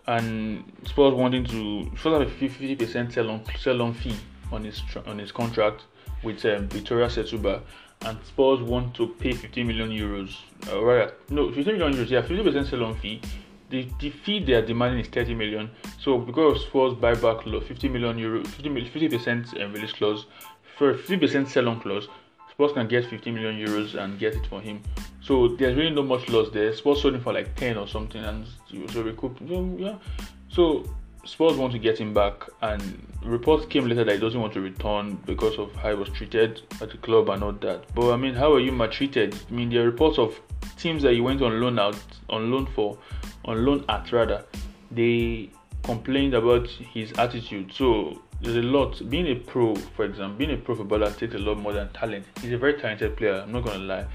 and 0.08 0.64
Spurs 0.86 1.14
wanting 1.14 1.46
to 1.46 1.90
Spurs 1.98 2.14
have 2.14 2.22
a 2.22 2.26
50% 2.26 3.14
sell 3.14 3.30
on 3.30 3.44
sell 3.60 3.82
on 3.82 3.94
fee 3.94 4.16
on 4.52 4.64
his 4.64 4.82
on 5.06 5.20
his 5.20 5.32
contract 5.32 5.84
with 6.24 6.44
um, 6.46 6.68
Victoria 6.68 7.08
Setubal, 7.08 7.62
and 8.02 8.18
Spurs 8.26 8.62
want 8.62 8.94
to 8.96 9.08
pay 9.20 9.32
50 9.32 9.64
million 9.64 9.90
euros. 9.90 10.36
Uh, 10.68 10.84
right? 10.84 11.12
No, 11.30 11.52
50 11.52 11.74
million 11.74 11.94
euros. 11.94 12.10
Yeah, 12.10 12.22
50% 12.22 12.70
sell 12.70 12.84
on 12.84 12.96
fee. 12.98 13.22
The, 13.70 13.88
the 14.00 14.10
fee 14.10 14.44
they 14.44 14.54
are 14.54 14.66
demanding 14.66 15.00
is 15.00 15.08
30 15.08 15.36
million. 15.36 15.70
So 16.00 16.18
because 16.18 16.62
Spurs 16.64 16.94
buyback 16.94 17.44
50 17.68 17.90
million 17.90 18.18
euro, 18.18 18.44
50 18.44 19.10
percent 19.10 19.62
um, 19.62 19.74
release 19.74 19.94
clause, 19.94 20.26
for 20.78 20.96
50% 20.96 21.48
sell 21.48 21.70
on 21.70 21.80
clause, 21.80 22.08
Spurs 22.60 22.74
can 22.74 22.90
get 22.90 23.06
50 23.06 23.32
million 23.32 23.56
euros 23.56 23.96
and 23.96 24.20
get 24.20 24.36
it 24.36 24.46
for 24.48 24.60
him. 24.60 24.82
So 25.22 25.48
there's 25.48 25.78
really 25.78 25.96
no 25.96 26.04
much 26.04 26.28
loss 26.28 26.50
there. 26.50 26.74
Spurs 26.74 27.02
sold 27.02 27.16
him 27.16 27.22
for 27.22 27.32
like 27.32 27.56
10 27.56 27.78
or 27.78 27.88
something, 27.88 28.22
and 28.22 28.46
so 28.92 29.02
recoup. 29.02 29.38
Yeah. 29.80 29.96
So 30.50 30.84
Spurs 31.24 31.56
want 31.56 31.72
to 31.72 31.80
get 31.80 31.98
him 31.98 32.14
back, 32.14 32.44
and 32.62 33.08
reports 33.24 33.66
came 33.66 33.88
later 33.88 34.04
that 34.04 34.12
he 34.12 34.20
doesn't 34.20 34.42
want 34.42 34.52
to 34.56 34.60
return 34.60 35.16
because 35.26 35.58
of 35.58 35.74
how 35.76 35.92
he 35.92 35.96
was 35.96 36.10
treated 36.10 36.62
at 36.82 36.90
the 36.92 36.98
club 36.98 37.30
and 37.30 37.42
all 37.46 37.54
that. 37.54 37.86
But 37.96 38.12
I 38.12 38.18
mean, 38.18 38.34
how 38.34 38.52
are 38.52 38.60
you 38.60 38.74
maltreated? 38.74 39.40
I 39.50 39.54
mean, 39.54 39.70
there 39.70 39.84
are 39.84 39.86
reports 39.86 40.20
of 40.20 40.38
teams 40.76 41.02
that 41.04 41.14
you 41.14 41.24
went 41.24 41.42
on 41.42 41.62
loan 41.62 41.80
out, 41.80 41.96
on 42.30 42.52
loan 42.52 42.66
for, 42.66 42.98
on 43.46 43.64
loan 43.64 43.86
at 43.88 44.12
rather. 44.12 44.44
They 44.92 45.50
complained 45.84 46.34
about 46.34 46.68
his 46.68 47.14
attitude. 47.14 47.72
So 47.74 48.22
there's 48.42 48.58
a 48.58 48.62
lot. 48.62 49.10
Being 49.10 49.28
a 49.28 49.36
pro, 49.36 49.76
for 49.76 50.06
example, 50.06 50.38
being 50.38 50.52
a 50.52 50.58
pro 50.58 50.76
footballer 50.76 51.12
takes 51.12 51.36
a 51.36 51.40
lot 51.40 51.58
more 51.58 51.74
than 51.74 51.90
talent. 51.94 52.26
He's 52.42 52.54
a 52.54 52.58
very 52.58 52.74
talented 52.74 53.18
player. 53.18 53.42
I'm 53.42 53.52
not 53.52 53.66
gonna 53.66 53.80
lie, 53.80 54.06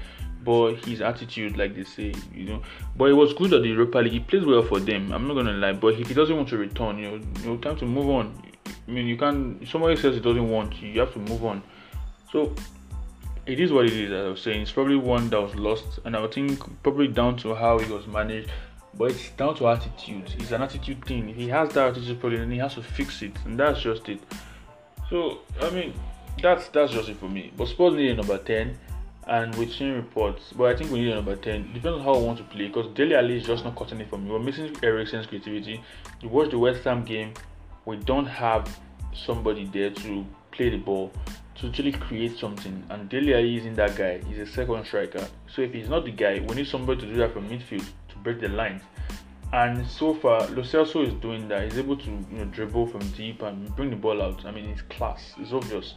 but 0.43 0.75
his 0.85 1.01
attitude, 1.01 1.57
like 1.57 1.75
they 1.75 1.83
say, 1.83 2.13
you 2.33 2.45
know. 2.45 2.61
But 2.95 3.09
it 3.09 3.13
was 3.13 3.33
good 3.33 3.53
at 3.53 3.61
the 3.61 3.69
Europa 3.69 3.99
League. 3.99 4.13
He 4.13 4.19
plays 4.19 4.45
well 4.45 4.63
for 4.63 4.79
them. 4.79 5.11
I'm 5.11 5.27
not 5.27 5.35
gonna 5.35 5.53
lie. 5.53 5.73
But 5.73 5.95
if 5.95 6.07
he 6.07 6.13
doesn't 6.13 6.35
want 6.35 6.49
to 6.49 6.57
return, 6.57 6.97
you 6.97 7.11
know, 7.11 7.25
you 7.41 7.45
know, 7.45 7.57
time 7.57 7.77
to 7.77 7.85
move 7.85 8.09
on. 8.09 8.41
I 8.87 8.91
mean, 8.91 9.07
you 9.07 9.17
can't. 9.17 9.67
Somebody 9.67 9.95
says 9.95 10.15
he 10.15 10.21
doesn't 10.21 10.49
want, 10.49 10.81
you 10.81 10.99
have 10.99 11.13
to 11.13 11.19
move 11.19 11.45
on. 11.45 11.61
So 12.31 12.53
it 13.45 13.59
is 13.59 13.71
what 13.71 13.85
it 13.85 13.93
is. 13.93 14.11
As 14.11 14.25
I 14.25 14.29
was 14.29 14.41
saying, 14.41 14.61
it's 14.61 14.71
probably 14.71 14.95
one 14.95 15.29
that 15.29 15.41
was 15.41 15.55
lost, 15.55 15.99
and 16.03 16.15
I 16.15 16.25
think 16.27 16.59
probably 16.83 17.07
down 17.07 17.37
to 17.37 17.53
how 17.53 17.77
he 17.79 17.91
was 17.91 18.07
managed 18.07 18.49
but 18.97 19.11
it's 19.11 19.29
down 19.31 19.55
to 19.57 19.67
attitude. 19.67 20.33
It's 20.39 20.51
an 20.51 20.61
attitude 20.61 21.03
thing. 21.05 21.29
If 21.29 21.35
he 21.35 21.49
has 21.49 21.69
that 21.73 21.89
attitude 21.89 22.19
problem, 22.19 22.41
and 22.43 22.51
he 22.51 22.59
has 22.59 22.75
to 22.75 22.81
fix 22.81 23.21
it, 23.21 23.33
and 23.45 23.59
that's 23.59 23.81
just 23.81 24.07
it. 24.09 24.19
So 25.09 25.39
I 25.61 25.69
mean, 25.69 25.93
that's 26.41 26.67
that's 26.69 26.93
just 26.93 27.09
it 27.09 27.17
for 27.17 27.29
me. 27.29 27.51
But 27.55 27.67
Spurs 27.67 27.93
need 27.93 28.11
a 28.11 28.15
number 28.15 28.37
ten, 28.37 28.77
and 29.27 29.53
we've 29.55 29.73
seen 29.73 29.93
reports. 29.93 30.53
But 30.55 30.73
I 30.73 30.77
think 30.77 30.91
we 30.91 31.01
need 31.01 31.11
a 31.11 31.15
number 31.15 31.35
ten. 31.35 31.63
Depends 31.73 31.99
on 31.99 32.01
how 32.01 32.17
we 32.17 32.25
want 32.25 32.37
to 32.39 32.43
play. 32.45 32.67
Because 32.67 32.93
Dele 32.93 33.15
Alli 33.15 33.37
is 33.37 33.45
just 33.45 33.63
not 33.63 33.75
cutting 33.75 33.99
it 33.99 34.09
for 34.09 34.17
me. 34.17 34.31
We're 34.31 34.39
missing 34.39 34.75
Eriksen's 34.81 35.27
creativity. 35.27 35.83
You 36.21 36.29
watch 36.29 36.51
the 36.51 36.59
West 36.59 36.83
Ham 36.85 37.03
game. 37.03 37.33
We 37.85 37.97
don't 37.97 38.25
have 38.25 38.79
somebody 39.13 39.65
there 39.65 39.91
to 39.91 40.25
play 40.51 40.69
the 40.69 40.77
ball 40.77 41.11
to 41.55 41.67
actually 41.67 41.91
create 41.91 42.37
something. 42.37 42.83
And 42.89 43.09
Dele 43.09 43.33
Alli 43.33 43.57
isn't 43.57 43.75
that 43.75 43.95
guy. 43.95 44.21
He's 44.27 44.39
a 44.39 44.45
second 44.45 44.85
striker. 44.85 45.25
So 45.53 45.61
if 45.61 45.73
he's 45.73 45.87
not 45.87 46.05
the 46.05 46.11
guy, 46.11 46.39
we 46.39 46.55
need 46.55 46.67
somebody 46.67 47.01
to 47.01 47.07
do 47.07 47.15
that 47.17 47.33
from 47.33 47.47
midfield 47.47 47.85
break 48.25 48.41
the 48.41 48.49
lines. 48.49 48.81
And 49.53 49.87
so 49.87 50.13
far, 50.15 50.41
Lo 50.47 50.63
Celso 50.63 51.07
is 51.07 51.13
doing 51.21 51.47
that. 51.47 51.63
He's 51.63 51.77
able 51.77 51.95
to 51.95 52.05
you 52.05 52.39
know 52.39 52.45
dribble 52.45 52.87
from 52.87 53.07
deep 53.11 53.41
and 53.43 53.73
bring 53.77 53.91
the 53.91 53.95
ball 53.95 54.21
out. 54.21 54.43
I 54.45 54.51
mean, 54.51 54.65
it's 54.65 54.81
class. 54.81 55.33
It's 55.37 55.53
obvious. 55.53 55.93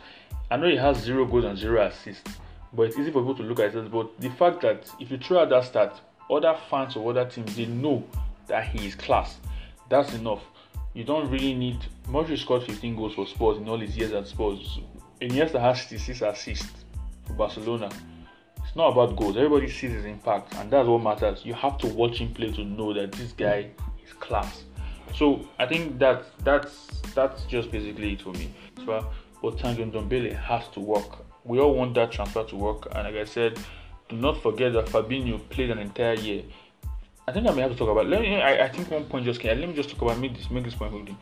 I 0.51 0.57
know 0.59 0.69
he 0.69 0.77
has 0.77 0.99
zero 0.99 1.25
goals 1.25 1.45
and 1.45 1.59
zero 1.59 1.85
assists, 1.85 2.31
but 2.73 2.83
it's 2.83 2.99
easy 2.99 3.11
for 3.11 3.23
people 3.23 3.35
to 3.37 3.43
look 3.43 3.59
at 3.59 3.75
it. 3.75 3.91
But 3.91 4.21
the 4.21 4.31
fact 4.31 4.61
that 4.61 4.89
if 5.01 5.11
you 5.11 5.19
throw 5.19 5.41
out 5.41 5.49
that 5.49 5.65
stat, 5.65 6.01
other 6.31 6.57
fans 6.71 6.95
of 6.95 7.07
other 7.07 7.25
teams 7.25 7.57
they 7.57 7.67
know 7.67 8.05
that 8.47 8.69
he 8.69 8.87
is 8.87 8.95
class. 8.95 9.39
That's 9.89 10.13
enough. 10.15 10.43
You 10.93 11.05
don't 11.05 11.31
really 11.31 11.55
need. 11.55 11.79
Modric 12.07 12.39
scored 12.39 12.65
15 12.65 12.97
goals 12.97 13.15
for 13.15 13.27
Spurs 13.27 13.59
in 13.59 13.69
all 13.69 13.79
his 13.79 13.97
years 13.97 14.13
at 14.13 14.27
Spurs. 14.29 14.79
Iniesta 15.21 15.61
has 15.61 15.81
66 15.81 16.23
assists 16.23 16.85
for 17.27 17.33
Barcelona. 17.33 17.91
Not 18.79 18.93
about 18.93 19.17
goals. 19.17 19.37
Everybody 19.37 19.69
sees 19.69 19.91
his 19.91 20.05
impact, 20.05 20.55
and 20.55 20.71
that's 20.71 20.87
what 20.87 21.03
matters. 21.03 21.45
You 21.45 21.53
have 21.55 21.79
to 21.79 21.89
watch 21.89 22.19
him 22.19 22.33
play 22.33 22.53
to 22.53 22.63
know 22.63 22.95
that 22.95 23.11
this 23.11 23.33
guy 23.33 23.71
is 24.07 24.13
class. 24.21 24.63
So 25.17 25.45
I 25.59 25.67
think 25.67 25.99
that 25.99 26.27
that's 26.45 26.87
that's 27.13 27.43
just 27.47 27.73
basically 27.73 28.13
it 28.13 28.23
for 28.23 28.33
me. 28.35 28.49
So, 28.87 29.05
Tanguy 29.43 29.91
Ndombele 29.91 30.33
has 30.37 30.69
to 30.69 30.79
work. 30.79 31.27
We 31.43 31.59
all 31.59 31.75
want 31.75 31.95
that 31.95 32.13
transfer 32.13 32.45
to 32.45 32.55
work, 32.55 32.87
and 32.95 33.03
like 33.03 33.17
I 33.17 33.25
said, 33.25 33.59
do 34.09 34.15
not 34.15 34.41
forget 34.41 34.73
that 34.75 34.87
Fabinho 34.87 35.41
played 35.49 35.71
an 35.71 35.81
entire 35.81 36.15
year. 36.15 36.45
I 37.27 37.33
think 37.33 37.49
I 37.49 37.51
may 37.51 37.63
have 37.63 37.73
to 37.73 37.77
talk 37.77 37.89
about. 37.89 38.07
Let 38.07 38.21
me. 38.21 38.41
I, 38.41 38.67
I 38.67 38.69
think 38.69 38.93
one 38.93 39.07
point 39.07 39.25
just 39.25 39.41
came. 39.41 39.59
Let 39.59 39.69
me 39.69 39.75
just 39.75 39.91
talk 39.91 40.03
about 40.03 40.21
make 40.21 40.37
this 40.37 40.53
make 40.53 40.63
this 40.63 40.77
point 40.77 40.93
quickly. 40.93 41.17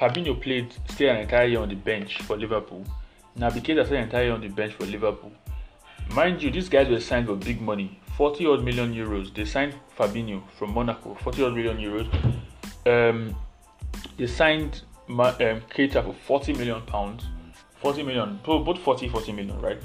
Fabinho 0.00 0.42
played 0.42 0.74
stayed 0.90 1.10
an 1.10 1.18
entire 1.18 1.46
year 1.46 1.60
on 1.60 1.68
the 1.68 1.76
bench 1.76 2.22
for 2.22 2.36
Liverpool. 2.36 2.84
Naby 3.38 3.62
Keita 3.62 3.86
stayed 3.86 3.98
an 3.98 4.02
entire 4.02 4.24
year 4.24 4.32
on 4.32 4.40
the 4.40 4.48
bench 4.48 4.74
for 4.74 4.84
Liverpool. 4.84 5.30
Mind 6.14 6.42
you, 6.42 6.50
these 6.50 6.68
guys 6.68 6.88
were 6.88 7.00
signed 7.00 7.26
for 7.26 7.36
big 7.36 7.60
money, 7.60 8.00
40 8.16 8.46
odd 8.46 8.64
million 8.64 8.94
euros. 8.94 9.32
They 9.34 9.44
signed 9.44 9.74
Fabinho 9.96 10.42
from 10.58 10.72
Monaco, 10.72 11.14
40 11.14 11.44
odd 11.44 11.54
million 11.54 11.76
euros. 11.76 12.08
Um, 12.86 13.36
they 14.16 14.26
signed 14.26 14.82
um, 15.08 15.16
Keita 15.18 16.04
for 16.04 16.14
40 16.14 16.54
million 16.54 16.80
pounds, 16.82 17.24
40 17.82 18.02
million, 18.02 18.40
both 18.44 18.78
40, 18.78 19.08
40 19.08 19.32
million, 19.32 19.60
right? 19.60 19.78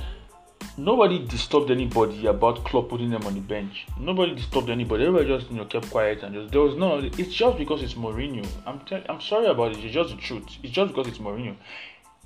Nobody 0.78 1.20
disturbed 1.20 1.70
anybody 1.70 2.26
about 2.26 2.64
Klopp 2.64 2.90
putting 2.90 3.12
them 3.12 3.24
on 3.28 3.36
the 3.36 3.42
bench. 3.42 3.86
Nobody 4.00 4.34
disturbed 4.34 4.70
anybody. 4.70 5.06
Everybody 5.06 5.38
just 5.38 5.52
you 5.52 5.58
know 5.58 5.66
kept 5.66 5.92
quiet 5.92 6.24
and 6.24 6.34
just 6.34 6.52
there 6.52 6.62
was 6.62 6.76
no. 6.76 6.98
It's 6.98 7.34
just 7.34 7.60
because 7.60 7.84
it's 7.84 7.94
Mourinho. 7.94 8.48
I'm 8.66 8.80
te- 8.80 9.06
I'm 9.08 9.22
sorry 9.22 9.48
about 9.48 9.74
it. 9.74 9.84
It's 9.84 9.94
just 9.94 10.10
the 10.10 10.16
truth. 10.16 10.46
It's 10.64 10.72
just 10.72 10.96
because 10.96 11.08
it's 11.08 11.20
Mourinho. 11.20 11.56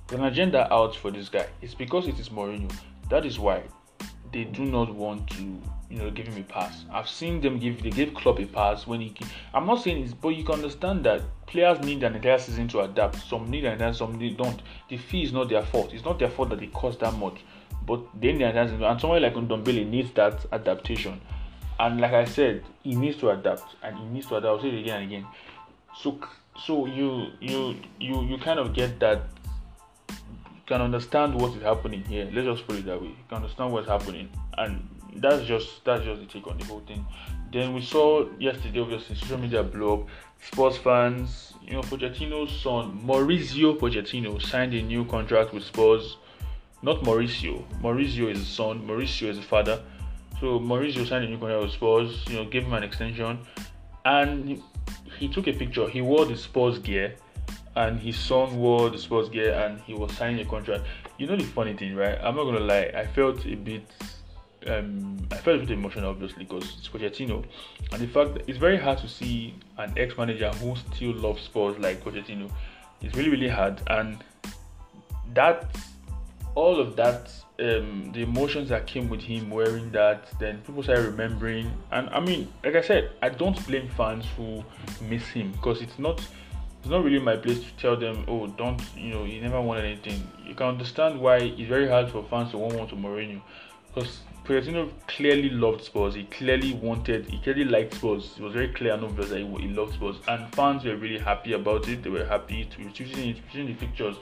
There's 0.07 0.21
an 0.21 0.27
agenda 0.27 0.71
out 0.73 0.95
for 0.95 1.11
this 1.11 1.27
guy. 1.27 1.47
It's 1.61 1.73
because 1.73 2.07
it 2.07 2.19
is 2.19 2.29
Mourinho. 2.29 2.71
That 3.09 3.25
is 3.25 3.37
why 3.37 3.63
they 4.31 4.43
do 4.43 4.63
not 4.65 4.93
want 4.93 5.29
to, 5.31 5.43
you 5.89 5.97
know, 5.97 6.11
give 6.11 6.27
him 6.27 6.41
a 6.41 6.43
pass. 6.43 6.85
I've 6.91 7.07
seen 7.07 7.41
them 7.41 7.59
give 7.59 7.81
they 7.81 7.89
gave 7.89 8.13
Klopp 8.13 8.39
a 8.39 8.45
pass 8.45 8.85
when 8.85 9.01
he. 9.01 9.15
I'm 9.53 9.65
not 9.65 9.81
saying 9.83 10.03
this, 10.03 10.13
but 10.13 10.29
you 10.29 10.43
can 10.43 10.55
understand 10.55 11.03
that 11.05 11.21
players 11.45 11.79
need 11.79 12.03
an 12.03 12.15
entire 12.15 12.37
season 12.37 12.67
to 12.69 12.81
adapt. 12.81 13.17
Some 13.17 13.49
need 13.49 13.65
and 13.65 13.95
some 13.95 14.19
they 14.19 14.29
don't. 14.29 14.61
The 14.89 14.97
fee 14.97 15.23
is 15.23 15.33
not 15.33 15.49
their 15.49 15.63
fault. 15.63 15.93
It's 15.93 16.05
not 16.05 16.19
their 16.19 16.29
fault 16.29 16.49
that 16.49 16.59
they 16.59 16.67
cost 16.67 16.99
that 16.99 17.13
much. 17.15 17.39
But 17.85 18.01
then 18.19 18.37
the 18.37 18.45
entire 18.45 18.67
season, 18.67 18.83
and 18.83 18.99
someone 18.99 19.21
like 19.21 19.33
Ndombele 19.33 19.87
needs 19.87 20.11
that 20.11 20.45
adaptation. 20.51 21.21
And 21.79 22.01
like 22.01 22.13
I 22.13 22.25
said, 22.25 22.63
he 22.83 22.95
needs 22.95 23.17
to 23.17 23.29
adapt, 23.29 23.75
and 23.83 23.97
he 23.97 24.05
needs 24.05 24.27
to 24.27 24.37
adapt. 24.37 24.45
I'll 24.47 24.61
say 24.61 24.69
it 24.69 24.81
again 24.81 25.01
and 25.03 25.11
again. 25.11 25.27
So, 25.95 26.19
so 26.65 26.85
you 26.85 27.27
you 27.39 27.75
you 27.99 28.23
you 28.23 28.37
kind 28.39 28.59
of 28.59 28.73
get 28.73 28.99
that 28.99 29.21
can 30.67 30.81
understand 30.81 31.33
what 31.33 31.55
is 31.55 31.63
happening 31.63 32.03
here. 32.03 32.29
Let's 32.31 32.45
just 32.45 32.67
put 32.67 32.75
it 32.75 32.85
that 32.85 33.01
way. 33.01 33.07
You 33.07 33.15
can 33.29 33.37
understand 33.37 33.71
what's 33.71 33.87
happening, 33.87 34.29
and 34.57 34.87
that's 35.15 35.45
just 35.45 35.83
that's 35.85 36.03
just 36.03 36.21
the 36.21 36.27
take 36.27 36.45
on 36.45 36.57
the 36.57 36.65
whole 36.65 36.81
thing. 36.81 37.05
Then 37.51 37.73
we 37.73 37.81
saw 37.81 38.27
yesterday, 38.37 38.81
obviously, 38.81 39.15
social 39.15 39.37
media 39.37 39.63
blow 39.63 40.01
up. 40.01 40.07
Spurs 40.39 40.77
fans, 40.77 41.53
you 41.65 41.73
know, 41.73 41.81
Pochettino's 41.81 42.61
son, 42.61 43.01
Maurizio 43.03 43.79
Pochettino, 43.79 44.39
signed 44.41 44.73
a 44.73 44.81
new 44.81 45.05
contract 45.05 45.53
with 45.53 45.63
Spurs. 45.63 46.17
Not 46.83 46.97
Mauricio. 46.97 47.63
Mauricio 47.81 48.29
is 48.29 48.37
his 48.37 48.47
son. 48.47 48.85
Mauricio 48.85 49.29
is 49.29 49.37
his 49.37 49.45
father. 49.45 49.81
So 50.39 50.59
Mauricio 50.59 51.07
signed 51.07 51.25
a 51.25 51.27
new 51.27 51.39
contract 51.39 51.63
with 51.63 51.71
Spurs. 51.71 52.25
You 52.27 52.35
know, 52.35 52.45
gave 52.45 52.65
him 52.65 52.73
an 52.73 52.83
extension, 52.83 53.39
and 54.05 54.61
he 55.17 55.29
took 55.29 55.47
a 55.47 55.53
picture. 55.53 55.87
He 55.87 56.01
wore 56.01 56.25
the 56.25 56.35
Spurs 56.35 56.77
gear 56.77 57.15
and 57.77 57.99
his 57.99 58.17
son 58.17 58.57
wore 58.57 58.89
the 58.89 58.97
Spurs 58.97 59.29
gear 59.29 59.53
and 59.53 59.79
he 59.81 59.93
was 59.93 60.11
signing 60.13 60.39
a 60.39 60.49
contract. 60.49 60.83
You 61.19 61.27
know 61.27 61.35
the 61.35 61.43
funny 61.43 61.73
thing, 61.73 61.95
right? 61.95 62.17
I'm 62.21 62.35
not 62.35 62.45
gonna 62.45 62.59
lie, 62.59 62.91
I 62.95 63.05
felt 63.05 63.45
a 63.45 63.55
bit 63.55 63.85
um, 64.65 65.17
I 65.31 65.37
felt 65.37 65.57
a 65.57 65.59
bit 65.59 65.71
emotional 65.71 66.09
obviously 66.09 66.43
because 66.43 66.63
it's 66.77 66.89
Pochettino 66.89 67.45
and 67.91 68.01
the 68.01 68.07
fact 68.07 68.43
it's 68.47 68.57
very 68.57 68.77
hard 68.77 68.97
to 68.97 69.07
see 69.07 69.53
an 69.77 69.93
ex-manager 69.95 70.49
who 70.55 70.75
still 70.75 71.13
loves 71.13 71.43
Spurs 71.43 71.77
like 71.77 72.03
Pochettino. 72.03 72.49
It's 73.01 73.15
really 73.15 73.29
really 73.29 73.47
hard 73.47 73.79
and 73.87 74.23
that 75.35 75.77
all 76.55 76.79
of 76.79 76.95
that 76.95 77.31
um, 77.59 78.11
the 78.13 78.23
emotions 78.23 78.69
that 78.69 78.87
came 78.87 79.07
with 79.07 79.21
him 79.21 79.51
wearing 79.51 79.91
that 79.91 80.27
then 80.39 80.57
people 80.65 80.81
started 80.81 81.05
remembering 81.05 81.71
and 81.91 82.09
I 82.09 82.19
mean 82.19 82.51
like 82.63 82.75
I 82.75 82.81
said 82.81 83.11
I 83.21 83.29
don't 83.29 83.63
blame 83.67 83.87
fans 83.89 84.25
who 84.35 84.63
miss 85.07 85.27
him 85.27 85.51
because 85.51 85.81
it's 85.81 85.99
not 85.99 86.19
it's 86.87 86.93
not 86.93 87.03
really 87.03 87.19
my 87.19 87.35
place 87.35 87.59
to 87.59 87.71
tell 87.75 87.97
them, 87.97 88.23
oh, 88.29 88.47
don't, 88.47 88.81
you 88.95 89.09
know, 89.09 89.25
you 89.25 89.41
never 89.41 89.59
won 89.59 89.77
anything. 89.77 90.25
You 90.45 90.55
can 90.55 90.67
understand 90.67 91.19
why 91.19 91.35
it's 91.39 91.67
very 91.67 91.85
hard 91.85 92.09
for 92.09 92.23
fans 92.29 92.51
to 92.51 92.57
want 92.57 92.75
one 92.75 92.87
to 92.87 92.95
Mourinho. 92.95 93.41
Because 93.93 94.21
Pochettino 94.45 94.89
clearly 95.05 95.49
loved 95.49 95.83
Spurs. 95.83 96.15
He 96.15 96.23
clearly 96.23 96.75
wanted, 96.75 97.29
he 97.29 97.39
clearly 97.39 97.65
liked 97.65 97.95
Spurs. 97.95 98.35
It 98.37 98.41
was 98.41 98.53
very 98.53 98.69
clear 98.69 98.93
and 98.93 99.03
obvious 99.03 99.31
that 99.31 99.39
he, 99.39 99.45
he 99.45 99.67
loved 99.67 99.95
Spurs. 99.95 100.15
And 100.29 100.49
fans 100.55 100.85
were 100.85 100.95
really 100.95 101.19
happy 101.19 101.51
about 101.51 101.89
it. 101.89 102.03
They 102.03 102.09
were 102.09 102.23
happy 102.23 102.63
to 102.63 102.89
choosing 102.91 103.35
the 103.53 103.73
pictures. 103.73 104.15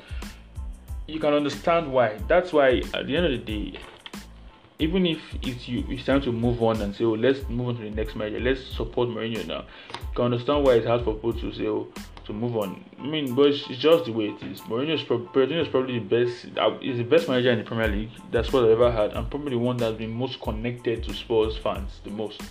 You 1.07 1.19
can 1.19 1.35
understand 1.35 1.93
why. 1.93 2.17
That's 2.27 2.51
why, 2.51 2.81
at 2.95 3.05
the 3.05 3.15
end 3.15 3.27
of 3.27 3.31
the 3.31 3.37
day, 3.37 3.79
even 4.79 5.05
if 5.05 5.19
it's 5.43 5.67
you, 5.67 5.85
it's 5.87 6.05
time 6.05 6.21
to 6.23 6.31
move 6.31 6.63
on 6.63 6.81
and 6.81 6.95
say, 6.95 7.03
oh, 7.03 7.11
let's 7.11 7.47
move 7.47 7.67
on 7.67 7.75
to 7.75 7.83
the 7.83 7.91
next 7.91 8.15
manager. 8.15 8.39
Let's 8.39 8.65
support 8.65 9.09
Mourinho 9.09 9.45
now. 9.45 9.65
You 9.91 10.15
can 10.15 10.25
understand 10.25 10.63
why 10.65 10.73
it's 10.77 10.87
hard 10.87 11.03
for 11.03 11.13
people 11.13 11.33
to 11.33 11.53
say, 11.53 11.67
oh, 11.67 11.89
to 12.25 12.33
move 12.33 12.57
on. 12.57 12.83
I 12.99 13.05
mean, 13.05 13.35
but 13.35 13.47
it's, 13.47 13.69
it's 13.69 13.79
just 13.79 14.05
the 14.05 14.11
way 14.11 14.25
it 14.29 14.43
is. 14.43 14.61
Mourinho 14.61 14.95
is, 14.95 15.03
pro- 15.03 15.19
Mourinho 15.19 15.61
is 15.61 15.67
probably 15.67 15.99
the 15.99 16.05
best. 16.05 16.57
Uh, 16.57 16.77
is 16.81 16.97
the 16.97 17.03
best 17.03 17.27
manager 17.27 17.51
in 17.51 17.59
the 17.59 17.63
Premier 17.63 17.87
League. 17.87 18.09
That's 18.31 18.51
what 18.51 18.63
I've 18.63 18.71
ever 18.71 18.91
had, 18.91 19.13
and 19.13 19.29
probably 19.29 19.51
the 19.51 19.59
one 19.59 19.77
that's 19.77 19.97
been 19.97 20.11
most 20.11 20.41
connected 20.41 21.03
to 21.03 21.13
Spurs 21.13 21.57
fans 21.57 22.01
the 22.03 22.09
most. 22.09 22.41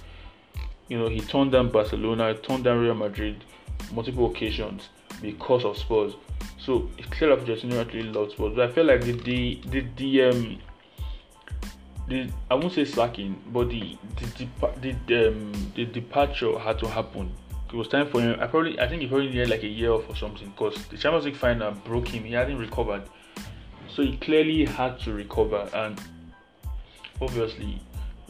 You 0.89 0.99
know, 0.99 1.09
he 1.09 1.21
turned 1.21 1.53
down 1.53 1.71
Barcelona, 1.71 2.35
turned 2.35 2.65
down 2.65 2.81
Real 2.81 2.95
Madrid 2.95 3.45
multiple 3.93 4.31
occasions 4.31 4.89
because 5.21 5.65
of 5.65 5.77
Spurs. 5.77 6.15
So 6.59 6.89
it's 6.99 7.09
clear 7.09 7.35
that 7.35 7.45
Pochettino 7.45 7.81
actually 7.81 8.05
loves 8.05 8.35
Spurs. 8.35 8.55
But 8.55 8.71
I 8.71 8.73
feel 8.73 8.85
like 8.85 9.03
the 9.03 9.13
the 9.13 9.61
the, 9.67 9.87
the 9.97 10.23
um 10.23 10.59
the 12.09 12.31
I 12.51 12.55
won't 12.55 12.73
say 12.73 12.85
slacking, 12.85 13.41
but 13.53 13.69
the 13.69 13.97
the 14.17 14.49
the, 14.81 14.97
the, 15.07 15.29
um, 15.29 15.53
the 15.75 15.87
departure 15.87 16.59
had 16.59 16.79
to 16.81 16.89
happen 16.89 17.33
it 17.75 17.77
was 17.77 17.89
time 17.89 18.09
for 18.09 18.21
him. 18.21 18.39
I 18.39 18.47
probably, 18.47 18.79
I 18.79 18.89
think 18.89 19.03
he 19.03 19.09
probably 19.09 19.31
needed 19.31 19.51
like 19.51 19.65
a 19.65 19.69
year 19.69 19.91
off 19.91 20.09
or 20.09 20.15
something 20.15 20.49
because 20.51 20.77
the 20.87 20.97
Champions 20.97 21.25
League 21.25 21.37
final 21.37 21.73
broke 21.73 22.07
him. 22.07 22.23
He 22.23 22.33
hadn't 22.33 22.59
recovered, 22.59 23.03
so 23.89 24.03
he 24.03 24.17
clearly 24.19 24.65
had 24.65 25.01
to 25.01 25.13
recover, 25.13 25.69
and 25.75 26.01
obviously 27.21 27.83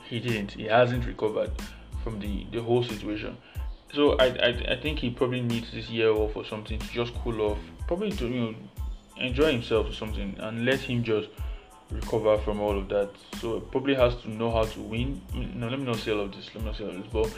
he 0.04 0.18
didn't. 0.18 0.52
He 0.52 0.64
hasn't 0.64 1.04
recovered 1.04 1.50
from 2.02 2.20
the 2.20 2.46
the 2.52 2.62
whole 2.62 2.82
situation. 2.82 3.36
So 3.92 4.16
I, 4.16 4.28
I, 4.28 4.48
I 4.70 4.80
think 4.80 5.00
he 5.00 5.10
probably 5.10 5.42
needs 5.42 5.70
this 5.72 5.90
year 5.90 6.10
off 6.10 6.34
or 6.34 6.46
something 6.46 6.78
to 6.78 6.88
just 6.88 7.14
cool 7.16 7.42
off, 7.42 7.58
probably 7.86 8.12
to 8.12 8.26
you 8.26 8.40
know 8.40 8.54
enjoy 9.18 9.52
himself 9.52 9.90
or 9.90 9.92
something, 9.92 10.36
and 10.38 10.64
let 10.64 10.80
him 10.80 11.04
just 11.04 11.28
recover 11.90 12.38
from 12.38 12.60
all 12.62 12.78
of 12.78 12.88
that. 12.88 13.10
So 13.42 13.60
probably 13.60 13.94
has 13.94 14.16
to 14.22 14.30
know 14.30 14.50
how 14.50 14.64
to 14.64 14.80
win. 14.80 15.20
No, 15.34 15.68
let 15.68 15.78
me 15.78 15.84
not 15.84 15.96
say 15.96 16.12
all 16.12 16.20
of 16.20 16.32
this. 16.34 16.46
Let 16.54 16.64
me 16.64 16.70
not 16.70 16.78
say 16.78 16.84
all 16.84 16.90
of 16.90 16.96
this, 16.96 17.12
but 17.12 17.30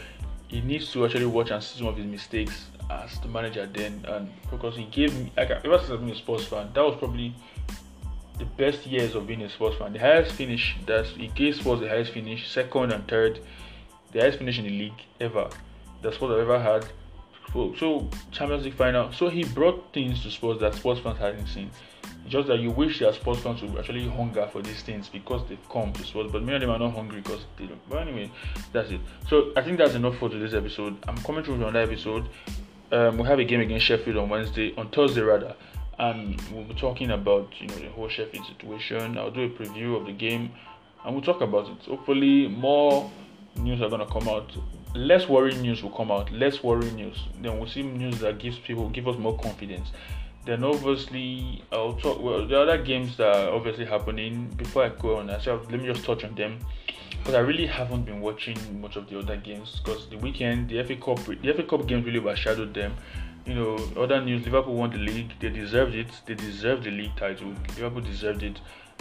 he 0.49 0.61
needs 0.61 0.93
to 0.93 1.05
actually 1.05 1.27
watch 1.27 1.51
and 1.51 1.63
see 1.63 1.79
some 1.79 1.89
of 1.89 1.97
his 1.97 2.07
mistakes 2.07 2.67
as 2.91 3.19
the 3.21 3.29
manager 3.29 3.67
then 3.67 4.05
and 4.09 4.31
because 4.51 4.77
he 4.77 4.85
gave 4.85 5.13
me 5.15 5.33
like 5.37 5.51
ever 5.51 5.79
since 5.79 5.91
I've 5.91 6.01
been 6.01 6.11
a 6.11 6.17
Spurs 6.17 6.47
fan 6.47 6.71
that 6.73 6.83
was 6.83 6.97
probably 6.99 7.35
the 8.39 8.45
best 8.45 8.87
years 8.87 9.15
of 9.15 9.27
being 9.27 9.43
a 9.43 9.49
Spurs 9.49 9.77
fan. 9.77 9.93
The 9.93 9.99
highest 9.99 10.33
finish 10.33 10.77
that 10.87 11.07
he 11.07 11.29
gave 11.29 11.57
Spurs 11.57 11.81
the 11.81 11.89
highest 11.89 12.13
finish 12.13 12.51
second 12.51 12.93
and 12.93 13.07
third 13.09 13.41
the 14.13 14.21
highest 14.21 14.39
finish 14.39 14.59
in 14.59 14.65
the 14.65 14.71
league 14.71 15.03
ever 15.21 15.49
that 16.03 16.15
I've 16.15 16.31
ever 16.31 16.61
had. 16.61 16.87
So 17.53 18.09
Champions 18.33 18.65
League 18.65 18.75
final. 18.75 19.13
So 19.13 19.29
he 19.29 19.45
brought 19.45 19.93
things 19.95 20.23
to 20.23 20.31
Spurs 20.31 20.61
that 20.61 20.75
Spurs 20.75 20.99
fans 21.01 21.19
hadn't 21.19 21.47
seen 21.47 21.71
just 22.29 22.49
that 22.49 22.59
you 22.59 22.71
wish 22.71 23.01
your 23.01 23.13
Spurs 23.13 23.39
fans 23.39 23.63
would 23.63 23.79
actually 23.79 24.09
hunger 24.09 24.49
for 24.53 24.63
these 24.63 24.83
things 24.83 25.09
because 25.09 25.47
they've 25.49 25.69
come 25.71 25.93
to 25.93 26.05
Spurs, 26.05 26.31
but 26.31 26.43
many 26.43 26.57
of 26.57 26.61
them 26.63 26.71
are 26.71 26.79
not 26.79 26.95
hungry 26.95 27.21
because 27.21 27.45
they 27.57 27.67
don't. 27.67 27.89
But 27.89 28.09
anyway, 28.09 28.31
that's 28.73 28.91
it. 28.91 29.01
So 29.29 29.53
I 29.57 29.63
think 29.63 29.79
that's 29.79 29.95
enough 29.95 30.17
for 30.19 30.29
today's 30.29 30.55
episode. 30.55 30.97
I'm 31.09 31.17
coming 31.19 31.45
through 31.45 31.55
another 31.55 31.81
episode. 31.81 32.29
Um, 32.93 33.19
we 33.19 33.27
have 33.27 33.39
a 33.39 33.45
game 33.45 33.61
against 33.61 33.87
Sheffield 33.87 34.17
on 34.17 34.29
Wednesday, 34.29 34.75
on 34.77 34.91
Thursday 34.91 35.21
rather, 35.21 35.57
and 35.99 36.41
we'll 36.53 36.65
be 36.65 36.75
talking 36.75 37.11
about 37.11 37.49
you 37.59 37.67
know 37.69 37.75
the 37.77 37.89
whole 37.89 38.09
Sheffield 38.09 38.47
situation. 38.47 39.19
I'll 39.19 39.31
do 39.31 39.43
a 39.43 39.49
preview 39.49 39.99
of 39.99 40.07
the 40.07 40.13
game, 40.13 40.51
and 41.05 41.15
we'll 41.15 41.25
talk 41.25 41.41
about 41.41 41.69
it. 41.69 41.79
Hopefully, 41.89 42.49
more 42.49 43.11
news 43.57 43.83
are 43.83 43.89
gonna 43.89 44.07
come 44.07 44.29
out. 44.29 44.51
Less 44.95 45.29
worrying 45.29 45.61
news 45.61 45.83
will 45.83 45.91
come 45.91 46.11
out. 46.11 46.31
Less 46.33 46.63
worrying 46.63 46.97
news. 46.97 47.25
Then 47.41 47.59
we'll 47.59 47.69
see 47.69 47.83
news 47.83 48.19
that 48.21 48.39
gives 48.39 48.59
people 48.59 48.89
give 48.89 49.09
us 49.09 49.19
more 49.19 49.39
confidence. 49.39 49.91
Then 50.47 50.63
obviously 50.63 51.65
I'll 51.73 51.95
talk. 51.95 52.23
Well, 52.23 52.47
the 52.47 52.61
other 52.61 52.79
games 52.79 53.17
that 53.17 53.35
are 53.37 53.51
obviously 53.51 53.85
happening. 53.85 54.47
Before 54.57 54.85
I 54.85 54.89
go 54.91 55.17
on, 55.17 55.29
so 55.41 55.61
let 55.71 55.81
me 55.81 55.87
just 55.93 56.05
touch 56.05 56.23
on 56.23 56.35
them 56.37 56.59
because 57.19 57.35
I 57.35 57.41
really 57.41 57.67
haven't 57.67 58.05
been 58.05 58.21
watching 58.21 58.57
much 58.81 58.95
of 58.95 59.11
the 59.11 59.19
other 59.19 59.37
games 59.37 59.81
because 59.83 60.09
the 60.09 60.17
weekend 60.19 60.69
the 60.69 60.85
FA 60.85 60.95
Cup 60.95 61.19
the 61.27 61.53
FA 61.53 61.65
Cup 61.65 61.87
games 61.89 62.07
really 62.07 62.21
overshadowed 62.21 62.73
them. 62.73 62.95
You 63.45 63.55
know, 63.55 63.77
other 63.97 64.21
news: 64.21 64.45
Liverpool 64.45 64.75
won 64.75 64.91
the 64.91 64.99
league. 64.99 65.33
They 65.41 65.51
deserved 65.51 65.97
it. 65.97 66.09
They 66.27 66.35
deserved 66.35 66.85
the 66.85 66.93
league 66.93 67.17
title. 67.17 67.53
Liverpool 67.77 68.03
deserved 68.03 68.45
it. 68.45 68.61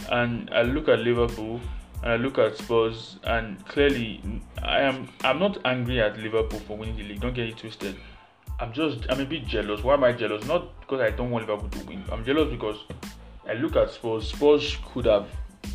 And 0.09 0.49
I 0.51 0.63
look 0.63 0.89
at 0.89 0.99
Liverpool 0.99 1.61
and 2.01 2.11
I 2.11 2.15
look 2.17 2.39
at 2.39 2.57
Spurs, 2.57 3.17
and 3.23 3.63
clearly 3.67 4.21
I 4.63 4.81
am 4.81 5.09
I'm 5.23 5.37
not 5.37 5.59
angry 5.63 6.01
at 6.01 6.17
Liverpool 6.17 6.59
for 6.61 6.75
winning 6.75 6.97
the 6.97 7.03
league. 7.03 7.21
Don't 7.21 7.35
get 7.35 7.47
it 7.47 7.57
twisted. 7.57 7.95
I'm 8.59 8.71
just 8.71 9.05
I'm 9.09 9.19
a 9.19 9.25
bit 9.25 9.45
jealous. 9.45 9.83
Why 9.83 9.95
am 9.95 10.03
I 10.03 10.13
jealous? 10.13 10.45
Not 10.45 10.79
because 10.79 11.01
I 11.01 11.11
don't 11.11 11.29
want 11.29 11.47
Liverpool 11.47 11.69
to 11.69 11.85
win. 11.87 12.03
I'm 12.11 12.23
jealous 12.23 12.49
because 12.49 12.77
I 13.47 13.53
look 13.53 13.75
at 13.75 13.91
Spurs. 13.91 14.29
Spurs 14.29 14.77
could 14.93 15.05
have 15.05 15.27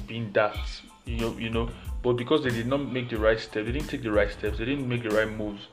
been 0.06 0.32
that, 0.32 0.56
you 1.04 1.18
know, 1.18 1.36
you 1.36 1.50
know, 1.50 1.68
but 2.02 2.14
because 2.14 2.42
they 2.42 2.50
did 2.50 2.66
not 2.66 2.78
make 2.90 3.10
the 3.10 3.18
right 3.18 3.38
steps, 3.38 3.66
they 3.66 3.72
didn't 3.72 3.88
take 3.88 4.02
the 4.02 4.10
right 4.10 4.30
steps, 4.30 4.58
they 4.58 4.64
didn't 4.64 4.88
make 4.88 5.02
the 5.02 5.10
right 5.10 5.30
moves. 5.30 5.68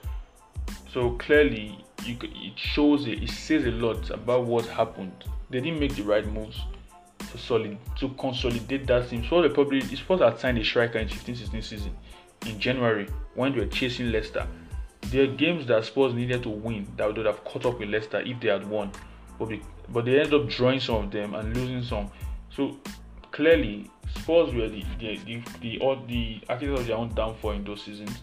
So 0.92 1.12
clearly, 1.12 1.84
you, 2.04 2.18
it 2.22 2.58
shows 2.58 3.08
it, 3.08 3.24
it 3.24 3.30
says 3.30 3.66
a 3.66 3.72
lot 3.72 4.10
about 4.10 4.46
what 4.46 4.66
happened. 4.66 5.24
They 5.50 5.62
didn't 5.62 5.80
make 5.80 5.96
the 5.96 6.04
right 6.04 6.26
moves 6.28 6.60
to 7.32 7.38
solid 7.38 7.78
to 8.00 8.10
consolidate 8.10 8.86
that 8.88 9.10
team. 9.10 9.26
So 9.30 9.42
they 9.42 9.50
probably 9.50 9.82
Spurs 9.96 10.20
had 10.20 10.40
signed 10.40 10.58
a 10.58 10.64
striker 10.64 11.00
in 11.00 11.08
15-16 11.08 11.64
season 11.64 11.96
in 12.46 12.60
January 12.60 13.08
when 13.36 13.54
they 13.54 13.60
were 13.60 13.68
chasing 13.68 14.12
Leicester. 14.12 14.46
There 15.10 15.24
are 15.24 15.28
games 15.28 15.66
that 15.68 15.86
Spurs 15.86 16.14
needed 16.14 16.44
to 16.44 16.50
win 16.50 16.86
that 16.98 17.08
would 17.08 17.26
have 17.26 17.44
caught 17.46 17.66
up 17.66 17.80
with 17.80 17.90
Leicester 17.90 18.22
if 18.22 18.40
they 18.42 18.50
had 18.50 18.68
won, 18.68 18.92
but 19.40 19.48
be, 19.48 19.62
but 19.90 20.06
they 20.06 20.20
ended 20.20 20.34
up 20.34 20.50
drawing 20.50 20.80
some 20.82 21.06
of 21.06 21.12
them 21.12 21.34
and 21.34 21.56
losing 21.56 21.82
some. 21.82 22.12
So 22.50 22.78
clearly, 23.32 23.90
Spurs 24.16 24.54
were 24.54 24.68
the 24.68 24.84
the 25.00 25.18
the 25.18 25.42
the, 25.62 25.80
the, 25.80 25.96
the 26.08 26.42
architects 26.50 26.82
of 26.82 26.88
their 26.88 26.98
own 26.98 27.14
downfall 27.14 27.52
in 27.52 27.64
those 27.64 27.84
seasons. 27.84 28.18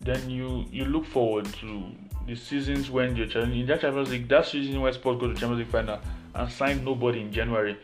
Then 0.00 0.30
you 0.30 0.64
you 0.70 0.86
look 0.86 1.04
forward 1.04 1.46
to 1.60 1.84
the 2.26 2.34
seasons 2.34 2.90
when 2.90 3.14
you're 3.16 3.26
challenging 3.26 3.60
in 3.60 3.66
that 3.66 3.80
Champions 3.82 4.10
League. 4.10 4.28
That 4.28 4.46
season 4.46 4.80
when 4.80 4.92
Spurs 4.92 5.20
go 5.20 5.28
to 5.28 5.34
Champions 5.34 5.58
League 5.58 5.68
final 5.68 6.00
and 6.34 6.50
signed 6.50 6.84
nobody 6.84 7.20
in 7.20 7.32
January. 7.32 7.76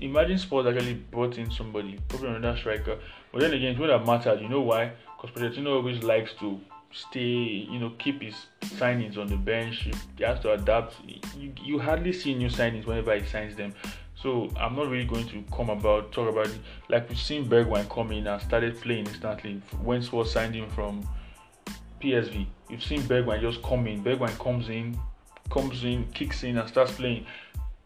Imagine 0.00 0.38
Spurs 0.38 0.66
actually 0.66 0.94
brought 0.94 1.38
in 1.38 1.50
somebody, 1.50 1.98
probably 2.08 2.28
another 2.28 2.56
striker. 2.56 2.98
But 3.32 3.40
then 3.40 3.52
again, 3.52 3.74
it 3.74 3.78
would 3.78 3.90
have 3.90 4.06
mattered. 4.06 4.40
You 4.40 4.48
know 4.48 4.60
why? 4.60 4.92
Because 5.20 5.36
Pochettino 5.36 5.76
always 5.76 6.02
likes 6.02 6.32
to 6.40 6.60
stay, 6.92 7.66
you 7.70 7.78
know, 7.78 7.90
keep 7.98 8.22
his 8.22 8.34
signings 8.62 9.18
on 9.18 9.26
the 9.26 9.36
bench. 9.36 9.88
He 10.16 10.24
has 10.24 10.40
to 10.40 10.52
adapt. 10.52 10.96
You, 11.38 11.52
you 11.62 11.78
hardly 11.78 12.12
see 12.12 12.34
new 12.34 12.48
signings 12.48 12.86
whenever 12.86 13.14
he 13.18 13.26
signs 13.26 13.56
them. 13.56 13.74
So 14.14 14.50
I'm 14.58 14.74
not 14.74 14.88
really 14.88 15.04
going 15.04 15.28
to 15.28 15.44
come 15.54 15.70
about 15.70 16.10
talk 16.12 16.28
about 16.28 16.46
it. 16.46 16.58
Like 16.88 17.08
we've 17.08 17.18
seen 17.18 17.48
Bergwijn 17.48 17.88
come 17.88 18.12
in 18.12 18.26
and 18.26 18.40
started 18.42 18.80
playing 18.80 19.06
instantly. 19.06 19.60
When 19.82 20.02
Spurs 20.02 20.32
signed 20.32 20.54
him 20.54 20.68
from 20.70 21.06
PSV, 22.00 22.46
you've 22.70 22.82
seen 22.82 23.02
Bergwijn 23.02 23.40
just 23.40 23.62
come 23.62 23.86
in. 23.86 24.02
Bergwijn 24.02 24.36
comes 24.38 24.68
in, 24.70 24.98
comes 25.50 25.84
in, 25.84 26.06
kicks 26.12 26.42
in, 26.44 26.56
and 26.56 26.68
starts 26.68 26.92
playing. 26.92 27.26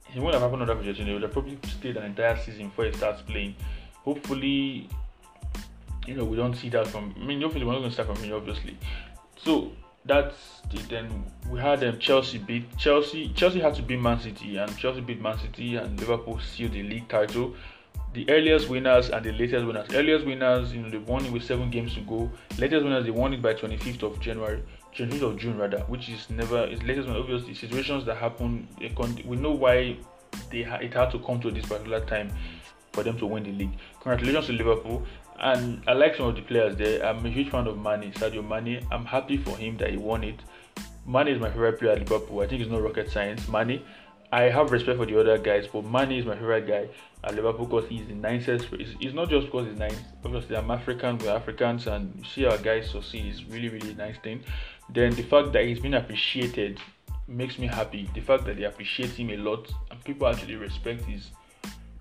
He 0.05 0.19
wouldn't 0.19 0.41
have 0.41 0.51
happened 0.51 0.69
under 0.69 0.83
Pochettino. 0.83 1.07
He 1.07 1.13
would 1.13 1.23
have 1.23 1.33
probably 1.33 1.59
stayed 1.69 1.97
an 1.97 2.05
entire 2.05 2.37
season 2.37 2.69
before 2.69 2.87
he 2.87 2.93
starts 2.93 3.23
playing. 3.23 3.55
Hopefully, 4.05 4.89
you 6.07 6.15
know, 6.15 6.25
we 6.25 6.37
don't 6.37 6.55
see 6.55 6.69
that 6.71 6.87
from. 6.87 7.15
I 7.21 7.25
mean, 7.25 7.41
hopefully, 7.41 7.65
we're 7.65 7.73
not 7.73 7.79
going 7.79 7.91
to 7.91 7.95
start 7.95 8.15
from 8.15 8.25
here, 8.25 8.37
obviously. 8.37 8.77
So 9.37 9.73
that's 10.05 10.63
the, 10.71 10.79
then 10.89 11.25
we 11.49 11.61
had 11.61 11.85
um, 11.85 11.99
Chelsea 11.99 12.39
beat 12.39 12.77
Chelsea. 12.79 13.29
Chelsea 13.35 13.61
had 13.61 13.75
to 13.75 13.83
beat 13.83 14.01
Man 14.01 14.21
City, 14.21 14.57
and 14.57 14.77
Chelsea 14.77 15.01
beat 15.01 15.21
Man 15.21 15.39
City, 15.39 15.77
and 15.77 15.99
Liverpool 16.01 16.41
sealed 16.41 16.73
the 16.73 16.83
league 16.83 17.09
title. 17.09 17.55
The 18.13 18.29
earliest 18.29 18.69
winners 18.69 19.11
and 19.11 19.25
the 19.25 19.33
latest 19.33 19.65
winners. 19.65 19.87
Earliest 19.95 20.27
winners, 20.27 20.73
you 20.73 20.83
know, 20.83 20.91
they 20.91 20.99
won 20.99 21.25
it 21.25 21.33
with 21.33 21.45
seven 21.45 21.71
games 21.71 21.95
to 21.95 22.01
go. 22.01 22.29
Latest 22.59 22.83
winners, 22.83 23.05
they 23.05 23.13
won 23.13 23.33
it 23.33 23.41
by 23.41 23.55
25th 23.55 24.03
of 24.03 24.21
January. 24.21 24.65
25th 24.97 25.23
of 25.23 25.37
June 25.37 25.57
rather, 25.57 25.79
which 25.83 26.09
is 26.09 26.29
never 26.31 26.65
is 26.67 26.83
latest 26.83 27.09
one. 27.09 27.17
Obviously, 27.17 27.55
situations 27.55 28.05
that 28.07 28.17
happen, 28.17 28.67
we 29.25 29.37
know 29.37 29.53
why 29.53 29.97
they 30.51 30.61
it 30.61 30.95
had 30.95 31.11
to 31.13 31.19
come 31.21 31.41
to 31.41 31.51
this 31.51 31.67
particular 31.67 32.01
time 32.01 32.33
for 32.93 33.05
them 33.05 33.19
to 33.19 33.27
win 33.27 33.45
the 33.45 33.53
league. 33.53 33.77
Congratulations 34.01 34.47
to 34.47 34.53
Liverpool, 34.53 35.07
and 35.41 35.83
I 35.87 35.93
like 35.93 36.17
some 36.17 36.27
of 36.27 36.37
the 36.37 36.43
players 36.43 36.77
there. 36.77 37.05
I'm 37.05 37.25
a 37.25 37.31
huge 37.31 37.51
fan 37.51 37.67
of 37.67 37.77
Mane, 37.77 38.13
Sadio 38.13 38.47
Mane. 38.47 38.87
I'm 38.91 39.05
happy 39.05 39.37
for 39.37 39.57
him 39.57 39.77
that 39.79 39.91
he 39.91 39.97
won 39.97 40.25
it. 40.25 40.41
Mane 41.07 41.29
is 41.29 41.41
my 41.41 41.51
favorite 41.51 41.79
player 41.79 41.93
at 41.93 41.99
Liverpool. 41.99 42.41
I 42.41 42.47
think 42.47 42.63
it's 42.63 42.71
no 42.71 42.81
rocket 42.81 43.11
science. 43.11 43.49
Mane. 43.49 43.83
I 44.33 44.43
have 44.43 44.71
respect 44.71 44.97
for 44.97 45.07
the 45.07 45.19
other 45.19 45.39
guys, 45.39 45.67
but 45.67 45.85
Mane 45.85 46.13
is 46.13 46.25
my 46.25 46.37
favorite 46.37 46.69
guy 46.69 46.89
at 47.25 47.35
Liverpool 47.35 47.67
because 47.67 47.89
he's 47.89 48.07
the 48.07 48.15
nicest. 48.15 48.69
It's, 48.75 48.93
it's 49.01 49.13
not 49.13 49.29
just 49.29 49.47
because 49.47 49.67
he's 49.67 49.77
nice. 49.77 49.99
Obviously, 50.25 50.57
I'm 50.57 50.71
African, 50.71 51.19
we're 51.19 51.31
Africans, 51.31 51.89
and 51.89 52.25
see 52.33 52.47
our 52.47 52.57
guys 52.57 52.91
succeed 52.91 53.27
is 53.27 53.45
really, 53.47 53.69
really 53.69 53.95
nice 53.95 54.19
thing 54.19 54.45
then 54.93 55.15
the 55.15 55.23
fact 55.23 55.53
that 55.53 55.65
he's 55.65 55.79
been 55.79 55.95
appreciated 55.95 56.81
makes 57.29 57.59
me 57.59 57.67
happy. 57.67 58.09
The 58.15 58.21
fact 58.21 58.45
that 58.47 58.57
they 58.57 58.65
appreciate 58.65 59.11
him 59.11 59.31
a 59.31 59.37
lot 59.37 59.71
and 59.91 60.03
people 60.05 60.27
actually 60.27 60.57
respect 60.57 61.05
his 61.05 61.31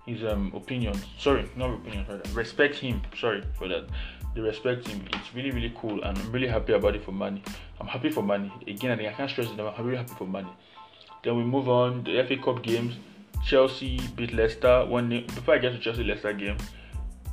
his 0.06 0.24
um 0.24 0.52
opinions. 0.54 1.04
Sorry, 1.18 1.48
not 1.56 1.74
opinion. 1.74 2.06
Respect 2.32 2.76
him. 2.76 3.02
Sorry 3.18 3.42
for 3.58 3.68
that. 3.68 3.88
They 4.34 4.40
respect 4.40 4.86
him. 4.86 5.04
It's 5.12 5.34
really 5.34 5.50
really 5.50 5.72
cool, 5.76 6.02
and 6.02 6.16
I'm 6.16 6.32
really 6.32 6.46
happy 6.48 6.72
about 6.72 6.94
it 6.94 7.04
for 7.04 7.12
Mane. 7.12 7.42
I'm 7.80 7.86
happy 7.86 8.10
for 8.10 8.22
Mane 8.22 8.52
Again, 8.66 9.00
I 9.00 9.12
can't 9.12 9.30
stress 9.30 9.48
it. 9.48 9.58
I'm 9.58 9.84
really 9.84 9.98
happy 9.98 10.14
for 10.14 10.26
Mane. 10.26 10.48
Then 11.22 11.36
we 11.36 11.44
move 11.44 11.68
on. 11.68 12.04
The 12.04 12.24
FA 12.26 12.36
Cup 12.36 12.62
games. 12.62 12.94
Chelsea 13.44 13.98
beat 14.16 14.32
Leicester. 14.32 14.84
One 14.86 15.08
before 15.08 15.54
I 15.54 15.58
get 15.58 15.72
to 15.72 15.78
Chelsea 15.78 16.04
Leicester 16.04 16.32
game, 16.32 16.56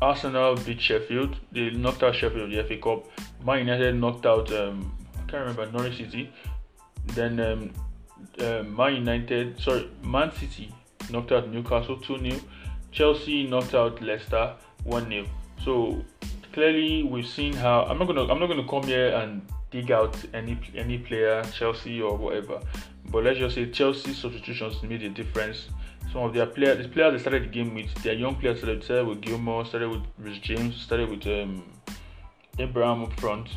Arsenal 0.01 0.55
beat 0.55 0.79
Sheffield. 0.79 1.35
They 1.51 1.69
knocked 1.71 2.03
out 2.03 2.15
Sheffield 2.15 2.51
in 2.51 2.57
the 2.57 2.63
FA 2.63 2.77
Cup. 2.77 3.05
Man 3.45 3.59
United 3.59 3.95
knocked 3.95 4.25
out 4.25 4.51
um, 4.53 4.95
I 5.15 5.29
can't 5.29 5.45
remember 5.45 5.69
Norwich 5.71 5.97
City. 5.97 6.31
Then 7.07 7.39
um, 7.39 7.73
uh, 8.39 8.63
Man 8.63 8.95
United, 8.95 9.59
sorry, 9.59 9.89
Man 10.03 10.31
City 10.35 10.73
knocked 11.09 11.31
out 11.31 11.49
Newcastle 11.49 11.97
2 11.97 12.19
0. 12.19 12.39
Chelsea 12.97 13.43
knocked 13.43 13.75
out 13.75 14.01
Leicester 14.01 14.55
1 14.85 15.07
0. 15.07 15.25
So 15.63 16.03
clearly, 16.51 17.03
we've 17.03 17.27
seen 17.27 17.53
how 17.53 17.83
I'm 17.83 17.99
not 17.99 18.07
gonna 18.07 18.23
I'm 18.23 18.39
not 18.39 18.47
gonna 18.47 18.67
come 18.67 18.81
here 18.81 19.09
and 19.09 19.43
dig 19.69 19.91
out 19.91 20.17
any 20.33 20.59
any 20.75 20.97
player, 20.97 21.43
Chelsea 21.53 22.01
or 22.01 22.17
whatever. 22.17 22.59
But 23.11 23.23
let's 23.23 23.37
just 23.37 23.53
say 23.53 23.69
Chelsea 23.69 24.13
substitutions 24.13 24.81
made 24.81 25.03
a 25.03 25.09
difference. 25.09 25.67
Some 26.11 26.23
of 26.23 26.33
their 26.33 26.47
players, 26.47 26.81
the 26.81 26.89
players 26.89 27.13
they 27.13 27.19
started 27.19 27.43
the 27.43 27.49
game 27.49 27.75
with, 27.75 27.93
their 28.01 28.15
young 28.15 28.33
players 28.33 28.57
started, 28.57 28.83
started 28.83 29.05
with 29.05 29.21
Gilmour, 29.21 29.67
started 29.67 29.89
with 29.89 30.01
Reece 30.17 30.39
James, 30.39 30.75
started 30.75 31.07
with 31.07 31.27
um, 31.27 31.61
Abraham 32.57 33.03
up 33.03 33.13
front 33.19 33.47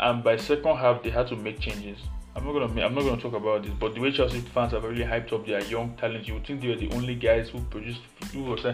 and 0.00 0.24
by 0.24 0.38
second 0.38 0.76
half 0.78 1.02
they 1.02 1.10
had 1.10 1.26
to 1.28 1.36
make 1.36 1.60
changes. 1.60 1.98
I'm 2.38 2.44
not 2.44 2.52
gonna 2.52 2.86
I'm 2.86 2.94
not 2.94 3.02
gonna 3.02 3.20
talk 3.20 3.34
about 3.34 3.64
this, 3.64 3.72
but 3.72 3.94
the 3.94 4.00
way 4.00 4.12
Chelsea 4.12 4.40
fans 4.40 4.72
have 4.72 4.84
really 4.84 5.04
hyped 5.04 5.32
up 5.32 5.44
their 5.44 5.60
young 5.64 5.96
talent, 5.96 6.28
you 6.28 6.34
would 6.34 6.46
think 6.46 6.60
they 6.60 6.68
were 6.68 6.76
the 6.76 6.90
only 6.92 7.16
guys 7.16 7.48
who 7.48 7.60
produced 7.62 8.00
who 8.32 8.44
was 8.44 8.64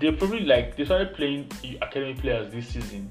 they 0.00 0.10
probably 0.12 0.40
like 0.40 0.76
they 0.76 0.84
started 0.84 1.14
playing 1.14 1.48
academy 1.80 2.14
players 2.14 2.52
this 2.52 2.68
season, 2.68 3.08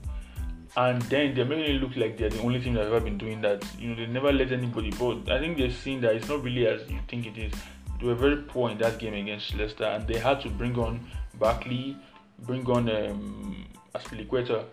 and 0.76 1.02
then 1.04 1.34
they're 1.34 1.46
making 1.46 1.76
it 1.76 1.82
look 1.82 1.96
like 1.96 2.18
they're 2.18 2.30
the 2.30 2.42
only 2.42 2.60
team 2.60 2.74
that 2.74 2.84
have 2.84 2.94
ever 2.94 3.06
been 3.06 3.18
doing 3.18 3.40
that. 3.42 3.64
You 3.80 3.90
know, 3.90 3.96
they 3.96 4.06
never 4.06 4.34
let 4.34 4.52
anybody. 4.52 4.92
But 4.92 5.32
I 5.32 5.40
think 5.40 5.58
they've 5.58 5.74
seen 5.74 6.02
that 6.02 6.14
it's 6.16 6.28
not 6.28 6.44
really 6.44 6.68
as 6.68 6.90
you 6.90 7.00
think 7.08 7.26
it 7.26 7.38
is. 7.38 7.54
They 8.00 8.08
were 8.08 8.16
very 8.16 8.38
poor 8.38 8.70
in 8.70 8.78
that 8.80 9.00
game 9.00 9.14
against 9.14 9.56
Leicester, 9.56 9.86
and 9.86 10.06
they 10.06 10.20
had 10.20 10.42
to 10.42 10.50
bring 10.50 10.78
on 10.78 11.00
Barkley, 11.40 11.98
bring 12.40 12.70
on 12.70 12.90
um, 12.90 13.66
Azpilicueta 13.96 14.66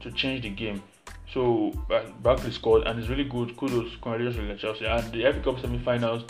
to 0.00 0.12
change 0.12 0.42
the 0.42 0.50
game. 0.50 0.82
So 1.32 1.72
Barkley 2.22 2.50
scored 2.52 2.86
and 2.86 2.98
it's 2.98 3.08
really 3.08 3.24
good. 3.24 3.56
Kudos, 3.56 3.96
congratulations 4.00 4.48
to 4.48 4.56
Chelsea. 4.56 4.86
And 4.86 5.12
the 5.12 5.22
FA 5.32 5.40
Cup 5.40 5.60
semi-finals, 5.60 6.24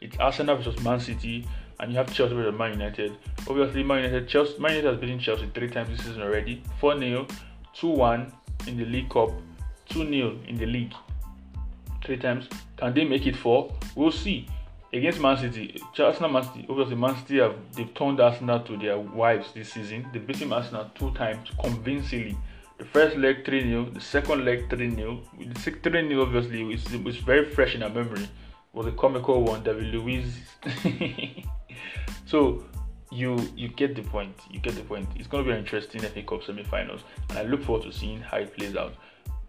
it's 0.00 0.16
Arsenal 0.18 0.56
versus 0.56 0.78
Man 0.82 1.00
City, 1.00 1.46
and 1.80 1.90
you 1.90 1.98
have 1.98 2.12
Chelsea 2.12 2.34
versus 2.34 2.56
Man 2.58 2.72
United. 2.72 3.16
Obviously, 3.48 3.82
Man 3.82 4.04
United, 4.04 4.28
Chelsea, 4.28 4.58
Man 4.58 4.72
United 4.72 4.92
has 4.92 5.00
beaten 5.00 5.18
Chelsea 5.18 5.50
three 5.54 5.68
times 5.68 5.88
this 5.90 6.06
season 6.06 6.22
already. 6.22 6.62
4 6.78 6.98
0, 6.98 7.26
2 7.74 7.88
1 7.88 8.32
in 8.66 8.76
the 8.76 8.84
League 8.84 9.08
Cup, 9.10 9.30
2 9.88 10.08
0 10.08 10.38
in 10.46 10.56
the 10.56 10.66
league. 10.66 10.92
Three 12.04 12.18
times. 12.18 12.48
Can 12.76 12.92
they 12.92 13.04
make 13.04 13.26
it 13.26 13.34
four? 13.34 13.74
We'll 13.94 14.12
see. 14.12 14.46
Against 14.92 15.20
Man 15.20 15.38
City, 15.38 15.80
Arsenal, 15.98 16.30
Man 16.30 16.44
City, 16.44 16.66
obviously 16.68 16.94
Man 16.94 17.16
City 17.16 17.38
have 17.38 17.56
they've 17.72 17.92
turned 17.94 18.20
Arsenal 18.20 18.60
to 18.60 18.76
their 18.76 18.98
wives 18.98 19.48
this 19.54 19.72
season. 19.72 20.06
They've 20.12 20.24
beaten 20.24 20.52
Arsenal 20.52 20.90
two 20.94 21.12
times 21.14 21.48
convincingly. 21.60 22.36
The 22.76 22.84
first 22.84 23.16
leg 23.16 23.44
3 23.44 23.62
0, 23.62 23.84
the 23.90 24.00
second 24.00 24.44
leg 24.44 24.68
3 24.68 24.94
0. 24.94 25.20
The 25.38 25.54
3 25.54 26.08
0 26.08 26.22
obviously 26.22 26.72
is, 26.72 26.84
was 26.98 27.16
very 27.18 27.44
fresh 27.44 27.74
in 27.74 27.82
our 27.82 27.88
memory. 27.88 28.28
Was 28.72 28.86
a 28.86 28.92
comical 28.92 29.42
one, 29.44 29.62
David 29.62 29.94
Luiz. 29.94 30.36
so 32.26 32.64
you 33.12 33.38
you 33.54 33.68
get 33.68 33.94
the 33.94 34.02
point. 34.02 34.34
You 34.50 34.58
get 34.58 34.74
the 34.74 34.82
point. 34.82 35.08
It's 35.14 35.28
to 35.28 35.42
be 35.44 35.50
an 35.52 35.58
interesting 35.58 36.00
FA 36.00 36.22
Cup 36.22 36.42
semi-finals, 36.42 37.02
and 37.28 37.38
I 37.38 37.42
look 37.42 37.62
forward 37.62 37.84
to 37.84 37.92
seeing 37.92 38.20
how 38.20 38.38
it 38.38 38.56
plays 38.56 38.74
out. 38.74 38.94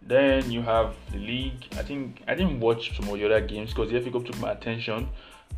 Then 0.03 0.51
you 0.51 0.61
have 0.61 0.95
the 1.11 1.17
league. 1.17 1.65
I 1.79 1.81
think 1.81 2.21
I 2.27 2.35
didn't 2.35 2.59
watch 2.59 2.95
some 2.95 3.09
of 3.09 3.17
the 3.17 3.25
other 3.25 3.41
games 3.41 3.71
because 3.71 3.89
the 3.91 3.99
FA 4.01 4.11
Cup 4.11 4.25
took 4.25 4.39
my 4.39 4.51
attention. 4.51 5.09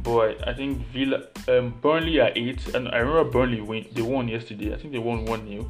But 0.03 0.47
I 0.47 0.53
think 0.53 0.85
Villa, 0.87 1.23
um, 1.49 1.73
Burnley 1.81 2.21
are 2.21 2.31
eight, 2.35 2.65
and 2.75 2.87
I 2.87 2.99
remember 2.99 3.29
Burnley 3.29 3.59
win. 3.59 3.87
They 3.91 4.01
won 4.01 4.29
yesterday. 4.29 4.73
I 4.73 4.77
think 4.77 4.93
they 4.93 4.99
won 4.99 5.25
one 5.25 5.45
0 5.45 5.69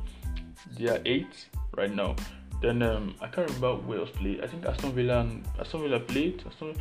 They 0.77 0.89
are 0.89 0.99
eight 1.05 1.47
right 1.75 1.93
now. 1.93 2.15
Then 2.61 2.81
um, 2.81 3.15
I 3.21 3.27
can't 3.27 3.47
remember 3.47 3.75
where 3.75 3.99
else 3.99 4.09
played. 4.11 4.43
I 4.43 4.47
think 4.47 4.65
Aston 4.65 4.91
Villa 4.93 5.19
and 5.21 5.45
Aston 5.59 5.81
Villa 5.81 5.99
played. 5.99 6.43
Aston, 6.47 6.75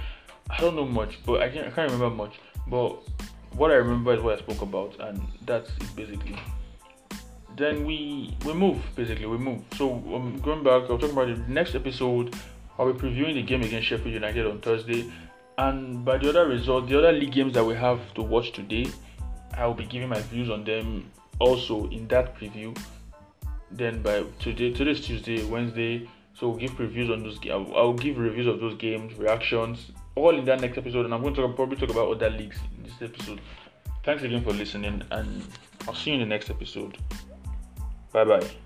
I 0.49 0.61
don't 0.61 0.77
know 0.77 0.87
much, 0.87 1.18
but 1.24 1.43
I 1.43 1.49
can't 1.49 1.66
I 1.66 1.70
can't 1.70 1.91
remember 1.91 2.14
much. 2.14 2.41
But 2.66 2.99
what 3.53 3.70
I 3.70 3.74
remember 3.74 4.14
is 4.14 4.22
what 4.22 4.39
I 4.39 4.39
spoke 4.39 4.62
about, 4.62 4.99
and 5.01 5.20
that's 5.45 5.70
it 5.70 5.97
basically. 5.97 6.37
Then 7.57 7.85
we 7.87 8.37
we 8.45 8.53
move 8.53 8.83
basically 8.95 9.27
we 9.27 9.39
move. 9.39 9.62
So 9.77 9.95
um, 10.14 10.41
going 10.43 10.62
back, 10.62 10.91
I'll 10.91 10.99
talking 10.99 11.11
about 11.11 11.29
the 11.29 11.53
next 11.53 11.74
episode. 11.74 12.35
I'll 12.79 12.93
be 12.93 12.99
previewing 12.99 13.35
the 13.35 13.43
game 13.43 13.62
against 13.62 13.89
Sheffield 13.89 14.12
United 14.12 14.47
on 14.47 14.61
Thursday. 14.61 15.11
And 15.59 16.05
by 16.05 16.18
the 16.18 16.29
other 16.29 16.47
result, 16.47 16.89
the 16.89 16.99
other 16.99 17.12
league 17.12 17.33
games 17.33 17.55
that 17.55 17.64
we 17.64 17.74
have 17.74 18.12
to 18.14 18.22
watch 18.22 18.53
today, 18.53 18.87
I 19.55 19.66
will 19.66 19.74
be 19.74 19.87
giving 19.87 20.11
my 20.11 20.20
views 20.20 20.51
on 20.51 20.64
them 20.64 21.11
also 21.39 21.89
in 21.89 22.07
that 22.09 22.39
preview. 22.39 22.77
Then 23.70 24.02
by 24.02 24.24
today, 24.38 24.72
today's 24.72 25.00
Tuesday, 25.00 25.44
Wednesday, 25.44 26.08
so 26.34 26.48
we'll 26.48 26.58
give 26.58 26.72
previews 26.72 27.12
on 27.12 27.22
those. 27.22 27.38
I'll, 27.50 27.74
I'll 27.74 27.94
give 27.94 28.18
reviews 28.18 28.46
of 28.46 28.60
those 28.60 28.76
games, 28.76 29.14
reactions, 29.18 29.90
all 30.14 30.38
in 30.38 30.44
that 30.44 30.60
next 30.60 30.78
episode. 30.78 31.04
And 31.04 31.14
I'm 31.14 31.22
going 31.22 31.34
to 31.34 31.48
probably 31.48 31.76
talk 31.76 31.90
about 31.90 32.10
other 32.10 32.30
leagues 32.30 32.58
in 32.76 32.84
this 32.84 33.02
episode. 33.02 33.40
Thanks 34.04 34.22
again 34.22 34.44
for 34.44 34.52
listening, 34.52 35.02
and 35.10 35.42
I'll 35.88 35.94
see 35.94 36.10
you 36.10 36.14
in 36.14 36.20
the 36.20 36.26
next 36.26 36.48
episode. 36.48 36.98
Bye 38.12 38.24
bye. 38.24 38.65